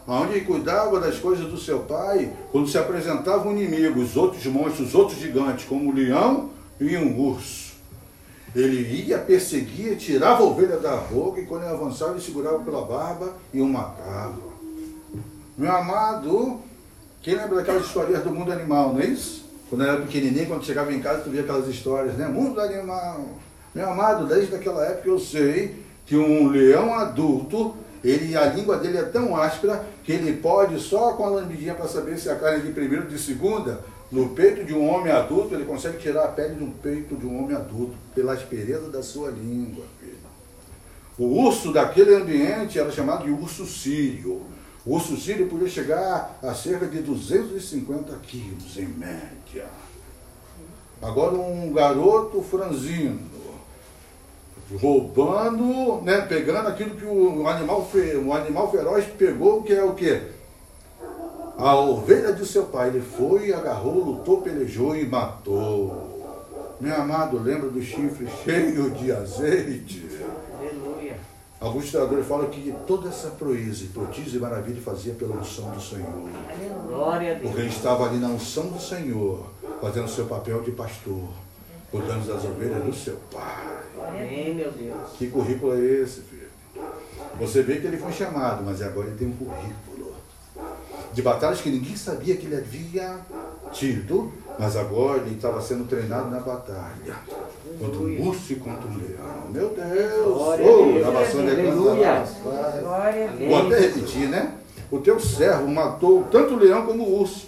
onde 0.09 0.41
cuidava 0.41 0.99
das 0.99 1.19
coisas 1.19 1.47
do 1.47 1.59
seu 1.59 1.81
pai, 1.81 2.33
quando 2.51 2.69
se 2.69 2.79
apresentava 2.79 3.47
um 3.47 3.53
inimigo, 3.53 4.01
os 4.01 4.17
outros 4.17 4.45
monstros, 4.47 4.89
os 4.89 4.95
outros 4.95 5.19
gigantes, 5.19 5.67
como 5.67 5.91
um 5.91 5.93
leão 5.93 6.51
e 6.81 6.97
um 6.97 7.21
urso, 7.21 7.75
ele 8.57 9.07
ia, 9.07 9.19
perseguia, 9.19 9.95
tirava 9.95 10.43
a 10.43 10.47
ovelha 10.47 10.79
da 10.79 10.97
boca 10.97 11.41
e 11.41 11.47
quando 11.47 11.65
ele 11.65 11.73
avançava, 11.73 12.13
ele 12.13 12.23
segurava 12.23 12.61
pela 12.61 12.85
barba 12.85 13.35
e 13.53 13.61
o 13.61 13.67
matava. 13.67 14.49
Meu 15.57 15.71
amado, 15.71 16.61
quem 17.21 17.35
lembra 17.35 17.57
daquelas 17.57 17.85
histórias 17.85 18.23
do 18.23 18.31
mundo 18.31 18.51
animal, 18.51 18.95
não 18.95 19.01
é 19.01 19.07
isso? 19.07 19.45
Quando 19.69 19.85
eu 19.85 19.91
era 19.91 20.01
pequenininho, 20.01 20.47
quando 20.47 20.65
chegava 20.65 20.93
em 20.93 21.01
casa, 21.01 21.23
tu 21.23 21.31
via 21.31 21.43
aquelas 21.43 21.69
histórias, 21.69 22.15
né? 22.15 22.27
Mundo 22.27 22.59
animal. 22.61 23.27
Meu 23.75 23.91
amado, 23.91 24.27
desde 24.27 24.55
aquela 24.55 24.83
época 24.85 25.09
eu 25.09 25.19
sei 25.19 25.77
que 26.07 26.17
um 26.17 26.49
leão 26.49 26.95
adulto, 26.95 27.77
ele, 28.03 28.35
a 28.35 28.47
língua 28.47 28.79
dele 28.79 28.97
é 28.97 29.03
tão 29.03 29.37
áspera 29.37 29.85
que 30.09 30.13
ele 30.15 30.41
pode, 30.41 30.81
só 30.81 31.13
com 31.13 31.27
a 31.27 31.29
lambidinha 31.29 31.75
para 31.75 31.87
saber 31.87 32.19
se 32.19 32.31
a 32.31 32.35
carne 32.35 32.61
é 32.61 32.63
de 32.63 32.73
primeira 32.73 33.05
ou 33.05 33.11
de 33.11 33.19
segunda, 33.19 33.85
no 34.11 34.31
peito 34.31 34.65
de 34.65 34.73
um 34.73 34.89
homem 34.89 35.13
adulto, 35.13 35.55
ele 35.55 35.67
consegue 35.67 35.99
tirar 35.99 36.25
a 36.25 36.29
pele 36.29 36.55
do 36.55 36.73
peito 36.81 37.15
de 37.15 37.27
um 37.27 37.45
homem 37.45 37.55
adulto, 37.55 37.95
pela 38.15 38.33
aspereza 38.33 38.89
da 38.89 39.03
sua 39.03 39.29
língua, 39.29 39.85
filho. 40.01 40.17
O 41.19 41.45
urso 41.45 41.75
daquele 41.75 42.15
ambiente 42.15 42.79
era 42.79 42.91
chamado 42.91 43.27
de 43.27 43.31
urso 43.31 43.67
sírio. 43.67 44.47
O 44.87 44.95
urso 44.95 45.15
sírio 45.15 45.47
podia 45.47 45.69
chegar 45.69 46.39
a 46.43 46.55
cerca 46.55 46.87
de 46.87 47.03
250 47.03 48.17
quilos, 48.23 48.79
em 48.79 48.89
média. 48.89 49.67
Agora 51.03 51.35
um 51.35 51.71
garoto 51.71 52.41
franzino, 52.41 53.28
roubando, 54.77 56.03
né, 56.03 56.21
pegando 56.23 56.69
aquilo 56.69 56.95
que 56.95 57.05
o 57.05 57.47
animal, 57.49 57.87
fe, 57.87 58.17
o 58.17 58.33
animal 58.35 58.71
feroz 58.71 59.05
pegou, 59.17 59.63
que 59.63 59.73
é 59.73 59.83
o 59.83 59.95
quê? 59.95 60.23
A 61.57 61.75
ovelha 61.75 62.33
de 62.33 62.47
seu 62.47 62.65
pai. 62.65 62.89
Ele 62.89 63.01
foi, 63.01 63.53
agarrou, 63.53 64.05
lutou, 64.05 64.43
pelejou 64.43 64.95
e 64.95 65.07
matou. 65.07 66.19
Meu 66.81 66.95
amado, 66.95 67.39
lembra 67.39 67.69
do 67.69 67.83
chifre 67.83 68.29
cheio 68.45 68.91
de 68.91 69.11
azeite? 69.11 70.09
Aleluia. 70.57 71.17
Alguns 71.61 71.87
historiadores 71.87 72.25
falam 72.29 72.49
que 72.49 72.73
toda 72.87 73.09
essa 73.09 73.31
proeza, 73.31 73.85
prodígio 73.93 74.39
e 74.39 74.41
maravilha 74.41 74.81
fazia 74.81 75.13
pela 75.15 75.37
unção 75.37 75.71
do 75.71 75.81
Senhor. 75.81 76.29
Glória 76.87 77.33
a 77.33 77.35
Deus. 77.35 77.47
Porque 77.47 77.61
ele 77.63 77.69
estava 77.69 78.07
ali 78.07 78.19
na 78.19 78.29
unção 78.29 78.69
do 78.69 78.81
Senhor, 78.81 79.45
fazendo 79.81 80.09
seu 80.09 80.27
papel 80.27 80.63
de 80.63 80.71
pastor, 80.71 81.29
cuidando 81.91 82.29
das 82.29 82.45
ovelhas 82.45 82.85
do 82.85 82.95
seu 82.95 83.17
pai. 83.33 83.78
Amém, 84.19 84.55
meu 84.55 84.71
Deus. 84.71 85.11
Que 85.17 85.29
currículo 85.29 85.75
é 85.75 85.81
esse, 85.81 86.21
filho? 86.23 86.49
Você 87.41 87.63
vê 87.63 87.77
que 87.77 87.87
ele 87.87 87.97
foi 87.97 88.13
chamado, 88.13 88.63
mas 88.65 88.81
agora 88.83 89.09
ele 89.09 89.17
tem 89.17 89.29
um 89.29 89.33
currículo 89.33 90.15
de 91.13 91.23
batalhas 91.23 91.61
que 91.61 91.71
ninguém 91.71 91.97
sabia 91.97 92.37
que 92.37 92.47
ele 92.47 92.57
havia 92.57 93.19
tido, 93.73 94.33
mas 94.59 94.77
agora 94.77 95.19
ele 95.23 95.35
estava 95.37 95.61
sendo 95.61 95.85
treinado 95.85 96.31
na 96.31 96.41
batalha. 96.41 97.17
Contra 97.79 97.99
um 98.01 98.29
urso 98.29 98.53
e 98.53 98.57
contra 98.57 98.89
um 98.89 98.97
leão. 98.97 99.51
Meu 99.51 99.69
Deus! 99.71 100.25
Glória 100.25 100.67
a 100.67 100.71
Oh, 100.71 100.85
Deus. 100.85 100.99
gravação 100.99 101.45
de 101.45 101.51
Aleluia. 101.51 102.25
Glória 102.81 103.29
a 103.29 103.33
Deus. 103.33 103.51
Vou 103.51 103.67
até 103.67 103.81
repetir, 103.81 104.29
né? 104.29 104.55
O 104.91 104.99
teu 104.99 105.21
servo 105.21 105.69
matou 105.69 106.25
tanto 106.25 106.55
o 106.55 106.59
leão 106.59 106.87
como 106.87 107.03
o 107.05 107.21
urso. 107.21 107.47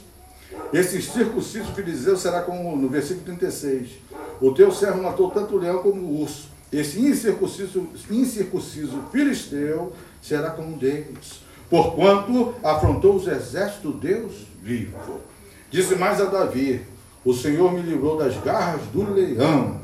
Esse 0.72 1.00
circunciso 1.00 1.72
filisteu 1.72 2.16
será 2.16 2.42
como 2.42 2.76
no 2.76 2.88
versículo 2.88 3.24
36. 3.24 3.90
O 4.40 4.52
teu 4.52 4.70
servo 4.70 5.02
matou 5.02 5.30
tanto 5.30 5.56
o 5.56 5.58
leão 5.58 5.78
como 5.82 6.00
o 6.02 6.20
urso. 6.22 6.49
Esse 6.72 7.00
incircunciso, 7.00 7.88
incircunciso 8.10 9.02
filisteu 9.10 9.92
será 10.22 10.50
como 10.50 10.76
deles. 10.76 11.42
Porquanto 11.68 12.54
afrontou 12.62 13.16
os 13.16 13.26
exércitos 13.26 13.92
do 13.92 13.98
Deus 13.98 14.46
vivo. 14.62 15.20
Disse 15.70 15.94
mais 15.96 16.20
a 16.20 16.24
Davi: 16.24 16.84
O 17.24 17.32
Senhor 17.32 17.72
me 17.72 17.82
livrou 17.82 18.16
das 18.16 18.36
garras 18.42 18.82
do 18.92 19.12
leão 19.12 19.80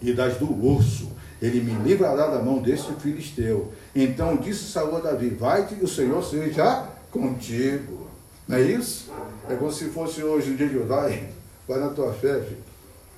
e 0.00 0.12
das 0.12 0.36
do 0.36 0.50
urso. 0.50 1.08
Ele 1.40 1.60
me 1.60 1.72
livrará 1.88 2.26
da 2.26 2.42
mão 2.42 2.58
deste 2.60 2.92
filisteu. 2.94 3.72
Então 3.94 4.36
disse 4.36 4.70
Saul 4.72 4.96
a 4.96 5.00
Davi: 5.00 5.30
Vai-te 5.30 5.74
e 5.74 5.84
o 5.84 5.88
Senhor 5.88 6.22
seja 6.24 6.88
contigo. 7.10 8.08
Não 8.46 8.56
é 8.56 8.62
isso? 8.62 9.10
É 9.48 9.54
como 9.54 9.70
se 9.70 9.86
fosse 9.90 10.22
hoje 10.22 10.50
um 10.50 10.56
dia 10.56 10.68
de 10.68 10.78
vai, 10.78 11.28
vai 11.66 11.78
na 11.78 11.90
tua 11.90 12.12
fé, 12.12 12.40
filho. 12.40 12.64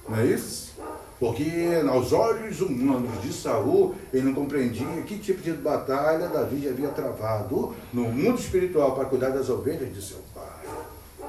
Não 0.08 0.18
é 0.18 0.26
isso? 0.26 0.72
Porque 1.21 1.68
aos 1.87 2.14
olhos 2.14 2.62
humanos 2.62 3.21
de 3.21 3.31
Saul, 3.31 3.95
ele 4.11 4.25
não 4.25 4.35
compreendia 4.35 5.03
que 5.07 5.18
tipo 5.18 5.43
de 5.43 5.53
batalha 5.53 6.29
Davi 6.29 6.66
havia 6.66 6.89
travado 6.89 7.75
no 7.93 8.05
mundo 8.05 8.41
espiritual 8.41 8.95
para 8.97 9.05
cuidar 9.05 9.29
das 9.29 9.51
ovelhas 9.51 9.95
de 9.95 10.01
seu 10.01 10.18
pai. 10.35 11.29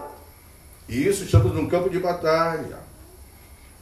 E 0.87 1.05
isso 1.05 1.25
estamos 1.25 1.53
num 1.53 1.67
campo 1.67 1.89
de 1.89 1.99
batalha. 1.99 2.79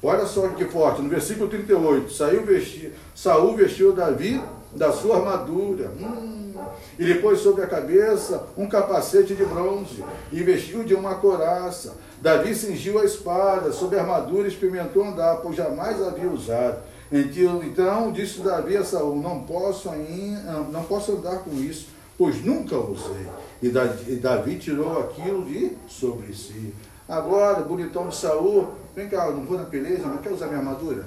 Olha 0.02 0.26
só 0.26 0.48
que 0.50 0.66
forte, 0.66 1.02
no 1.04 1.10
versículo 1.10 1.48
38, 1.48 2.12
saiu 2.12 2.44
vestir, 2.44 2.92
Saul 3.14 3.56
vestiu 3.56 3.94
Davi 3.94 4.42
da 4.74 4.92
sua 4.92 5.18
armadura. 5.18 5.92
Hum, 5.92 6.54
e 6.98 7.04
lhe 7.04 7.16
pôs 7.16 7.40
sobre 7.40 7.64
a 7.64 7.68
cabeça 7.68 8.48
um 8.58 8.68
capacete 8.68 9.36
de 9.36 9.46
bronze, 9.46 10.04
e 10.32 10.42
vestiu 10.42 10.84
de 10.84 10.96
uma 10.96 11.16
coraça. 11.16 11.96
Davi 12.22 12.54
cingiu 12.54 13.00
a 13.00 13.06
espada, 13.06 13.72
sob 13.72 13.96
a 13.98 14.02
armadura 14.02 14.48
experimentou 14.48 15.04
andar, 15.04 15.38
pois 15.38 15.56
jamais 15.56 16.02
havia 16.02 16.30
usado. 16.30 16.80
Então 17.12 18.12
disse 18.12 18.42
Davi 18.42 18.78
a 18.78 18.84
Saul, 18.84 19.16
não 19.16 19.42
posso, 19.42 19.90
ainda, 19.90 20.52
não 20.72 20.84
posso 20.84 21.14
andar 21.14 21.40
com 21.40 21.52
isso, 21.56 21.88
pois 22.18 22.44
nunca 22.44 22.78
usei. 22.78 23.28
E 23.62 24.16
Davi 24.18 24.60
tirou 24.60 25.00
aquilo 25.00 25.46
de 25.46 25.76
sobre 25.88 26.34
si. 26.34 26.74
Agora, 27.08 27.62
bonitão 27.62 28.10
de 28.10 28.16
Saul, 28.16 28.68
vem 28.96 29.10
cá, 29.10 29.26
eu 29.28 29.38
não 29.38 29.46
vou 29.46 29.58
na 29.58 29.66
peleja, 29.66 30.04
mas 30.06 30.22
quer 30.22 30.32
usar 30.32 30.48
minha 30.48 30.60
armadura? 30.60 31.06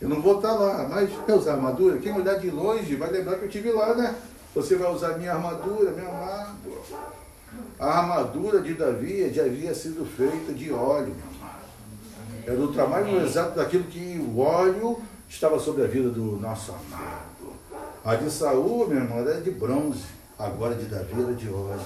Eu 0.00 0.08
não 0.08 0.20
vou 0.20 0.36
estar 0.36 0.52
lá, 0.54 0.88
mas 0.88 1.08
quer 1.24 1.34
usar 1.34 1.52
armadura? 1.52 1.98
Quem 1.98 2.12
olhar 2.12 2.34
de 2.34 2.50
longe 2.50 2.96
vai 2.96 3.10
lembrar 3.10 3.36
que 3.36 3.44
eu 3.44 3.48
estive 3.48 3.70
lá, 3.70 3.94
né? 3.94 4.16
Você 4.54 4.74
vai 4.74 4.92
usar 4.92 5.16
minha 5.16 5.32
armadura, 5.32 5.92
meu 5.92 6.10
amado. 6.10 6.56
A 7.78 7.98
armadura 7.98 8.60
de 8.60 8.74
Davi 8.74 9.32
já 9.32 9.44
havia 9.44 9.74
sido 9.74 10.04
feita 10.04 10.52
de 10.52 10.72
óleo. 10.72 11.14
Era 12.46 12.60
o 12.60 12.72
tamanho 12.72 13.24
exato 13.24 13.56
daquilo 13.56 13.84
que 13.84 14.18
o 14.18 14.40
óleo 14.40 15.00
estava 15.28 15.58
sobre 15.58 15.84
a 15.84 15.86
vida 15.86 16.10
do 16.10 16.38
nosso 16.38 16.72
amado. 16.72 17.52
A 18.04 18.16
de 18.16 18.30
Saul, 18.30 18.88
meu 18.88 18.98
irmão, 18.98 19.18
era 19.18 19.40
de 19.40 19.50
bronze. 19.50 20.04
Agora 20.38 20.74
de 20.74 20.86
Davi 20.86 21.22
era 21.22 21.34
de 21.34 21.48
óleo. 21.48 21.80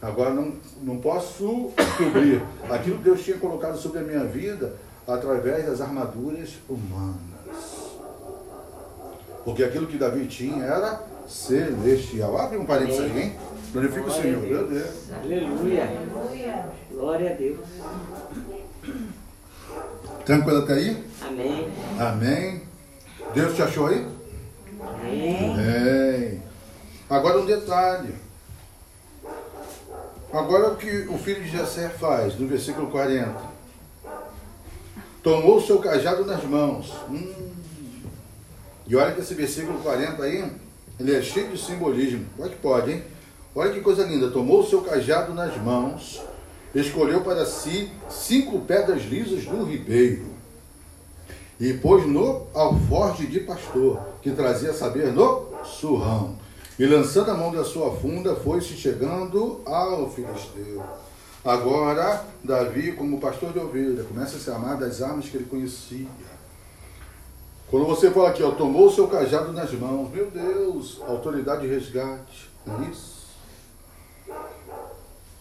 Agora 0.00 0.30
não, 0.30 0.54
não 0.82 0.98
posso 0.98 1.70
cobrir 1.96 2.42
aquilo 2.70 2.98
que 2.98 3.04
Deus 3.04 3.24
tinha 3.24 3.38
colocado 3.38 3.78
sobre 3.78 4.00
a 4.00 4.02
minha 4.02 4.24
vida 4.24 4.74
através 5.06 5.64
das 5.64 5.80
armaduras 5.80 6.54
humanas. 6.68 7.16
Porque 9.44 9.64
aquilo 9.64 9.86
que 9.86 9.96
Davi 9.96 10.26
tinha 10.26 10.64
era 10.64 11.00
celestial. 11.28 12.36
Abre 12.38 12.58
um 12.58 12.66
parênteses 12.66 13.00
aí, 13.00 13.22
hein? 13.22 13.36
Glorifica 13.76 14.06
o 14.06 14.10
Senhor, 14.10 14.40
meu 14.40 14.66
Deus. 14.66 15.12
Aleluia. 15.22 15.86
Glória 16.90 17.30
a 17.30 17.34
Deus. 17.34 17.58
Tranquilo 20.24 20.62
até 20.62 20.72
aí? 20.72 21.04
Amém. 21.20 21.68
Amém. 22.00 22.62
Deus 23.34 23.54
te 23.54 23.60
achou 23.60 23.88
aí? 23.88 24.06
Amém. 24.80 25.52
Amém. 25.52 26.42
Agora 27.10 27.38
um 27.38 27.44
detalhe. 27.44 28.14
Agora 30.32 30.72
o 30.72 30.76
que 30.76 31.06
o 31.10 31.18
filho 31.18 31.44
de 31.44 31.50
Jessé 31.50 31.90
faz, 31.90 32.38
no 32.38 32.48
versículo 32.48 32.86
40 32.86 33.56
tomou 35.22 35.58
o 35.58 35.62
seu 35.62 35.80
cajado 35.80 36.24
nas 36.24 36.42
mãos. 36.44 36.94
Hum. 37.10 37.50
E 38.86 38.96
olha 38.96 39.12
que 39.12 39.20
esse 39.20 39.34
versículo 39.34 39.80
40 39.80 40.22
aí, 40.22 40.50
ele 40.98 41.14
é 41.14 41.20
cheio 41.20 41.50
de 41.50 41.58
simbolismo. 41.58 42.24
Que 42.38 42.56
pode, 42.56 42.92
hein? 42.92 43.15
Olha 43.56 43.72
que 43.72 43.80
coisa 43.80 44.04
linda. 44.04 44.30
Tomou 44.30 44.60
o 44.60 44.66
seu 44.66 44.82
cajado 44.82 45.32
nas 45.32 45.56
mãos, 45.56 46.20
escolheu 46.74 47.22
para 47.22 47.46
si 47.46 47.90
cinco 48.10 48.60
pedras 48.60 49.02
lisas 49.04 49.46
do 49.46 49.64
ribeiro 49.64 50.26
e 51.58 51.72
pôs 51.72 52.06
no 52.06 52.46
alforje 52.52 53.26
de 53.26 53.40
pastor, 53.40 53.98
que 54.20 54.30
trazia 54.32 54.74
saber 54.74 55.10
no 55.10 55.46
surrão. 55.64 56.36
E 56.78 56.84
lançando 56.84 57.30
a 57.30 57.34
mão 57.34 57.50
da 57.50 57.64
sua 57.64 57.96
funda, 57.96 58.36
foi-se 58.36 58.74
chegando 58.74 59.62
ao 59.64 60.10
filisteu. 60.10 60.84
Agora, 61.42 62.26
Davi, 62.44 62.92
como 62.92 63.18
pastor 63.18 63.54
de 63.54 63.58
ovelha, 63.58 64.04
começa 64.04 64.36
a 64.36 64.38
se 64.38 64.50
amar 64.50 64.76
das 64.76 65.00
armas 65.00 65.30
que 65.30 65.36
ele 65.38 65.46
conhecia. 65.46 66.06
Quando 67.70 67.86
você 67.86 68.10
fala 68.10 68.28
aqui, 68.28 68.42
ó, 68.42 68.50
tomou 68.50 68.88
o 68.88 68.92
seu 68.92 69.08
cajado 69.08 69.50
nas 69.54 69.72
mãos, 69.72 70.10
meu 70.10 70.30
Deus, 70.30 71.00
autoridade 71.08 71.62
de 71.62 71.68
resgate, 71.68 72.50
é 72.66 72.90
isso? 72.90 73.15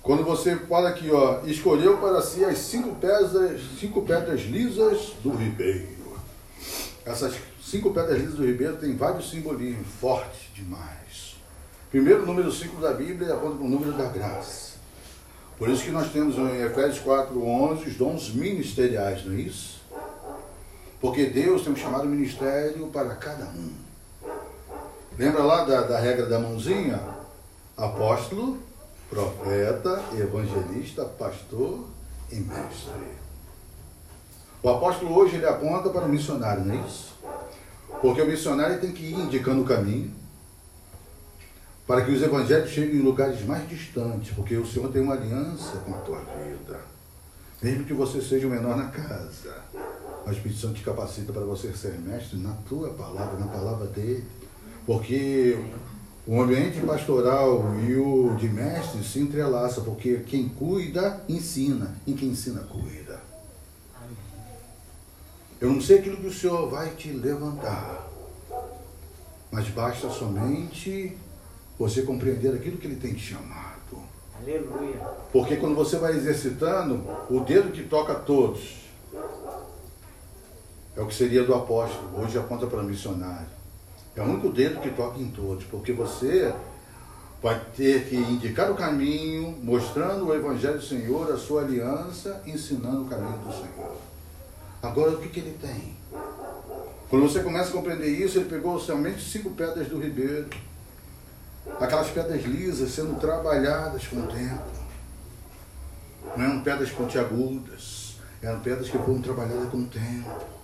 Quando 0.05 0.23
você 0.23 0.55
fala 0.55 0.89
aqui, 0.89 1.09
ó, 1.09 1.39
escolheu 1.45 1.97
para 1.97 2.21
si 2.21 2.45
as 2.45 2.59
cinco 2.59 2.93
pedras, 2.93 3.59
cinco 3.79 4.03
pedras 4.03 4.41
lisas 4.41 5.13
do 5.23 5.31
ribeiro. 5.31 6.19
Essas 7.03 7.33
cinco 7.59 7.91
pedras 7.91 8.19
lisas 8.19 8.35
do 8.35 8.45
ribeiro 8.45 8.77
têm 8.77 8.95
vários 8.95 9.31
simbolismos, 9.31 9.87
fortes 9.99 10.53
demais. 10.53 11.37
Primeiro, 11.89 12.23
número 12.23 12.51
5 12.51 12.79
da 12.79 12.93
Bíblia 12.93 13.35
para 13.35 13.49
o 13.49 13.67
número 13.67 13.93
da 13.93 14.07
graça. 14.07 14.75
Por 15.57 15.69
isso 15.69 15.83
que 15.83 15.89
nós 15.89 16.11
temos 16.11 16.35
em 16.35 16.61
Efésios 16.61 17.03
4,11 17.03 17.87
os 17.87 17.95
dons 17.95 18.29
ministeriais, 18.29 19.25
não 19.25 19.33
é 19.33 19.37
isso? 19.37 19.81
Porque 21.01 21.25
Deus 21.25 21.63
tem 21.63 21.73
um 21.73 21.75
chamado 21.75 22.05
ministério 22.05 22.85
para 22.87 23.15
cada 23.15 23.45
um. 23.45 23.73
Lembra 25.17 25.41
lá 25.41 25.65
da, 25.65 25.81
da 25.81 25.99
regra 25.99 26.27
da 26.27 26.37
mãozinha? 26.37 27.01
Apóstolo, 27.75 28.59
profeta, 29.09 30.03
evangelista, 30.13 31.05
pastor 31.05 31.85
e 32.31 32.35
mestre. 32.35 33.25
O 34.61 34.69
apóstolo 34.69 35.15
hoje 35.15 35.35
ele 35.35 35.45
aponta 35.45 35.89
para 35.89 36.05
o 36.05 36.09
missionário, 36.09 36.65
não 36.65 36.73
é 36.73 36.87
isso? 36.87 37.13
Porque 38.01 38.21
o 38.21 38.27
missionário 38.27 38.81
tem 38.81 38.91
que 38.91 39.05
ir 39.05 39.13
indicando 39.13 39.61
o 39.61 39.65
caminho, 39.65 40.11
para 41.85 42.03
que 42.03 42.11
os 42.11 42.21
evangelhos 42.21 42.71
cheguem 42.71 42.95
em 42.95 43.03
lugares 43.03 43.45
mais 43.45 43.69
distantes, 43.69 44.33
porque 44.33 44.57
o 44.57 44.65
Senhor 44.65 44.91
tem 44.91 45.03
uma 45.03 45.13
aliança 45.13 45.77
com 45.85 45.93
a 45.93 45.99
tua 45.99 46.19
vida. 46.19 46.79
Mesmo 47.61 47.85
que 47.85 47.93
você 47.93 48.21
seja 48.21 48.47
o 48.47 48.49
menor 48.49 48.75
na 48.75 48.87
casa, 48.87 49.63
o 50.25 50.31
Espírito 50.31 50.59
Santo 50.59 50.73
te 50.75 50.83
capacita 50.83 51.31
para 51.31 51.43
você 51.43 51.71
ser 51.73 51.99
mestre 51.99 52.37
na 52.39 52.53
tua 52.67 52.89
palavra, 52.89 53.39
na 53.39 53.47
palavra 53.47 53.85
dele. 53.87 54.25
Porque 54.85 55.57
o 56.27 56.41
ambiente 56.41 56.81
pastoral 56.81 57.75
e 57.87 57.95
o 57.95 58.35
de 58.35 58.49
mestre 58.49 59.03
se 59.03 59.19
entrelaça, 59.19 59.81
porque 59.81 60.17
quem 60.25 60.49
cuida, 60.49 61.23
ensina, 61.29 61.95
e 62.05 62.13
quem 62.13 62.29
ensina, 62.29 62.61
cuida. 62.61 63.21
Eu 65.61 65.69
não 65.69 65.79
sei 65.79 65.99
aquilo 65.99 66.17
que 66.17 66.27
o 66.27 66.33
Senhor 66.33 66.69
vai 66.69 66.89
te 66.95 67.11
levantar, 67.11 68.07
mas 69.51 69.69
basta 69.69 70.09
somente 70.09 71.15
você 71.77 72.01
compreender 72.01 72.53
aquilo 72.53 72.77
que 72.77 72.87
ele 72.87 72.95
tem 72.95 73.13
te 73.13 73.21
chamado. 73.21 73.75
Aleluia. 74.37 74.99
Porque 75.31 75.57
quando 75.57 75.75
você 75.75 75.97
vai 75.97 76.13
exercitando, 76.13 77.03
o 77.29 77.39
dedo 77.41 77.71
que 77.71 77.83
toca 77.83 78.15
todos 78.15 78.83
é 80.95 81.01
o 81.01 81.07
que 81.07 81.13
seria 81.13 81.43
do 81.43 81.53
apóstolo, 81.53 82.21
hoje 82.21 82.37
aponta 82.37 82.65
para 82.67 82.79
o 82.79 82.83
missionário. 82.83 83.54
É 84.15 84.21
o 84.21 84.25
único 84.25 84.49
dedo 84.49 84.79
que 84.79 84.89
toca 84.91 85.19
em 85.19 85.27
todos, 85.27 85.65
porque 85.65 85.91
você 85.91 86.53
vai 87.41 87.59
ter 87.75 88.05
que 88.07 88.15
indicar 88.15 88.71
o 88.71 88.75
caminho, 88.75 89.57
mostrando 89.61 90.27
o 90.27 90.33
Evangelho 90.33 90.79
do 90.79 90.85
Senhor, 90.85 91.31
a 91.31 91.37
sua 91.37 91.61
aliança, 91.61 92.41
ensinando 92.45 93.03
o 93.03 93.07
caminho 93.07 93.37
do 93.39 93.51
Senhor. 93.51 93.95
Agora, 94.81 95.11
o 95.11 95.17
que, 95.19 95.29
que 95.29 95.39
ele 95.39 95.57
tem? 95.61 95.95
Quando 97.09 97.29
você 97.29 97.43
começa 97.43 97.69
a 97.69 97.73
compreender 97.73 98.07
isso, 98.07 98.37
ele 98.37 98.49
pegou 98.49 98.79
somente 98.79 99.21
cinco 99.21 99.51
pedras 99.51 99.87
do 99.87 99.99
ribeiro 99.99 100.47
aquelas 101.79 102.09
pedras 102.09 102.43
lisas 102.43 102.91
sendo 102.91 103.19
trabalhadas 103.19 104.07
com 104.07 104.17
o 104.17 104.27
tempo. 104.27 104.63
Não 106.35 106.43
eram 106.43 106.61
pedras 106.61 106.91
pontiagudas, 106.91 108.17
eram 108.41 108.59
pedras 108.59 108.89
que 108.89 108.97
foram 108.97 109.21
trabalhadas 109.21 109.69
com 109.69 109.77
o 109.77 109.85
tempo. 109.85 110.54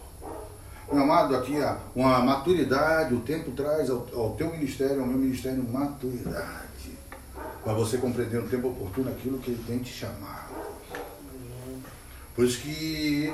Amado, 0.91 1.35
aqui 1.35 1.55
uma 1.95 2.19
maturidade, 2.19 3.13
o 3.13 3.21
tempo 3.21 3.51
traz 3.51 3.89
ao, 3.89 4.07
ao 4.13 4.31
teu 4.35 4.51
ministério, 4.51 5.01
ao 5.01 5.07
meu 5.07 5.17
ministério, 5.17 5.63
maturidade. 5.63 6.97
Para 7.63 7.73
você 7.73 7.97
compreender 7.97 8.41
no 8.41 8.49
tempo 8.49 8.67
oportuno 8.67 9.09
aquilo 9.09 9.39
que 9.39 9.51
ele 9.51 9.63
tem 9.65 9.79
te 9.79 9.93
chamado. 9.93 10.51
Por 12.35 12.45
isso 12.45 12.59
que 12.59 13.33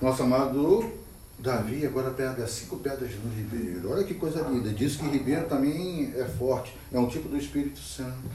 nosso 0.00 0.22
amado 0.22 0.92
Davi 1.38 1.86
agora 1.86 2.10
pega 2.10 2.46
cinco 2.46 2.76
pedras 2.78 3.10
no 3.22 3.30
ribeiro. 3.34 3.90
Olha 3.90 4.04
que 4.04 4.14
coisa 4.14 4.40
linda. 4.48 4.70
Diz 4.70 4.96
que 4.96 5.06
ribeiro 5.06 5.46
também 5.46 6.12
é 6.16 6.24
forte. 6.24 6.74
É 6.90 6.98
um 6.98 7.08
tipo 7.08 7.28
do 7.28 7.36
Espírito 7.36 7.78
Santo. 7.78 8.30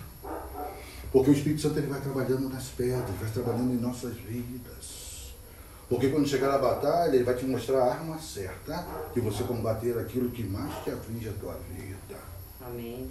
Porque 1.11 1.31
o 1.31 1.33
Espírito 1.33 1.61
Santo 1.61 1.79
ele 1.79 1.87
vai 1.87 1.99
trabalhando 1.99 2.47
nas 2.49 2.67
pedras, 2.67 3.09
vai 3.19 3.29
trabalhando 3.31 3.73
em 3.73 3.77
nossas 3.77 4.13
vidas. 4.15 5.00
Porque 5.91 6.07
quando 6.07 6.25
chegar 6.25 6.55
a 6.55 6.57
batalha, 6.57 7.13
ele 7.13 7.25
vai 7.25 7.35
te 7.35 7.43
mostrar 7.43 7.79
a 7.79 7.91
arma 7.91 8.17
certa 8.17 8.87
de 9.13 9.19
você 9.19 9.43
combater 9.43 9.99
aquilo 9.99 10.31
que 10.31 10.41
mais 10.41 10.73
te 10.85 10.89
aflige 10.89 11.27
a 11.27 11.33
tua 11.33 11.53
vida. 11.69 12.17
Amém. 12.65 13.09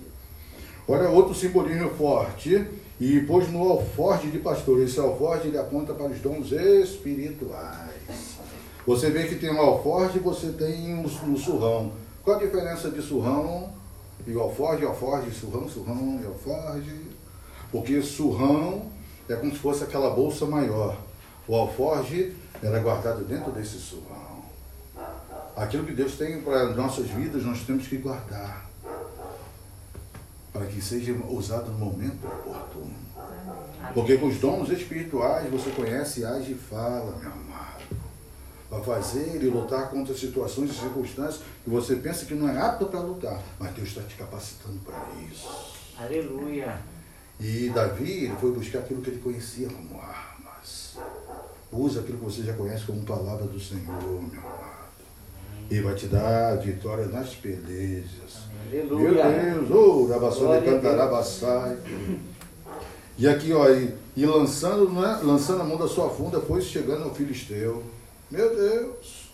Olha 0.89 1.11
outro 1.11 1.35
simbolismo 1.35 1.91
forte. 1.91 2.67
E 2.99 3.21
pôs 3.21 3.51
no 3.51 3.69
alforje 3.69 4.31
de 4.31 4.39
pastor. 4.39 4.81
Esse 4.81 4.99
alforje 4.99 5.49
ele 5.49 5.59
aponta 5.59 5.93
para 5.93 6.07
os 6.07 6.21
dons 6.21 6.53
espirituais. 6.53 8.39
Você 8.87 9.11
vê 9.11 9.25
que 9.25 9.35
tem 9.35 9.53
um 9.53 9.61
alforje 9.61 10.17
e 10.17 10.23
você 10.23 10.49
tem 10.49 10.95
um, 10.95 11.05
um 11.05 11.37
surrão. 11.37 11.93
Qual 12.25 12.39
a 12.39 12.41
diferença 12.41 12.91
de 12.91 13.03
surrão 13.03 13.75
e 14.27 14.33
alforje, 14.33 14.87
alforje, 14.87 15.31
surrão, 15.33 15.69
surrão 15.69 16.19
e 16.23 16.27
alforje? 16.27 16.99
Porque 17.71 18.01
surrão 18.01 18.87
é 19.29 19.35
como 19.37 19.53
se 19.53 19.59
fosse 19.59 19.85
aquela 19.85 20.09
bolsa 20.09 20.47
maior. 20.47 21.10
O 21.51 21.57
alforje 21.57 22.33
era 22.63 22.79
guardado 22.79 23.25
dentro 23.25 23.51
desse 23.51 23.77
surrão. 23.77 24.41
Aquilo 25.57 25.85
que 25.85 25.93
Deus 25.93 26.15
tem 26.15 26.41
para 26.43 26.77
nossas 26.77 27.09
vidas, 27.09 27.45
nós 27.45 27.63
temos 27.63 27.89
que 27.89 27.97
guardar. 27.97 28.71
Para 30.53 30.67
que 30.67 30.81
seja 30.81 31.13
usado 31.29 31.73
no 31.73 31.79
momento 31.79 32.25
oportuno. 32.25 32.95
Porque 33.93 34.17
com 34.17 34.29
os 34.29 34.39
dons 34.39 34.71
espirituais 34.71 35.51
você 35.51 35.71
conhece, 35.71 36.25
age 36.25 36.53
e 36.53 36.55
fala, 36.55 37.19
meu 37.19 37.33
amado. 37.33 37.97
Vai 38.71 38.85
fazer 38.85 39.43
e 39.43 39.49
lutar 39.49 39.91
contra 39.91 40.15
situações 40.15 40.71
e 40.71 40.75
circunstâncias 40.75 41.43
que 41.65 41.71
você 41.71 41.97
pensa 41.97 42.27
que 42.27 42.35
não 42.35 42.49
é 42.49 42.61
apto 42.61 42.87
para 42.87 43.01
lutar. 43.01 43.43
Mas 43.59 43.75
Deus 43.75 43.89
está 43.89 44.03
te 44.03 44.15
capacitando 44.15 44.79
para 44.85 45.05
isso. 45.29 45.49
Aleluia. 45.99 46.81
E 47.41 47.71
Davi 47.71 48.33
foi 48.41 48.53
buscar 48.53 48.79
aquilo 48.79 49.03
que 49.03 49.11
ele 49.11 49.21
conhecia 49.21 49.69
como 49.69 50.01
armas. 50.01 50.30
Usa 51.73 52.01
aquilo 52.01 52.19
que 52.19 52.25
você 52.25 52.43
já 52.43 52.53
conhece 52.55 52.85
como 52.85 53.03
palavra 53.03 53.47
do 53.47 53.61
Senhor, 53.61 54.03
meu 54.03 54.41
amado. 54.41 54.91
E 55.71 55.81
vai 55.81 55.95
te 55.95 56.07
dar 56.07 56.57
vitória 56.57 57.07
nas 57.07 57.35
pelejas. 57.35 58.41
Aleluia. 58.67 59.25
Meu 59.25 59.63
Deus, 59.63 59.71
oh, 59.71 60.07
Rabassou 60.07 60.61
de 60.61 60.67
Cantarabassai. 60.67 61.79
E 63.17 63.29
aqui, 63.29 63.53
ó, 63.53 63.69
e, 63.69 63.95
e 64.17 64.27
lançando, 64.27 64.89
né, 64.91 65.21
lançando 65.23 65.61
a 65.61 65.65
mão 65.65 65.77
da 65.77 65.87
sua 65.87 66.11
funda, 66.11 66.41
foi 66.41 66.61
chegando 66.61 67.05
ao 67.05 67.15
filisteu. 67.15 67.85
Meu 68.29 68.55
Deus. 68.55 69.31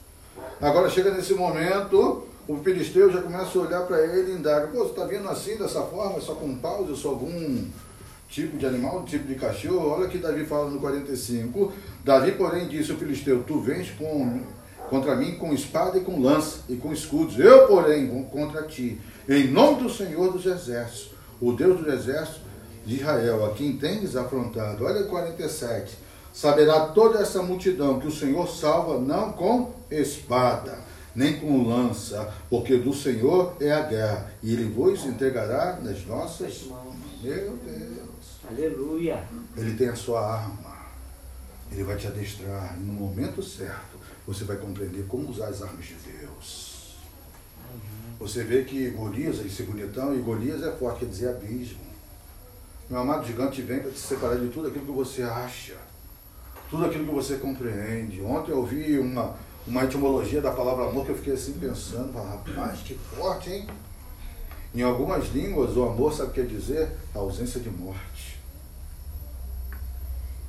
Agora 0.60 0.90
chega 0.90 1.12
nesse 1.12 1.32
momento, 1.32 2.26
o 2.46 2.56
filisteu 2.58 3.10
já 3.10 3.22
começa 3.22 3.58
a 3.58 3.62
olhar 3.62 3.86
para 3.86 4.04
ele 4.04 4.32
e 4.32 4.34
indaga, 4.36 4.66
pô, 4.68 4.78
você 4.78 4.90
está 4.90 5.04
vindo 5.04 5.28
assim, 5.28 5.56
dessa 5.56 5.82
forma, 5.82 6.20
só 6.20 6.34
com 6.34 6.54
paus, 6.56 6.88
eu 6.88 6.96
sou 6.96 7.12
algum 7.12 7.64
tipo 8.36 8.58
de 8.58 8.66
animal, 8.66 9.02
tipo 9.04 9.26
de 9.26 9.34
cachorro? 9.34 9.88
Olha 9.88 10.08
que 10.08 10.18
Davi 10.18 10.44
fala 10.44 10.68
no 10.68 10.78
45. 10.78 11.72
Davi, 12.04 12.32
porém, 12.32 12.68
disse 12.68 12.92
ao 12.92 12.98
filisteu, 12.98 13.42
tu 13.44 13.60
vens 13.60 13.90
com, 13.92 14.42
contra 14.90 15.16
mim 15.16 15.36
com 15.36 15.54
espada 15.54 15.96
e 15.96 16.02
com 16.02 16.20
lança 16.20 16.60
e 16.68 16.76
com 16.76 16.92
escudos. 16.92 17.38
Eu, 17.38 17.66
porém, 17.66 18.06
vou 18.08 18.24
contra 18.24 18.62
ti. 18.64 19.00
Em 19.26 19.48
nome 19.48 19.84
do 19.84 19.90
Senhor 19.90 20.30
dos 20.30 20.44
Exércitos, 20.44 21.12
o 21.40 21.52
Deus 21.52 21.80
dos 21.80 21.92
Exércitos 21.92 22.42
de 22.84 22.96
Israel, 22.96 23.46
a 23.46 23.54
quem 23.54 23.78
tens 23.78 24.14
afrontado. 24.14 24.84
Olha 24.84 25.00
o 25.00 25.08
47. 25.08 25.96
Saberá 26.30 26.88
toda 26.88 27.20
essa 27.20 27.42
multidão 27.42 27.98
que 27.98 28.06
o 28.06 28.12
Senhor 28.12 28.46
salva 28.46 29.00
não 29.00 29.32
com 29.32 29.72
espada, 29.90 30.78
nem 31.14 31.40
com 31.40 31.66
lança, 31.66 32.30
porque 32.50 32.76
do 32.76 32.92
Senhor 32.92 33.56
é 33.58 33.72
a 33.72 33.80
guerra, 33.80 34.30
e 34.42 34.52
ele 34.52 34.64
vos 34.64 35.06
entregará 35.06 35.78
nas 35.82 36.04
nossas 36.04 36.64
mãos. 36.64 36.94
Meu 37.22 37.56
Deus. 37.56 38.15
Aleluia. 38.48 39.26
Ele 39.56 39.76
tem 39.76 39.88
a 39.88 39.96
sua 39.96 40.20
arma. 40.20 40.76
Ele 41.70 41.82
vai 41.82 41.96
te 41.96 42.06
adestrar. 42.06 42.76
E 42.78 42.82
no 42.82 42.92
momento 42.92 43.42
certo, 43.42 43.98
você 44.26 44.44
vai 44.44 44.56
compreender 44.56 45.06
como 45.06 45.28
usar 45.28 45.48
as 45.48 45.62
armas 45.62 45.84
de 45.84 45.94
Deus. 45.94 46.96
Você 48.18 48.44
vê 48.44 48.64
que 48.64 48.90
Golias, 48.90 49.44
esse 49.44 49.64
bonitão, 49.64 50.14
e 50.14 50.20
Golias 50.20 50.62
é 50.62 50.72
forte, 50.72 51.00
quer 51.00 51.06
dizer 51.06 51.28
abismo. 51.28 51.84
Meu 52.88 53.00
amado 53.00 53.26
gigante 53.26 53.60
vem 53.62 53.80
para 53.80 53.90
te 53.90 53.98
separar 53.98 54.38
de 54.38 54.48
tudo 54.48 54.68
aquilo 54.68 54.86
que 54.86 54.92
você 54.92 55.22
acha, 55.22 55.74
tudo 56.70 56.84
aquilo 56.84 57.04
que 57.04 57.14
você 57.14 57.36
compreende. 57.36 58.22
Ontem 58.22 58.52
eu 58.52 58.58
ouvi 58.58 58.98
uma, 58.98 59.34
uma 59.66 59.84
etimologia 59.84 60.40
da 60.40 60.52
palavra 60.52 60.88
amor 60.88 61.04
que 61.04 61.10
eu 61.10 61.16
fiquei 61.16 61.34
assim 61.34 61.54
pensando, 61.54 62.12
rapaz, 62.12 62.80
que 62.80 62.94
forte, 62.94 63.50
hein? 63.50 63.66
Em 64.74 64.82
algumas 64.82 65.28
línguas, 65.28 65.76
o 65.76 65.84
amor 65.84 66.12
sabe 66.12 66.30
o 66.30 66.32
que 66.32 66.42
quer 66.42 66.46
dizer? 66.46 66.90
A 67.14 67.18
ausência 67.18 67.60
de 67.60 67.70
morte. 67.70 68.15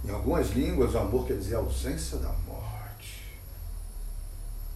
Em 0.08 0.12
algumas 0.12 0.49
línguas, 0.51 0.93
o 0.93 0.97
amor 0.99 1.28
quer 1.28 1.38
dizer 1.38 1.55
a 1.55 1.60
ausência 1.60 2.18
da 2.20 2.32
morte. 2.47 3.24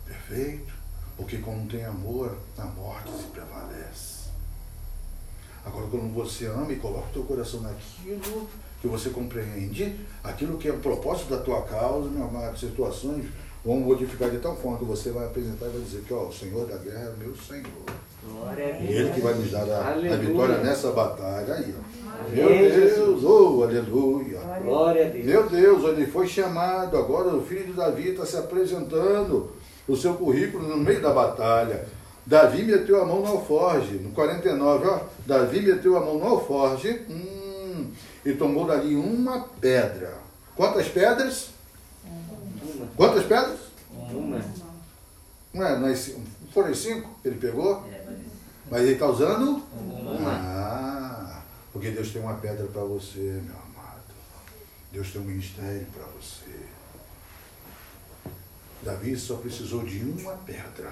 Perfeito? 0.06 0.74
Porque 1.16 1.38
quando 1.38 1.70
tem 1.72 1.86
amor, 1.86 2.38
a 2.58 2.66
morte 2.66 3.12
se 3.12 3.24
prevalece. 3.28 4.22
Agora, 5.64 5.88
quando 5.88 6.14
você 6.14 6.48
ama 6.48 6.72
e 6.74 6.78
coloca 6.78 7.08
o 7.10 7.14
teu 7.14 7.24
coração 7.24 7.62
naquilo 7.62 8.50
que 8.82 8.88
você 8.88 9.10
compreende, 9.12 9.96
aquilo 10.24 10.58
que 10.58 10.68
é 10.68 10.72
o 10.72 10.80
propósito 10.80 11.30
da 11.30 11.42
tua 11.42 11.62
causa, 11.62 12.10
meu 12.10 12.24
amado, 12.24 12.58
situações 12.58 13.28
vão 13.64 13.80
modificar 13.80 14.32
de 14.32 14.40
tal 14.40 14.56
forma 14.58 14.80
que 14.80 14.86
você 14.86 15.12
vai 15.12 15.28
apresentar 15.28 15.68
e 15.68 15.70
vai 15.70 15.82
dizer 15.82 16.02
que 16.02 16.14
ó, 16.14 16.28
o 16.28 16.34
Senhor 16.34 16.66
da 16.68 16.78
guerra 16.78 17.14
é 17.14 17.24
meu 17.24 17.36
Senhor. 17.36 17.66
Glória 18.24 18.66
a 18.66 18.80
E 18.80 18.88
Deus. 18.88 19.00
Ele 19.00 19.10
que 19.14 19.22
vai 19.22 19.34
nos 19.36 19.52
dar 19.52 19.70
a, 19.70 19.90
a 19.92 20.18
vitória 20.18 20.58
nessa 20.58 20.92
batalha 20.92 21.54
aí. 21.54 21.76
ó. 21.78 22.01
Meu 22.32 22.48
Deus, 22.48 23.24
oh, 23.24 23.64
aleluia. 23.64 24.40
Glória 24.64 25.08
a 25.08 25.10
Deus. 25.10 25.26
Meu 25.26 25.50
Deus, 25.50 25.84
ele 25.86 26.06
foi 26.08 26.28
chamado, 26.28 26.98
agora 26.98 27.36
o 27.36 27.44
filho 27.44 27.66
de 27.66 27.74
Davi 27.74 28.10
está 28.10 28.26
se 28.26 28.38
apresentando, 28.38 29.52
o 29.88 29.96
seu 29.96 30.14
currículo 30.14 30.68
no 30.68 30.78
meio 30.78 31.02
da 31.02 31.12
batalha. 31.12 31.86
Davi 32.26 32.64
meteu 32.64 33.02
a 33.02 33.06
mão 33.06 33.22
no 33.22 33.28
alforge, 33.28 33.96
no 33.96 34.12
49, 34.12 34.88
ó, 34.88 35.00
Davi 35.26 35.62
meteu 35.62 35.98
a 35.98 36.00
mão 36.00 36.20
no 36.20 36.26
alforge 36.26 37.02
hum, 37.10 37.88
e 38.26 38.34
tomou 38.34 38.66
dali 38.66 38.96
uma 38.96 39.42
pedra. 39.60 40.14
Quantas 40.56 40.88
pedras? 40.88 41.50
Uma. 42.06 42.88
Quantas 42.96 43.24
pedras? 43.26 43.60
Uma. 44.12 44.42
Não 45.54 45.66
é, 45.66 45.80
não 45.80 45.88
é 45.88 45.96
foram 46.54 46.74
cinco 46.74 47.10
que 47.22 47.28
ele 47.30 47.38
pegou? 47.38 47.84
Mas 48.70 48.82
ele 48.84 48.94
está 48.94 49.08
usando? 49.08 49.62
Ah, 50.20 50.61
porque 51.72 51.92
Deus 51.92 52.12
tem 52.12 52.22
uma 52.22 52.36
pedra 52.36 52.68
para 52.68 52.84
você, 52.84 53.20
meu 53.20 53.56
amado. 53.56 54.04
Deus 54.92 55.12
tem 55.12 55.22
um 55.22 55.26
ministério 55.26 55.88
para 55.94 56.06
você. 56.06 56.52
Davi 58.84 59.16
só 59.16 59.36
precisou 59.36 59.84
de 59.84 60.00
uma 60.00 60.34
pedra 60.38 60.92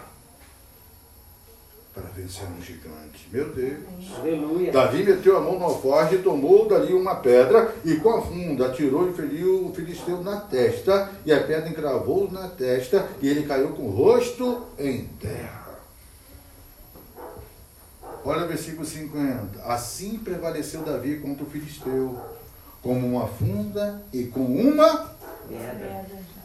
para 1.93 2.03
vencer 2.09 2.47
um 2.47 2.61
gigante. 2.61 3.27
Meu 3.31 3.49
Deus. 3.49 3.79
Aleluia. 4.17 4.71
Davi 4.71 5.03
meteu 5.03 5.37
a 5.37 5.41
mão 5.41 5.57
no 5.57 5.65
alforje 5.65 6.15
e 6.15 6.21
tomou 6.21 6.67
dali 6.67 6.93
uma 6.93 7.15
pedra 7.15 7.73
e 7.83 7.95
com 7.95 8.11
a 8.11 8.21
funda 8.21 8.67
atirou 8.67 9.09
e 9.09 9.13
feriu 9.13 9.67
o 9.67 9.73
filisteu 9.73 10.23
na 10.23 10.39
testa 10.39 11.11
e 11.25 11.33
a 11.33 11.43
pedra 11.43 11.69
encravou 11.69 12.31
na 12.31 12.47
testa 12.47 13.09
e 13.21 13.27
ele 13.27 13.43
caiu 13.43 13.69
com 13.69 13.83
o 13.83 13.91
rosto 13.91 14.67
em 14.77 15.05
terra. 15.19 15.58
Olha 18.23 18.45
o 18.45 18.47
versículo 18.47 18.85
50. 18.85 19.63
Assim 19.63 20.17
prevaleceu 20.19 20.81
Davi 20.81 21.17
contra 21.17 21.43
o 21.43 21.49
filisteu, 21.49 22.19
como 22.81 23.07
uma 23.07 23.27
funda 23.27 24.01
e 24.13 24.25
com 24.25 24.45
uma 24.45 25.17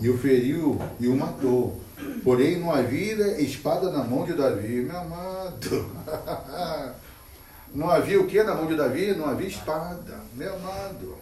e 0.01 0.09
o 0.09 0.18
feriu 0.18 0.81
e 0.99 1.09
o 1.09 1.16
matou. 1.16 1.81
Porém, 2.22 2.59
não 2.59 2.72
havia 2.72 3.41
espada 3.41 3.91
na 3.91 4.03
mão 4.03 4.25
de 4.25 4.33
Davi, 4.33 4.83
meu 4.83 4.99
amado. 4.99 5.91
Não 7.75 7.91
havia 7.91 8.20
o 8.20 8.27
que 8.29 8.41
na 8.41 8.55
mão 8.55 8.66
de 8.66 8.77
Davi? 8.77 9.12
Não 9.14 9.29
havia 9.29 9.49
espada, 9.49 10.20
meu 10.37 10.55
amado. 10.55 11.18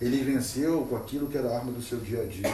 Ele 0.00 0.22
venceu 0.22 0.86
com 0.88 0.94
aquilo 0.94 1.26
que 1.26 1.36
era 1.36 1.48
a 1.48 1.58
arma 1.58 1.72
do 1.72 1.82
seu 1.82 1.98
dia 1.98 2.22
a 2.22 2.24
dia. 2.24 2.48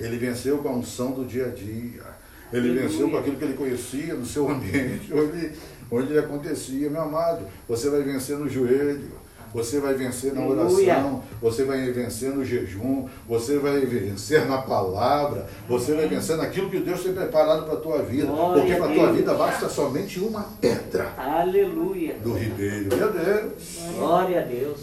Ele 0.00 0.16
venceu 0.16 0.56
com 0.58 0.68
a 0.70 0.72
unção 0.72 1.10
do 1.12 1.26
dia 1.26 1.44
a 1.44 1.50
dia. 1.50 2.04
Ele 2.50 2.80
venceu 2.80 3.10
com 3.10 3.18
aquilo 3.18 3.36
que 3.36 3.44
ele 3.44 3.54
conhecia 3.54 4.14
no 4.14 4.24
seu 4.24 4.48
ambiente, 4.48 5.12
onde, 5.12 5.52
onde 5.90 6.10
ele 6.10 6.18
acontecia. 6.18 6.90
Meu 6.90 7.02
amado, 7.02 7.46
você 7.68 7.90
vai 7.90 8.02
vencer 8.02 8.36
no 8.36 8.48
joelho. 8.48 9.26
Você 9.54 9.80
vai 9.80 9.94
vencer 9.94 10.34
na 10.34 10.44
oração, 10.44 11.22
você 11.40 11.64
vai 11.64 11.90
vencer 11.90 12.30
no 12.30 12.44
jejum, 12.44 13.08
você 13.26 13.58
vai 13.58 13.80
vencer 13.86 14.44
na 14.46 14.58
palavra, 14.58 15.46
você 15.66 15.94
vai 15.94 16.06
vencer 16.06 16.36
naquilo 16.36 16.68
que 16.68 16.80
Deus 16.80 17.02
tem 17.02 17.14
preparado 17.14 17.64
para 17.64 17.74
a 17.74 17.80
tua 17.80 18.02
vida. 18.02 18.26
Porque 18.26 18.74
para 18.74 18.90
a 18.90 18.94
tua 18.94 19.12
vida 19.12 19.32
basta 19.32 19.68
somente 19.68 20.20
uma 20.20 20.42
pedra 20.60 21.14
Aleluia. 21.16 22.16
do 22.22 22.34
ribeiro. 22.34 22.94
Meu 22.94 23.10
Deus! 23.10 23.78
Glória 23.96 24.42
a 24.42 24.44
Deus. 24.44 24.80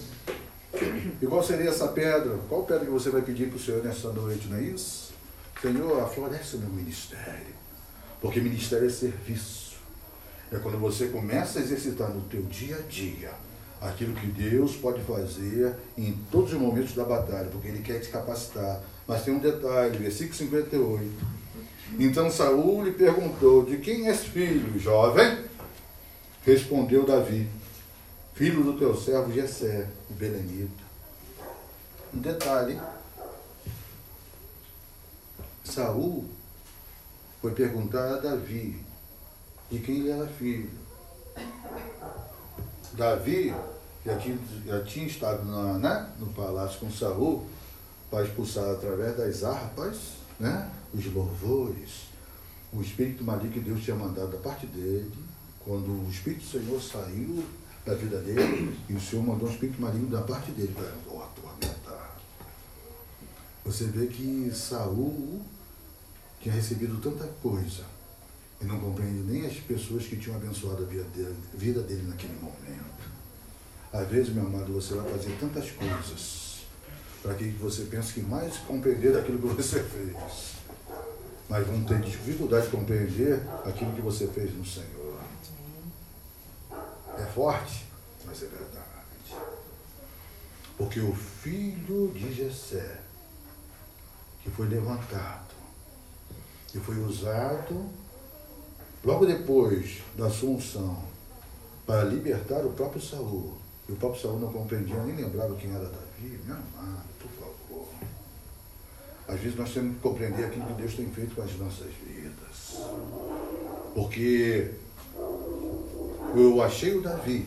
E 1.22 1.28
qual 1.28 1.44
seria 1.44 1.70
essa 1.70 1.90
pedra? 1.90 2.36
Qual 2.50 2.64
pedra 2.64 2.86
que 2.86 2.92
você 2.92 3.12
vai 3.12 3.22
pedir 3.22 3.50
para 3.50 3.58
o 3.58 3.60
Senhor 3.60 3.84
nessa 3.84 4.12
noite, 4.12 4.48
não 4.48 4.58
é 4.58 4.62
isso? 4.62 5.14
Senhor, 5.62 6.02
aflorece 6.02 6.56
o 6.56 6.60
meu 6.60 6.70
ministério. 6.70 7.54
Porque 8.20 8.40
ministério 8.40 8.88
é 8.88 8.90
serviço. 8.90 9.63
É 10.54 10.60
quando 10.60 10.78
você 10.78 11.08
começa 11.08 11.58
a 11.58 11.62
exercitar 11.64 12.10
no 12.10 12.22
teu 12.22 12.44
dia 12.44 12.78
a 12.78 12.82
dia 12.82 13.32
aquilo 13.82 14.14
que 14.14 14.28
Deus 14.28 14.76
pode 14.76 15.02
fazer 15.02 15.76
em 15.98 16.14
todos 16.32 16.54
os 16.54 16.60
momentos 16.60 16.94
da 16.94 17.04
batalha, 17.04 17.50
porque 17.52 17.68
Ele 17.68 17.82
quer 17.82 18.00
te 18.00 18.10
capacitar. 18.10 18.82
Mas 19.08 19.24
tem 19.24 19.34
um 19.34 19.40
detalhe, 19.40 19.98
versículo 19.98 20.36
58. 20.36 21.12
Então 22.00 22.30
Saul 22.30 22.86
lhe 22.86 22.92
perguntou, 22.92 23.66
de 23.66 23.78
quem 23.78 24.08
és 24.08 24.24
filho, 24.24 24.80
jovem? 24.80 25.44
Respondeu 26.46 27.06
Davi. 27.06 27.50
filho 28.34 28.64
do 28.64 28.78
teu 28.78 28.96
servo 28.96 29.34
Jessé, 29.34 29.88
o 30.10 30.14
Belenita. 30.14 30.84
Um 32.14 32.20
detalhe, 32.20 32.80
Saul 35.64 36.26
foi 37.42 37.52
perguntar 37.52 38.14
a 38.14 38.18
Davi 38.18 38.93
de 39.74 39.80
quem 39.80 40.02
ele 40.02 40.12
era 40.12 40.28
filho. 40.28 40.70
Davi 42.94 43.52
já 44.06 44.16
tinha, 44.20 44.38
já 44.68 44.84
tinha 44.84 45.08
estado 45.08 45.44
na, 45.46 45.80
né, 45.80 46.10
no 46.20 46.28
palácio 46.28 46.80
com 46.80 46.92
Saul 46.92 47.48
para 48.12 48.24
expulsar 48.24 48.70
através 48.70 49.18
das 49.18 49.44
harpas 49.44 49.98
né, 50.40 50.70
os 50.94 51.04
louvores, 51.12 52.04
o 52.72 52.82
espírito 52.82 53.24
maligno 53.24 53.52
que 53.52 53.60
Deus 53.62 53.82
tinha 53.82 53.96
mandado 53.96 54.30
da 54.30 54.38
parte 54.38 54.68
dele, 54.68 55.12
quando 55.66 55.90
o 55.90 56.10
Espírito 56.12 56.44
do 56.44 56.52
Senhor 56.52 56.82
saiu 56.82 57.44
da 57.84 57.96
vida 57.96 58.20
dele, 58.20 58.78
e 58.88 58.94
o 58.94 59.02
Senhor 59.02 59.26
mandou 59.26 59.48
um 59.48 59.52
espírito 59.52 59.82
maligno 59.82 60.10
da 60.10 60.22
parte 60.22 60.52
dele 60.52 60.74
para 60.76 60.88
atormentar. 61.24 62.20
Você 63.66 63.86
vê 63.86 64.06
que 64.06 64.52
Saul 64.54 65.42
tinha 66.42 66.54
recebido 66.54 67.00
tanta 67.02 67.26
coisa 67.42 67.93
e 68.64 68.66
não 68.66 68.80
compreende 68.80 69.30
nem 69.30 69.46
as 69.46 69.58
pessoas 69.58 70.06
que 70.06 70.16
tinham 70.16 70.38
abençoado 70.38 70.84
a 70.84 70.86
vida 70.86 71.04
dele, 71.16 71.36
vida 71.54 71.82
dele 71.82 72.08
naquele 72.08 72.36
momento. 72.36 73.04
Às 73.92 74.08
vezes, 74.08 74.34
meu 74.34 74.48
amado, 74.48 74.72
você 74.74 74.96
vai 74.96 75.12
fazer 75.12 75.38
tantas 75.38 75.70
coisas 75.72 76.64
para 77.22 77.36
que 77.36 77.50
você 77.50 77.84
pense 77.84 78.14
que 78.14 78.22
mais 78.22 78.58
compreender 78.60 79.14
daquilo 79.14 79.38
que 79.38 79.48
você 79.48 79.84
fez. 79.84 80.54
Mas 81.50 81.68
vão 81.68 81.84
ter 81.84 82.00
dificuldade 82.00 82.66
de 82.66 82.72
compreender 82.72 83.42
aquilo 83.66 83.94
que 83.94 84.02
você 84.02 84.28
fez 84.28 84.56
no 84.56 84.66
Senhor. 84.66 85.20
É 87.18 87.26
forte, 87.26 87.86
mas 88.26 88.42
é 88.42 88.48
verdade. 88.48 88.84
Porque 90.78 91.02
o 91.02 91.14
filho 91.14 92.12
de 92.16 92.34
Jessé, 92.34 93.02
que 94.42 94.50
foi 94.50 94.68
levantado, 94.68 95.54
que 96.70 96.80
foi 96.80 96.98
usado 96.98 98.03
logo 99.04 99.26
depois 99.26 100.02
da 100.18 100.30
sua 100.30 100.52
unção 100.52 101.04
para 101.86 102.04
libertar 102.04 102.66
o 102.66 102.72
próprio 102.72 103.02
Saul. 103.02 103.54
E 103.88 103.92
o 103.92 103.96
próprio 103.96 104.22
Saul 104.22 104.40
não 104.40 104.52
compreendia 104.52 104.96
nem 105.04 105.16
lembrava 105.16 105.56
quem 105.56 105.72
era 105.72 105.86
Davi. 105.86 106.40
Meu 106.46 106.56
amado, 106.56 107.08
por 107.20 107.30
favor. 107.32 107.88
Às 109.28 109.40
vezes 109.40 109.58
nós 109.58 109.74
temos 109.74 109.96
que 109.96 110.02
compreender 110.02 110.46
aquilo 110.46 110.66
que 110.68 110.74
Deus 110.74 110.96
tem 110.96 111.10
feito 111.10 111.36
com 111.36 111.42
as 111.42 111.58
nossas 111.58 111.92
vidas. 112.06 112.80
Porque 113.94 114.72
eu 116.36 116.62
achei 116.62 116.96
o 116.96 117.02
Davi, 117.02 117.46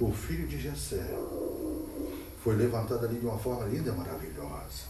o 0.00 0.10
filho 0.12 0.48
de 0.48 0.58
Jessé, 0.60 1.06
foi 2.42 2.56
levantado 2.56 3.04
ali 3.04 3.18
de 3.18 3.26
uma 3.26 3.38
forma 3.38 3.66
linda 3.66 3.90
e 3.90 3.94
maravilhosa. 3.94 4.88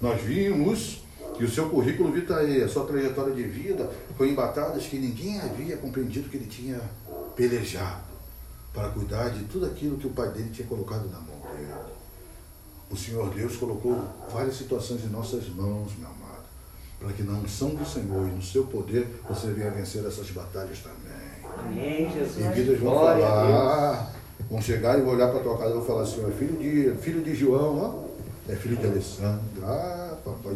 Nós 0.00 0.20
vimos 0.20 1.02
que 1.36 1.44
o 1.44 1.50
seu 1.50 1.68
currículo 1.68 2.12
vitae, 2.12 2.62
a 2.62 2.68
sua 2.68 2.84
trajetória 2.86 3.34
de 3.34 3.42
vida, 3.44 3.90
foi 4.16 4.30
em 4.30 4.34
batalhas 4.34 4.86
que 4.86 4.98
ninguém 4.98 5.40
havia 5.40 5.76
compreendido 5.76 6.28
que 6.28 6.36
ele 6.36 6.46
tinha 6.46 6.80
pelejado 7.34 8.10
para 8.72 8.88
cuidar 8.90 9.30
de 9.30 9.44
tudo 9.44 9.66
aquilo 9.66 9.96
que 9.96 10.06
o 10.06 10.10
pai 10.10 10.28
dele 10.30 10.50
tinha 10.52 10.66
colocado 10.66 11.08
na 11.10 11.18
mão 11.18 11.40
dele. 11.54 11.72
O 12.90 12.96
Senhor 12.96 13.32
Deus 13.32 13.56
colocou 13.56 14.04
várias 14.32 14.56
situações 14.56 15.04
em 15.04 15.08
nossas 15.08 15.48
mãos, 15.48 15.92
meu 15.98 16.08
amado, 16.08 16.44
para 16.98 17.12
que 17.12 17.22
na 17.22 17.38
unção 17.38 17.70
do 17.70 17.84
Senhor 17.84 18.26
e 18.28 18.32
no 18.32 18.42
seu 18.42 18.64
poder 18.64 19.06
você 19.28 19.48
venha 19.48 19.70
vencer 19.70 20.04
essas 20.04 20.30
batalhas 20.30 20.80
também. 20.80 21.30
Amém, 21.58 22.12
Jesus. 22.12 22.44
E 22.44 22.48
vidas 22.48 22.78
vão 22.80 22.92
Glória 22.92 23.26
a 23.26 23.30
falar, 23.30 24.12
vão 24.48 24.60
chegar 24.60 24.98
e 24.98 25.02
vou 25.02 25.14
olhar 25.14 25.28
para 25.28 25.40
tua 25.40 25.56
casa 25.56 25.70
e 25.70 25.74
vou 25.74 25.84
falar 25.84 26.02
assim, 26.02 26.24
é 26.26 26.30
filho 26.32 26.56
de, 26.58 27.00
filho 27.00 27.22
de 27.22 27.34
João, 27.34 27.78
ó, 27.78 28.50
é 28.50 28.56
filho 28.56 28.76
de 28.76 28.86
Alessandro. 28.86 29.64
Ah, 29.64 29.99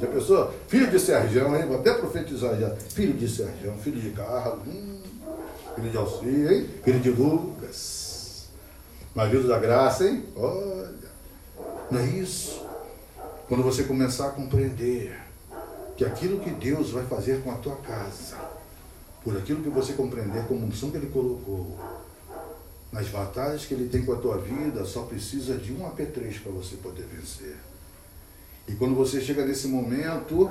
já 0.00 0.06
pensou? 0.06 0.54
Filho 0.68 0.90
de 0.90 0.98
Sergião, 0.98 1.56
hein? 1.56 1.66
Vou 1.66 1.78
até 1.78 1.94
profetizar 1.94 2.58
já. 2.58 2.70
Filho 2.70 3.14
de 3.14 3.28
Sergião, 3.28 3.76
filho 3.78 4.00
de 4.00 4.10
Carlos, 4.10 4.66
hum, 4.66 5.00
filho 5.74 5.90
de 5.90 5.96
Alci, 5.96 6.26
hein? 6.26 6.70
Filho 6.82 7.00
de 7.00 7.10
Lucas. 7.10 8.48
Marido 9.14 9.46
da 9.46 9.58
graça, 9.58 10.04
hein? 10.08 10.24
Olha, 10.36 11.10
não 11.90 12.00
é 12.00 12.06
isso? 12.06 12.64
Quando 13.48 13.62
você 13.62 13.84
começar 13.84 14.28
a 14.28 14.30
compreender 14.30 15.16
que 15.96 16.04
aquilo 16.04 16.40
que 16.40 16.50
Deus 16.50 16.90
vai 16.90 17.04
fazer 17.06 17.42
com 17.42 17.50
a 17.52 17.56
tua 17.56 17.76
casa, 17.76 18.36
por 19.22 19.36
aquilo 19.36 19.62
que 19.62 19.68
você 19.68 19.92
compreender 19.92 20.44
como 20.46 20.66
unção 20.66 20.90
que 20.90 20.96
Ele 20.96 21.10
colocou, 21.10 21.78
nas 22.90 23.08
batalhas 23.08 23.64
que 23.64 23.74
Ele 23.74 23.88
tem 23.88 24.04
com 24.04 24.12
a 24.12 24.16
tua 24.16 24.38
vida, 24.38 24.84
só 24.84 25.02
precisa 25.02 25.56
de 25.56 25.72
um 25.72 25.86
apetrecho 25.86 26.42
para 26.42 26.52
você 26.52 26.76
poder 26.76 27.06
vencer. 27.06 27.56
E 28.66 28.74
quando 28.74 28.94
você 28.94 29.20
chega 29.20 29.44
nesse 29.44 29.68
momento, 29.68 30.50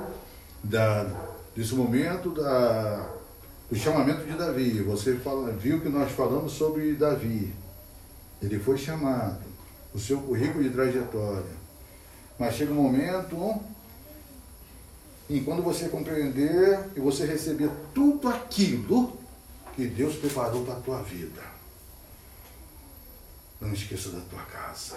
da, 0.62 1.04
desse 1.54 1.74
momento 1.74 2.30
da, 2.30 3.10
do 3.70 3.76
chamamento 3.76 4.24
de 4.24 4.36
Davi, 4.36 4.82
você 4.82 5.16
fala, 5.16 5.50
viu 5.52 5.80
que 5.80 5.88
nós 5.88 6.12
falamos 6.12 6.52
sobre 6.52 6.94
Davi. 6.94 7.52
Ele 8.40 8.58
foi 8.58 8.78
chamado, 8.78 9.42
o 9.92 9.98
seu 9.98 10.20
currículo 10.20 10.62
de 10.62 10.70
trajetória. 10.70 11.64
Mas 12.38 12.54
chega 12.54 12.72
um 12.72 12.82
momento 12.82 13.60
e 15.28 15.40
quando 15.40 15.62
você 15.62 15.88
compreender 15.88 16.90
e 16.94 17.00
você 17.00 17.24
receber 17.24 17.70
tudo 17.94 18.28
aquilo 18.28 19.16
que 19.74 19.86
Deus 19.86 20.16
preparou 20.16 20.64
para 20.64 20.74
a 20.74 20.80
tua 20.80 21.02
vida, 21.02 21.42
não 23.60 23.72
esqueça 23.72 24.10
da 24.10 24.20
tua 24.20 24.42
casa. 24.42 24.96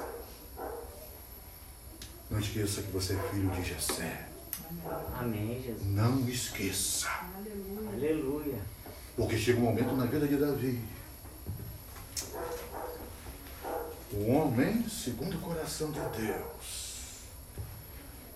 Não 2.30 2.40
esqueça 2.40 2.82
que 2.82 2.92
você 2.92 3.14
é 3.14 3.30
filho 3.30 3.50
de 3.52 3.64
Jessé. 3.64 4.28
Amém, 5.20 5.62
Jesus. 5.62 5.88
Não 5.88 6.28
esqueça. 6.28 7.08
Aleluia. 7.94 8.60
Porque 9.16 9.38
chega 9.38 9.60
um 9.60 9.64
momento 9.64 9.96
na 9.96 10.06
vida 10.06 10.28
de 10.28 10.38
Davi. 10.38 10.80
O 14.12 14.32
homem 14.32 14.88
segundo 14.90 15.36
o 15.36 15.42
coração 15.42 15.92
de 15.92 16.00
Deus, 16.00 17.24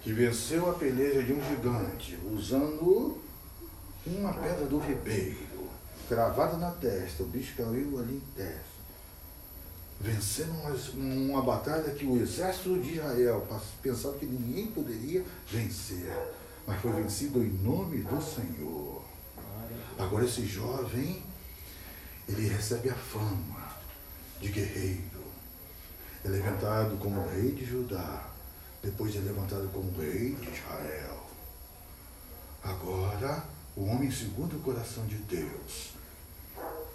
que 0.01 0.13
venceu 0.13 0.69
a 0.69 0.73
peleja 0.73 1.23
de 1.23 1.33
um 1.33 1.43
gigante, 1.43 2.17
usando 2.31 3.21
uma 4.05 4.33
pedra 4.33 4.65
do 4.65 4.79
ribeiro, 4.79 5.69
cravada 6.07 6.57
na 6.57 6.71
testa, 6.71 7.23
o 7.23 7.27
bicho 7.27 7.55
caiu 7.55 7.99
ali 7.99 8.15
em 8.15 8.35
testa. 8.35 8.70
Vencendo 10.01 10.51
uma, 10.53 10.71
uma 10.95 11.41
batalha 11.43 11.93
que 11.93 12.05
o 12.05 12.19
exército 12.19 12.79
de 12.79 12.95
Israel 12.95 13.47
pensava 13.83 14.17
que 14.17 14.25
ninguém 14.25 14.65
poderia 14.67 15.23
vencer, 15.47 16.11
mas 16.65 16.81
foi 16.81 16.91
vencido 16.91 17.43
em 17.43 17.49
nome 17.49 18.01
do 18.01 18.19
Senhor. 18.19 19.03
Agora 19.99 20.25
esse 20.25 20.43
jovem, 20.47 21.21
ele 22.27 22.47
recebe 22.47 22.89
a 22.89 22.95
fama 22.95 23.77
de 24.39 24.47
guerreiro. 24.47 25.21
É 26.25 26.29
levantado 26.29 26.97
como 26.97 27.27
rei 27.29 27.51
de 27.51 27.63
Judá, 27.63 28.27
depois 28.81 29.15
é 29.15 29.19
levantado 29.19 29.69
como 29.71 29.91
rei 30.01 30.33
de 30.33 30.49
Israel. 30.49 31.29
Agora, 32.63 33.43
o 33.75 33.85
homem 33.85 34.09
segundo 34.09 34.57
o 34.57 34.61
coração 34.61 35.05
de 35.05 35.17
Deus, 35.17 35.93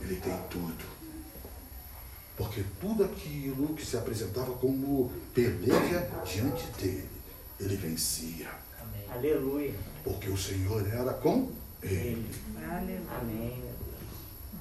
ele 0.00 0.16
tem 0.16 0.36
tudo. 0.50 0.95
Porque 2.36 2.62
tudo 2.80 3.04
aquilo 3.04 3.74
que 3.74 3.84
se 3.84 3.96
apresentava 3.96 4.52
como 4.54 5.10
peleja 5.34 6.08
diante 6.24 6.66
dele, 6.78 7.08
ele 7.58 7.76
vencia. 7.76 8.48
Amém. 8.80 9.06
Aleluia. 9.10 9.74
Porque 10.04 10.28
o 10.28 10.36
Senhor 10.36 10.86
era 10.86 11.14
com 11.14 11.50
ele. 11.82 12.26
Amém. 13.20 13.64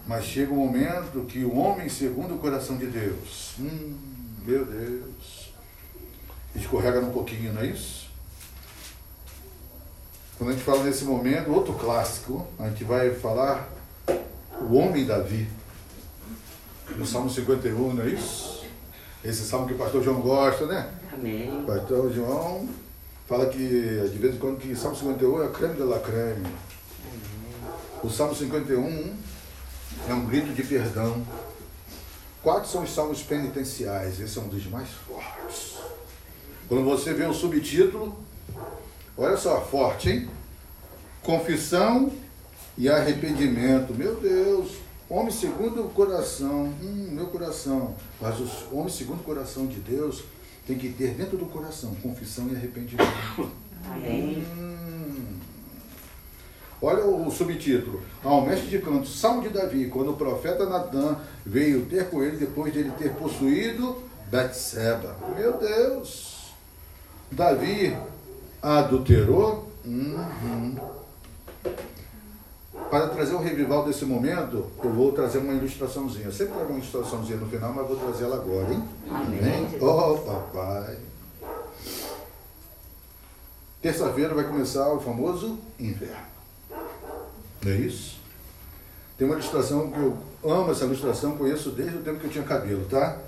Mas 0.08 0.26
chega 0.26 0.54
um 0.54 0.58
momento 0.58 1.26
que 1.26 1.44
o 1.44 1.56
homem, 1.58 1.90
segundo 1.90 2.36
o 2.36 2.38
coração 2.38 2.78
de 2.78 2.86
Deus, 2.86 3.56
hum, 3.60 3.98
meu 4.46 4.64
Deus, 4.64 5.52
escorrega 6.56 7.00
um 7.00 7.12
pouquinho, 7.12 7.54
não 7.54 7.62
é 7.62 7.68
isso? 7.68 8.06
Quando 10.38 10.52
a 10.52 10.54
gente 10.54 10.64
fala 10.64 10.84
nesse 10.84 11.06
momento, 11.06 11.52
outro 11.52 11.74
clássico, 11.74 12.46
a 12.60 12.70
gente 12.70 12.84
vai 12.84 13.16
falar 13.16 13.70
o 14.62 14.76
homem 14.76 15.06
Davi. 15.06 15.48
No 16.98 17.06
Salmo 17.06 17.30
51, 17.30 17.94
não 17.94 18.04
é 18.04 18.10
isso? 18.10 18.66
Esse 19.24 19.44
salmo 19.44 19.68
que 19.68 19.74
o 19.74 19.78
pastor 19.78 20.04
João 20.04 20.22
gosta, 20.22 20.66
né? 20.68 20.90
Amém. 21.12 21.62
O 21.62 21.66
pastor 21.66 22.14
João 22.14 22.70
fala 23.28 23.48
que, 23.48 23.58
de 23.58 24.18
vez 24.18 24.36
em 24.36 24.38
quando, 24.38 24.60
que 24.60 24.76
Salmo 24.76 24.96
51 24.96 25.44
é 25.44 25.46
a 25.48 25.50
creme 25.50 25.74
de 25.74 25.84
la 25.84 26.00
creme. 26.00 26.46
O 28.04 28.10
Salmo 28.10 28.36
51 28.36 29.16
é 30.08 30.14
um 30.14 30.26
grito 30.26 30.54
de 30.54 30.64
perdão. 30.64 31.26
Quatro 32.44 32.70
são 32.70 32.84
os 32.84 32.94
salmos 32.94 33.24
penitenciais, 33.24 34.20
esse 34.20 34.38
é 34.38 34.42
um 34.42 34.48
dos 34.48 34.68
mais 34.68 34.88
fortes. 34.90 35.78
Quando 36.68 36.84
você 36.84 37.12
vê 37.12 37.26
o 37.26 37.34
subtítulo, 37.34 38.16
olha 39.18 39.36
só, 39.36 39.62
forte, 39.62 40.12
hein? 40.12 40.30
Confissão 41.24 42.12
e 42.78 42.88
arrependimento. 42.88 43.96
Meu 43.96 44.16
Deus, 44.16 44.74
Homem 45.08 45.32
segundo 45.32 45.86
o 45.86 45.90
coração, 45.90 46.74
hum, 46.82 47.10
meu 47.12 47.28
coração. 47.28 47.96
Mas 48.20 48.40
o 48.40 48.76
homem 48.76 48.90
segundo 48.90 49.20
o 49.20 49.24
coração 49.24 49.68
de 49.68 49.80
Deus 49.80 50.24
tem 50.66 50.78
que 50.78 50.90
ter 50.90 51.14
dentro 51.14 51.38
do 51.38 51.46
coração 51.46 51.94
confissão 52.02 52.48
e 52.52 52.56
arrependimento. 52.56 53.52
Amém. 53.86 54.44
Hum. 54.58 55.36
Olha 56.82 57.06
o 57.06 57.30
subtítulo. 57.32 58.02
Ao 58.24 58.46
mestre 58.46 58.68
de 58.68 58.80
canto, 58.80 59.08
Salmo 59.08 59.44
de 59.44 59.50
Davi, 59.50 59.88
quando 59.90 60.12
o 60.12 60.18
profeta 60.18 60.66
Natan 60.66 61.18
veio 61.46 61.86
ter 61.86 62.10
com 62.10 62.24
ele 62.24 62.38
depois 62.38 62.74
dele 62.74 62.92
ter 62.98 63.14
possuído 63.14 64.04
Betseba. 64.30 65.16
Meu 65.38 65.58
Deus! 65.58 66.54
Davi 67.32 67.96
adulterou? 68.62 69.70
Uhum. 69.86 70.76
Para 72.90 73.08
trazer 73.10 73.34
o 73.34 73.40
revival 73.40 73.84
desse 73.86 74.06
momento, 74.06 74.68
eu 74.84 74.90
vou 74.92 75.12
trazer 75.12 75.40
uma 75.40 75.54
ilustraçãozinha. 75.54 76.26
Eu 76.26 76.32
sempre 76.32 76.54
trago 76.54 76.70
uma 76.70 76.80
ilustraçãozinha 76.80 77.38
no 77.38 77.48
final, 77.48 77.74
mas 77.74 77.88
vou 77.88 77.98
trazer 77.98 78.26
ela 78.26 78.36
agora, 78.36 78.72
hein? 78.72 78.84
Amém. 79.10 79.68
Oh, 79.82 80.18
papai. 80.20 80.98
Terça-feira 83.82 84.34
vai 84.34 84.46
começar 84.46 84.92
o 84.94 85.00
famoso 85.00 85.60
inverno. 85.80 86.26
Não 87.64 87.72
é 87.72 87.76
isso? 87.76 88.20
Tem 89.18 89.28
uma 89.28 89.36
ilustração 89.36 89.92
que 89.92 90.00
eu 90.00 90.18
amo 90.44 90.72
essa 90.72 90.86
ilustração, 90.86 91.38
conheço 91.38 91.72
desde 91.72 91.98
o 91.98 92.02
tempo 92.02 92.20
que 92.20 92.26
eu 92.26 92.32
tinha 92.32 92.44
cabelo, 92.44 92.86
tá? 92.86 93.20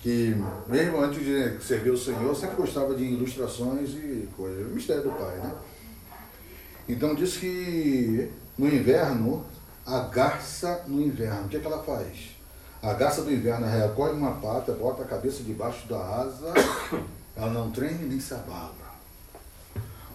Que 0.00 0.36
mesmo 0.66 1.00
antes 1.00 1.24
de 1.24 1.62
servir 1.62 1.90
o 1.90 1.98
Senhor, 1.98 2.22
eu 2.22 2.34
sempre 2.34 2.56
gostava 2.56 2.94
de 2.94 3.04
ilustrações 3.04 3.90
e 3.90 4.28
coisas. 4.36 4.66
O 4.66 4.74
mistério 4.74 5.04
do 5.04 5.10
Pai, 5.10 5.36
né? 5.36 5.54
Então 6.88 7.14
diz 7.14 7.36
que 7.36 8.30
no 8.58 8.66
inverno, 8.66 9.44
a 9.86 10.00
garça 10.00 10.84
no 10.88 11.00
inverno, 11.00 11.46
o 11.46 11.48
que, 11.48 11.56
é 11.56 11.60
que 11.60 11.66
ela 11.66 11.82
faz? 11.82 12.36
A 12.82 12.92
garça 12.92 13.22
do 13.22 13.32
inverno 13.32 13.66
recolhe 13.66 14.14
uma 14.14 14.32
pata, 14.32 14.72
bota 14.72 15.02
a 15.02 15.06
cabeça 15.06 15.42
debaixo 15.42 15.86
da 15.88 15.98
asa, 15.98 16.52
ela 17.36 17.50
não 17.50 17.70
treme 17.70 18.06
nem 18.06 18.20
se 18.20 18.34
abala. 18.34 18.88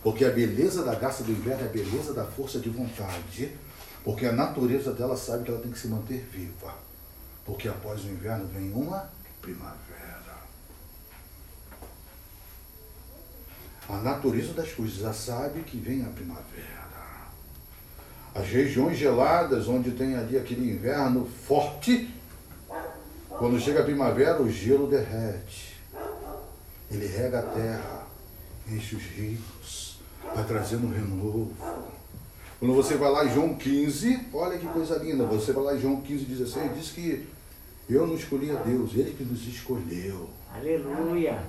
Porque 0.04 0.26
a 0.26 0.32
beleza 0.32 0.84
da 0.84 0.96
garça 0.96 1.24
do 1.24 1.32
inverno 1.32 1.64
é 1.64 1.66
a 1.66 1.72
beleza 1.72 2.14
da 2.14 2.26
força 2.26 2.60
de 2.60 2.70
vontade. 2.70 3.56
Porque 4.04 4.26
a 4.26 4.34
natureza 4.34 4.92
dela 4.92 5.16
sabe 5.16 5.46
que 5.46 5.52
ela 5.52 5.62
tem 5.62 5.72
que 5.72 5.80
se 5.80 5.88
manter 5.88 6.20
viva. 6.30 6.76
Porque 7.46 7.70
após 7.70 8.04
o 8.04 8.10
inverno 8.10 8.46
vem 8.48 8.74
uma 8.74 9.10
primavera. 9.42 10.44
A 13.88 13.98
natureza 13.98 14.54
das 14.54 14.74
coisas 14.74 14.98
já 14.98 15.14
sabe 15.14 15.62
que 15.62 15.78
vem 15.78 16.06
a 16.06 16.10
primavera. 16.10 16.73
As 18.36 18.48
regiões 18.48 18.98
geladas, 18.98 19.68
onde 19.68 19.92
tem 19.92 20.16
ali 20.16 20.38
aquele 20.38 20.72
inverno 20.72 21.26
forte, 21.26 22.10
quando 23.30 23.60
chega 23.60 23.82
a 23.82 23.84
primavera, 23.84 24.42
o 24.42 24.50
gelo 24.50 24.88
derrete. 24.88 25.76
Ele 26.90 27.08
rega 27.08 27.40
a 27.40 27.44
terra, 27.44 28.08
enche 28.68 28.96
os 28.96 29.04
rios, 29.04 30.00
vai 30.34 30.44
trazendo 30.46 30.88
um 30.88 30.92
renovo. 30.92 31.52
Quando 32.60 32.76
você 32.76 32.96
vai 32.96 33.12
lá 33.12 33.26
em 33.26 33.34
João 33.34 33.56
15, 33.56 34.28
olha 34.34 34.58
que 34.58 34.68
coisa 34.68 34.98
linda, 34.98 35.26
você 35.26 35.52
vai 35.52 35.64
lá 35.64 35.76
em 35.76 35.80
João 35.82 36.02
15, 36.02 36.26
16, 36.26 36.76
diz 36.76 36.92
que 36.92 37.28
eu 37.90 38.08
não 38.08 38.16
escolhi 38.16 38.52
a 38.52 38.56
Deus, 38.62 38.94
Ele 38.94 39.14
que 39.18 39.24
nos 39.24 39.46
escolheu. 39.48 40.30
Aleluia. 40.56 41.44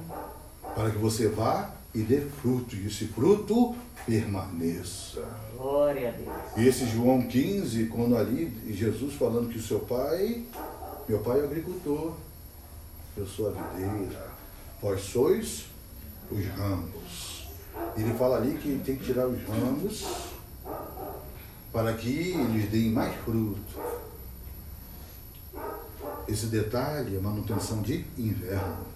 Para 0.74 0.91
que 0.91 0.99
você 0.99 1.28
vá 1.28 1.74
e 1.95 2.03
dê 2.03 2.20
fruto, 2.20 2.74
e 2.74 2.86
esse 2.86 3.07
fruto 3.07 3.74
permaneça. 4.05 5.24
Glória 5.57 6.09
a 6.09 6.12
Deus. 6.12 6.28
E 6.57 6.66
esse 6.66 6.86
João 6.86 7.22
15, 7.22 7.86
quando 7.86 8.16
ali, 8.16 8.53
Jesus 8.70 9.14
falando 9.14 9.49
que 9.49 9.59
o 9.59 9.62
seu 9.62 9.80
pai, 9.80 10.45
meu 11.09 11.20
pai 11.20 11.40
é 11.40 11.45
agricultor, 11.45 12.14
eu 13.16 13.26
sou 13.26 13.49
a 13.49 13.53
videira, 13.53 14.26
vós 14.82 15.01
sois 15.01 15.66
os 16.30 16.47
ramos. 16.47 17.49
Ele 17.97 18.12
fala 18.14 18.36
ali 18.36 18.59
que 18.59 18.80
tem 18.84 18.97
que 18.97 19.05
tirar 19.05 19.26
os 19.28 19.40
ramos 19.45 20.05
para 21.72 21.92
que 21.95 22.30
eles 22.30 22.70
deem 22.70 22.90
mais 22.90 23.14
fruto. 23.22 23.61
Esse 26.26 26.47
detalhe 26.47 27.16
é 27.16 27.20
manutenção 27.20 27.82
de 27.82 28.05
inverno. 28.16 28.93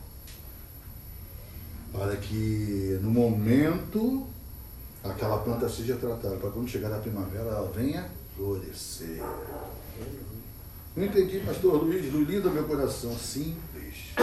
Para 1.93 2.17
que 2.17 2.99
no 3.03 3.11
momento 3.11 4.27
aquela 5.03 5.39
planta 5.39 5.69
seja 5.69 5.97
tratada, 5.97 6.37
para 6.37 6.51
quando 6.51 6.69
chegar 6.69 6.93
a 6.93 6.99
primavera 6.99 7.45
ela 7.45 7.73
venha 7.75 8.09
florescer. 8.37 9.23
Não 10.95 11.05
entendi, 11.05 11.41
pastor 11.41 11.83
Luiz, 11.83 12.13
no 12.13 12.23
lindo 12.23 12.51
meu 12.51 12.65
coração, 12.65 13.17
simples. 13.17 14.15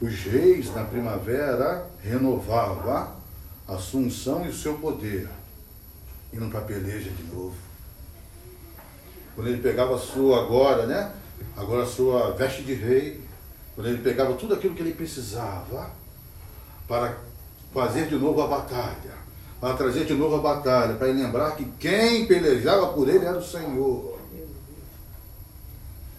Os 0.00 0.14
reis 0.24 0.74
na 0.74 0.84
primavera 0.84 1.88
renovavam 2.02 3.14
a 3.68 3.74
assunção 3.74 4.44
e 4.44 4.48
o 4.48 4.54
seu 4.54 4.74
poder, 4.74 5.28
indo 6.32 6.48
para 6.48 6.60
a 6.60 6.64
peleja 6.64 7.10
de 7.10 7.22
novo. 7.24 7.54
Quando 9.34 9.48
ele 9.48 9.62
pegava 9.62 9.94
a 9.94 9.98
sua 9.98 10.42
agora, 10.42 10.86
né? 10.86 11.12
Agora 11.56 11.82
a 11.82 11.86
sua 11.86 12.32
veste 12.32 12.62
de 12.62 12.74
rei, 12.74 13.22
quando 13.74 13.88
ele 13.88 14.02
pegava 14.02 14.34
tudo 14.34 14.54
aquilo 14.54 14.74
que 14.74 14.82
ele 14.82 14.94
precisava 14.94 15.90
para 16.88 17.16
fazer 17.72 18.06
de 18.06 18.16
novo 18.16 18.40
a 18.42 18.46
batalha, 18.46 19.16
para 19.60 19.74
trazer 19.74 20.04
de 20.04 20.14
novo 20.14 20.36
a 20.36 20.38
batalha, 20.38 20.94
para 20.94 21.08
lembrar 21.08 21.56
que 21.56 21.64
quem 21.78 22.26
pelejava 22.26 22.88
por 22.88 23.08
ele 23.08 23.24
era 23.24 23.38
o 23.38 23.44
Senhor. 23.44 24.16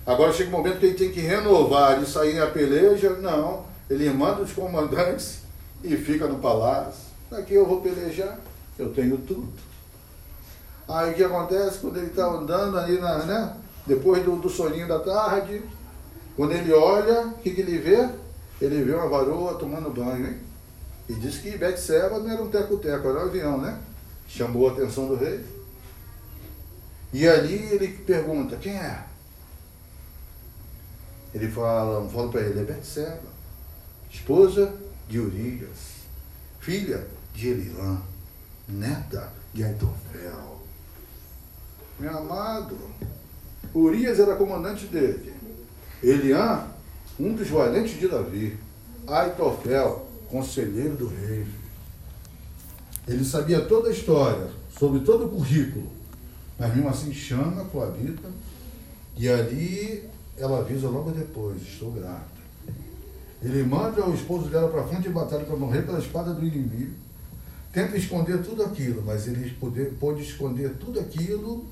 Agora 0.05 0.31
chega 0.31 0.49
um 0.49 0.57
momento 0.57 0.79
que 0.79 0.85
ele 0.85 0.97
tem 0.97 1.11
que 1.11 1.19
renovar 1.19 2.01
e 2.01 2.05
sair 2.05 2.41
a 2.41 2.47
peleja. 2.47 3.09
Não, 3.15 3.65
ele 3.89 4.09
manda 4.09 4.41
os 4.41 4.53
comandantes 4.53 5.39
e 5.83 5.97
fica 5.97 6.27
no 6.27 6.39
palácio. 6.39 7.07
Aqui 7.29 7.55
eu 7.55 7.65
vou 7.65 7.81
pelejar, 7.81 8.39
eu 8.79 8.93
tenho 8.93 9.17
tudo. 9.17 9.49
Aí 10.87 11.11
o 11.11 11.13
que 11.13 11.23
acontece 11.23 11.79
quando 11.79 11.97
ele 11.97 12.07
está 12.07 12.25
andando 12.25 12.79
ali, 12.79 12.97
na, 12.99 13.17
né? 13.25 13.53
Depois 13.85 14.23
do, 14.23 14.37
do 14.37 14.49
soninho 14.49 14.87
da 14.87 14.99
tarde, 14.99 15.61
quando 16.37 16.53
ele 16.53 16.71
olha, 16.71 17.27
o 17.27 17.33
que, 17.39 17.51
que 17.51 17.61
ele 17.61 17.77
vê? 17.77 18.09
Ele 18.61 18.83
vê 18.83 18.93
uma 18.93 19.09
varoa 19.09 19.55
tomando 19.55 19.89
banho, 19.89 20.27
hein? 20.27 20.46
E 21.09 21.13
diz 21.13 21.37
que 21.37 21.57
Betseba 21.57 22.19
não 22.19 22.29
era 22.29 22.43
um 22.43 22.49
teco-teco, 22.49 23.07
era 23.07 23.19
um 23.19 23.27
avião, 23.27 23.61
né? 23.61 23.79
Chamou 24.27 24.69
a 24.69 24.73
atenção 24.73 25.07
do 25.07 25.15
rei. 25.15 25.43
E 27.13 27.27
ali 27.27 27.55
ele 27.71 27.87
pergunta, 28.05 28.57
quem 28.57 28.73
é? 28.73 29.05
Ele 31.33 31.49
fala, 31.49 32.07
fala 32.09 32.29
para 32.29 32.41
ele, 32.41 32.59
é 32.59 32.63
Betseba, 32.63 33.21
esposa 34.09 34.73
de 35.07 35.19
Urias, 35.19 35.97
filha 36.59 37.07
de 37.33 37.49
Eliã, 37.49 38.01
neta 38.67 39.31
de 39.53 39.63
Aitofel. 39.63 40.57
Meu 41.99 42.17
amado, 42.17 42.77
Urias 43.73 44.19
era 44.19 44.35
comandante 44.35 44.85
dele. 44.87 45.33
Eliã, 46.03 46.67
um 47.19 47.33
dos 47.33 47.47
valentes 47.49 47.99
de 47.99 48.07
Davi. 48.07 48.57
Aitofel, 49.07 50.06
conselheiro 50.29 50.95
do 50.95 51.07
rei. 51.07 51.45
Ele 53.07 53.23
sabia 53.23 53.61
toda 53.61 53.89
a 53.89 53.91
história, 53.91 54.49
sobre 54.77 54.99
todo 55.01 55.25
o 55.25 55.29
currículo, 55.29 55.87
mas 56.59 56.75
mesmo 56.75 56.89
assim 56.89 57.13
chama 57.13 57.61
a 57.61 57.65
coabita 57.65 58.29
e 59.15 59.27
ali 59.27 60.03
ela 60.37 60.59
avisa 60.59 60.87
logo 60.89 61.11
depois, 61.11 61.61
estou 61.61 61.91
grata. 61.91 62.37
Ele 63.41 63.63
manda 63.63 64.05
o 64.05 64.13
esposo 64.13 64.49
dela 64.49 64.69
para 64.69 64.81
a 64.81 64.87
frente 64.87 65.03
de 65.03 65.09
batalha 65.09 65.45
para 65.45 65.55
morrer 65.55 65.83
pela 65.83 65.99
espada 65.99 66.33
do 66.33 66.45
inimigo. 66.45 66.93
Tenta 67.71 67.95
esconder 67.95 68.41
tudo 68.43 68.63
aquilo, 68.63 69.03
mas 69.05 69.27
ele 69.27 69.51
poder, 69.51 69.93
pôde 69.99 70.23
esconder 70.23 70.73
tudo 70.77 70.99
aquilo 70.99 71.65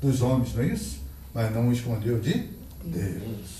dos 0.00 0.22
homens, 0.22 0.54
não 0.54 0.62
é 0.62 0.66
isso? 0.66 1.00
Mas 1.34 1.52
não 1.54 1.72
escondeu 1.72 2.20
de 2.20 2.48
Deus. 2.84 3.59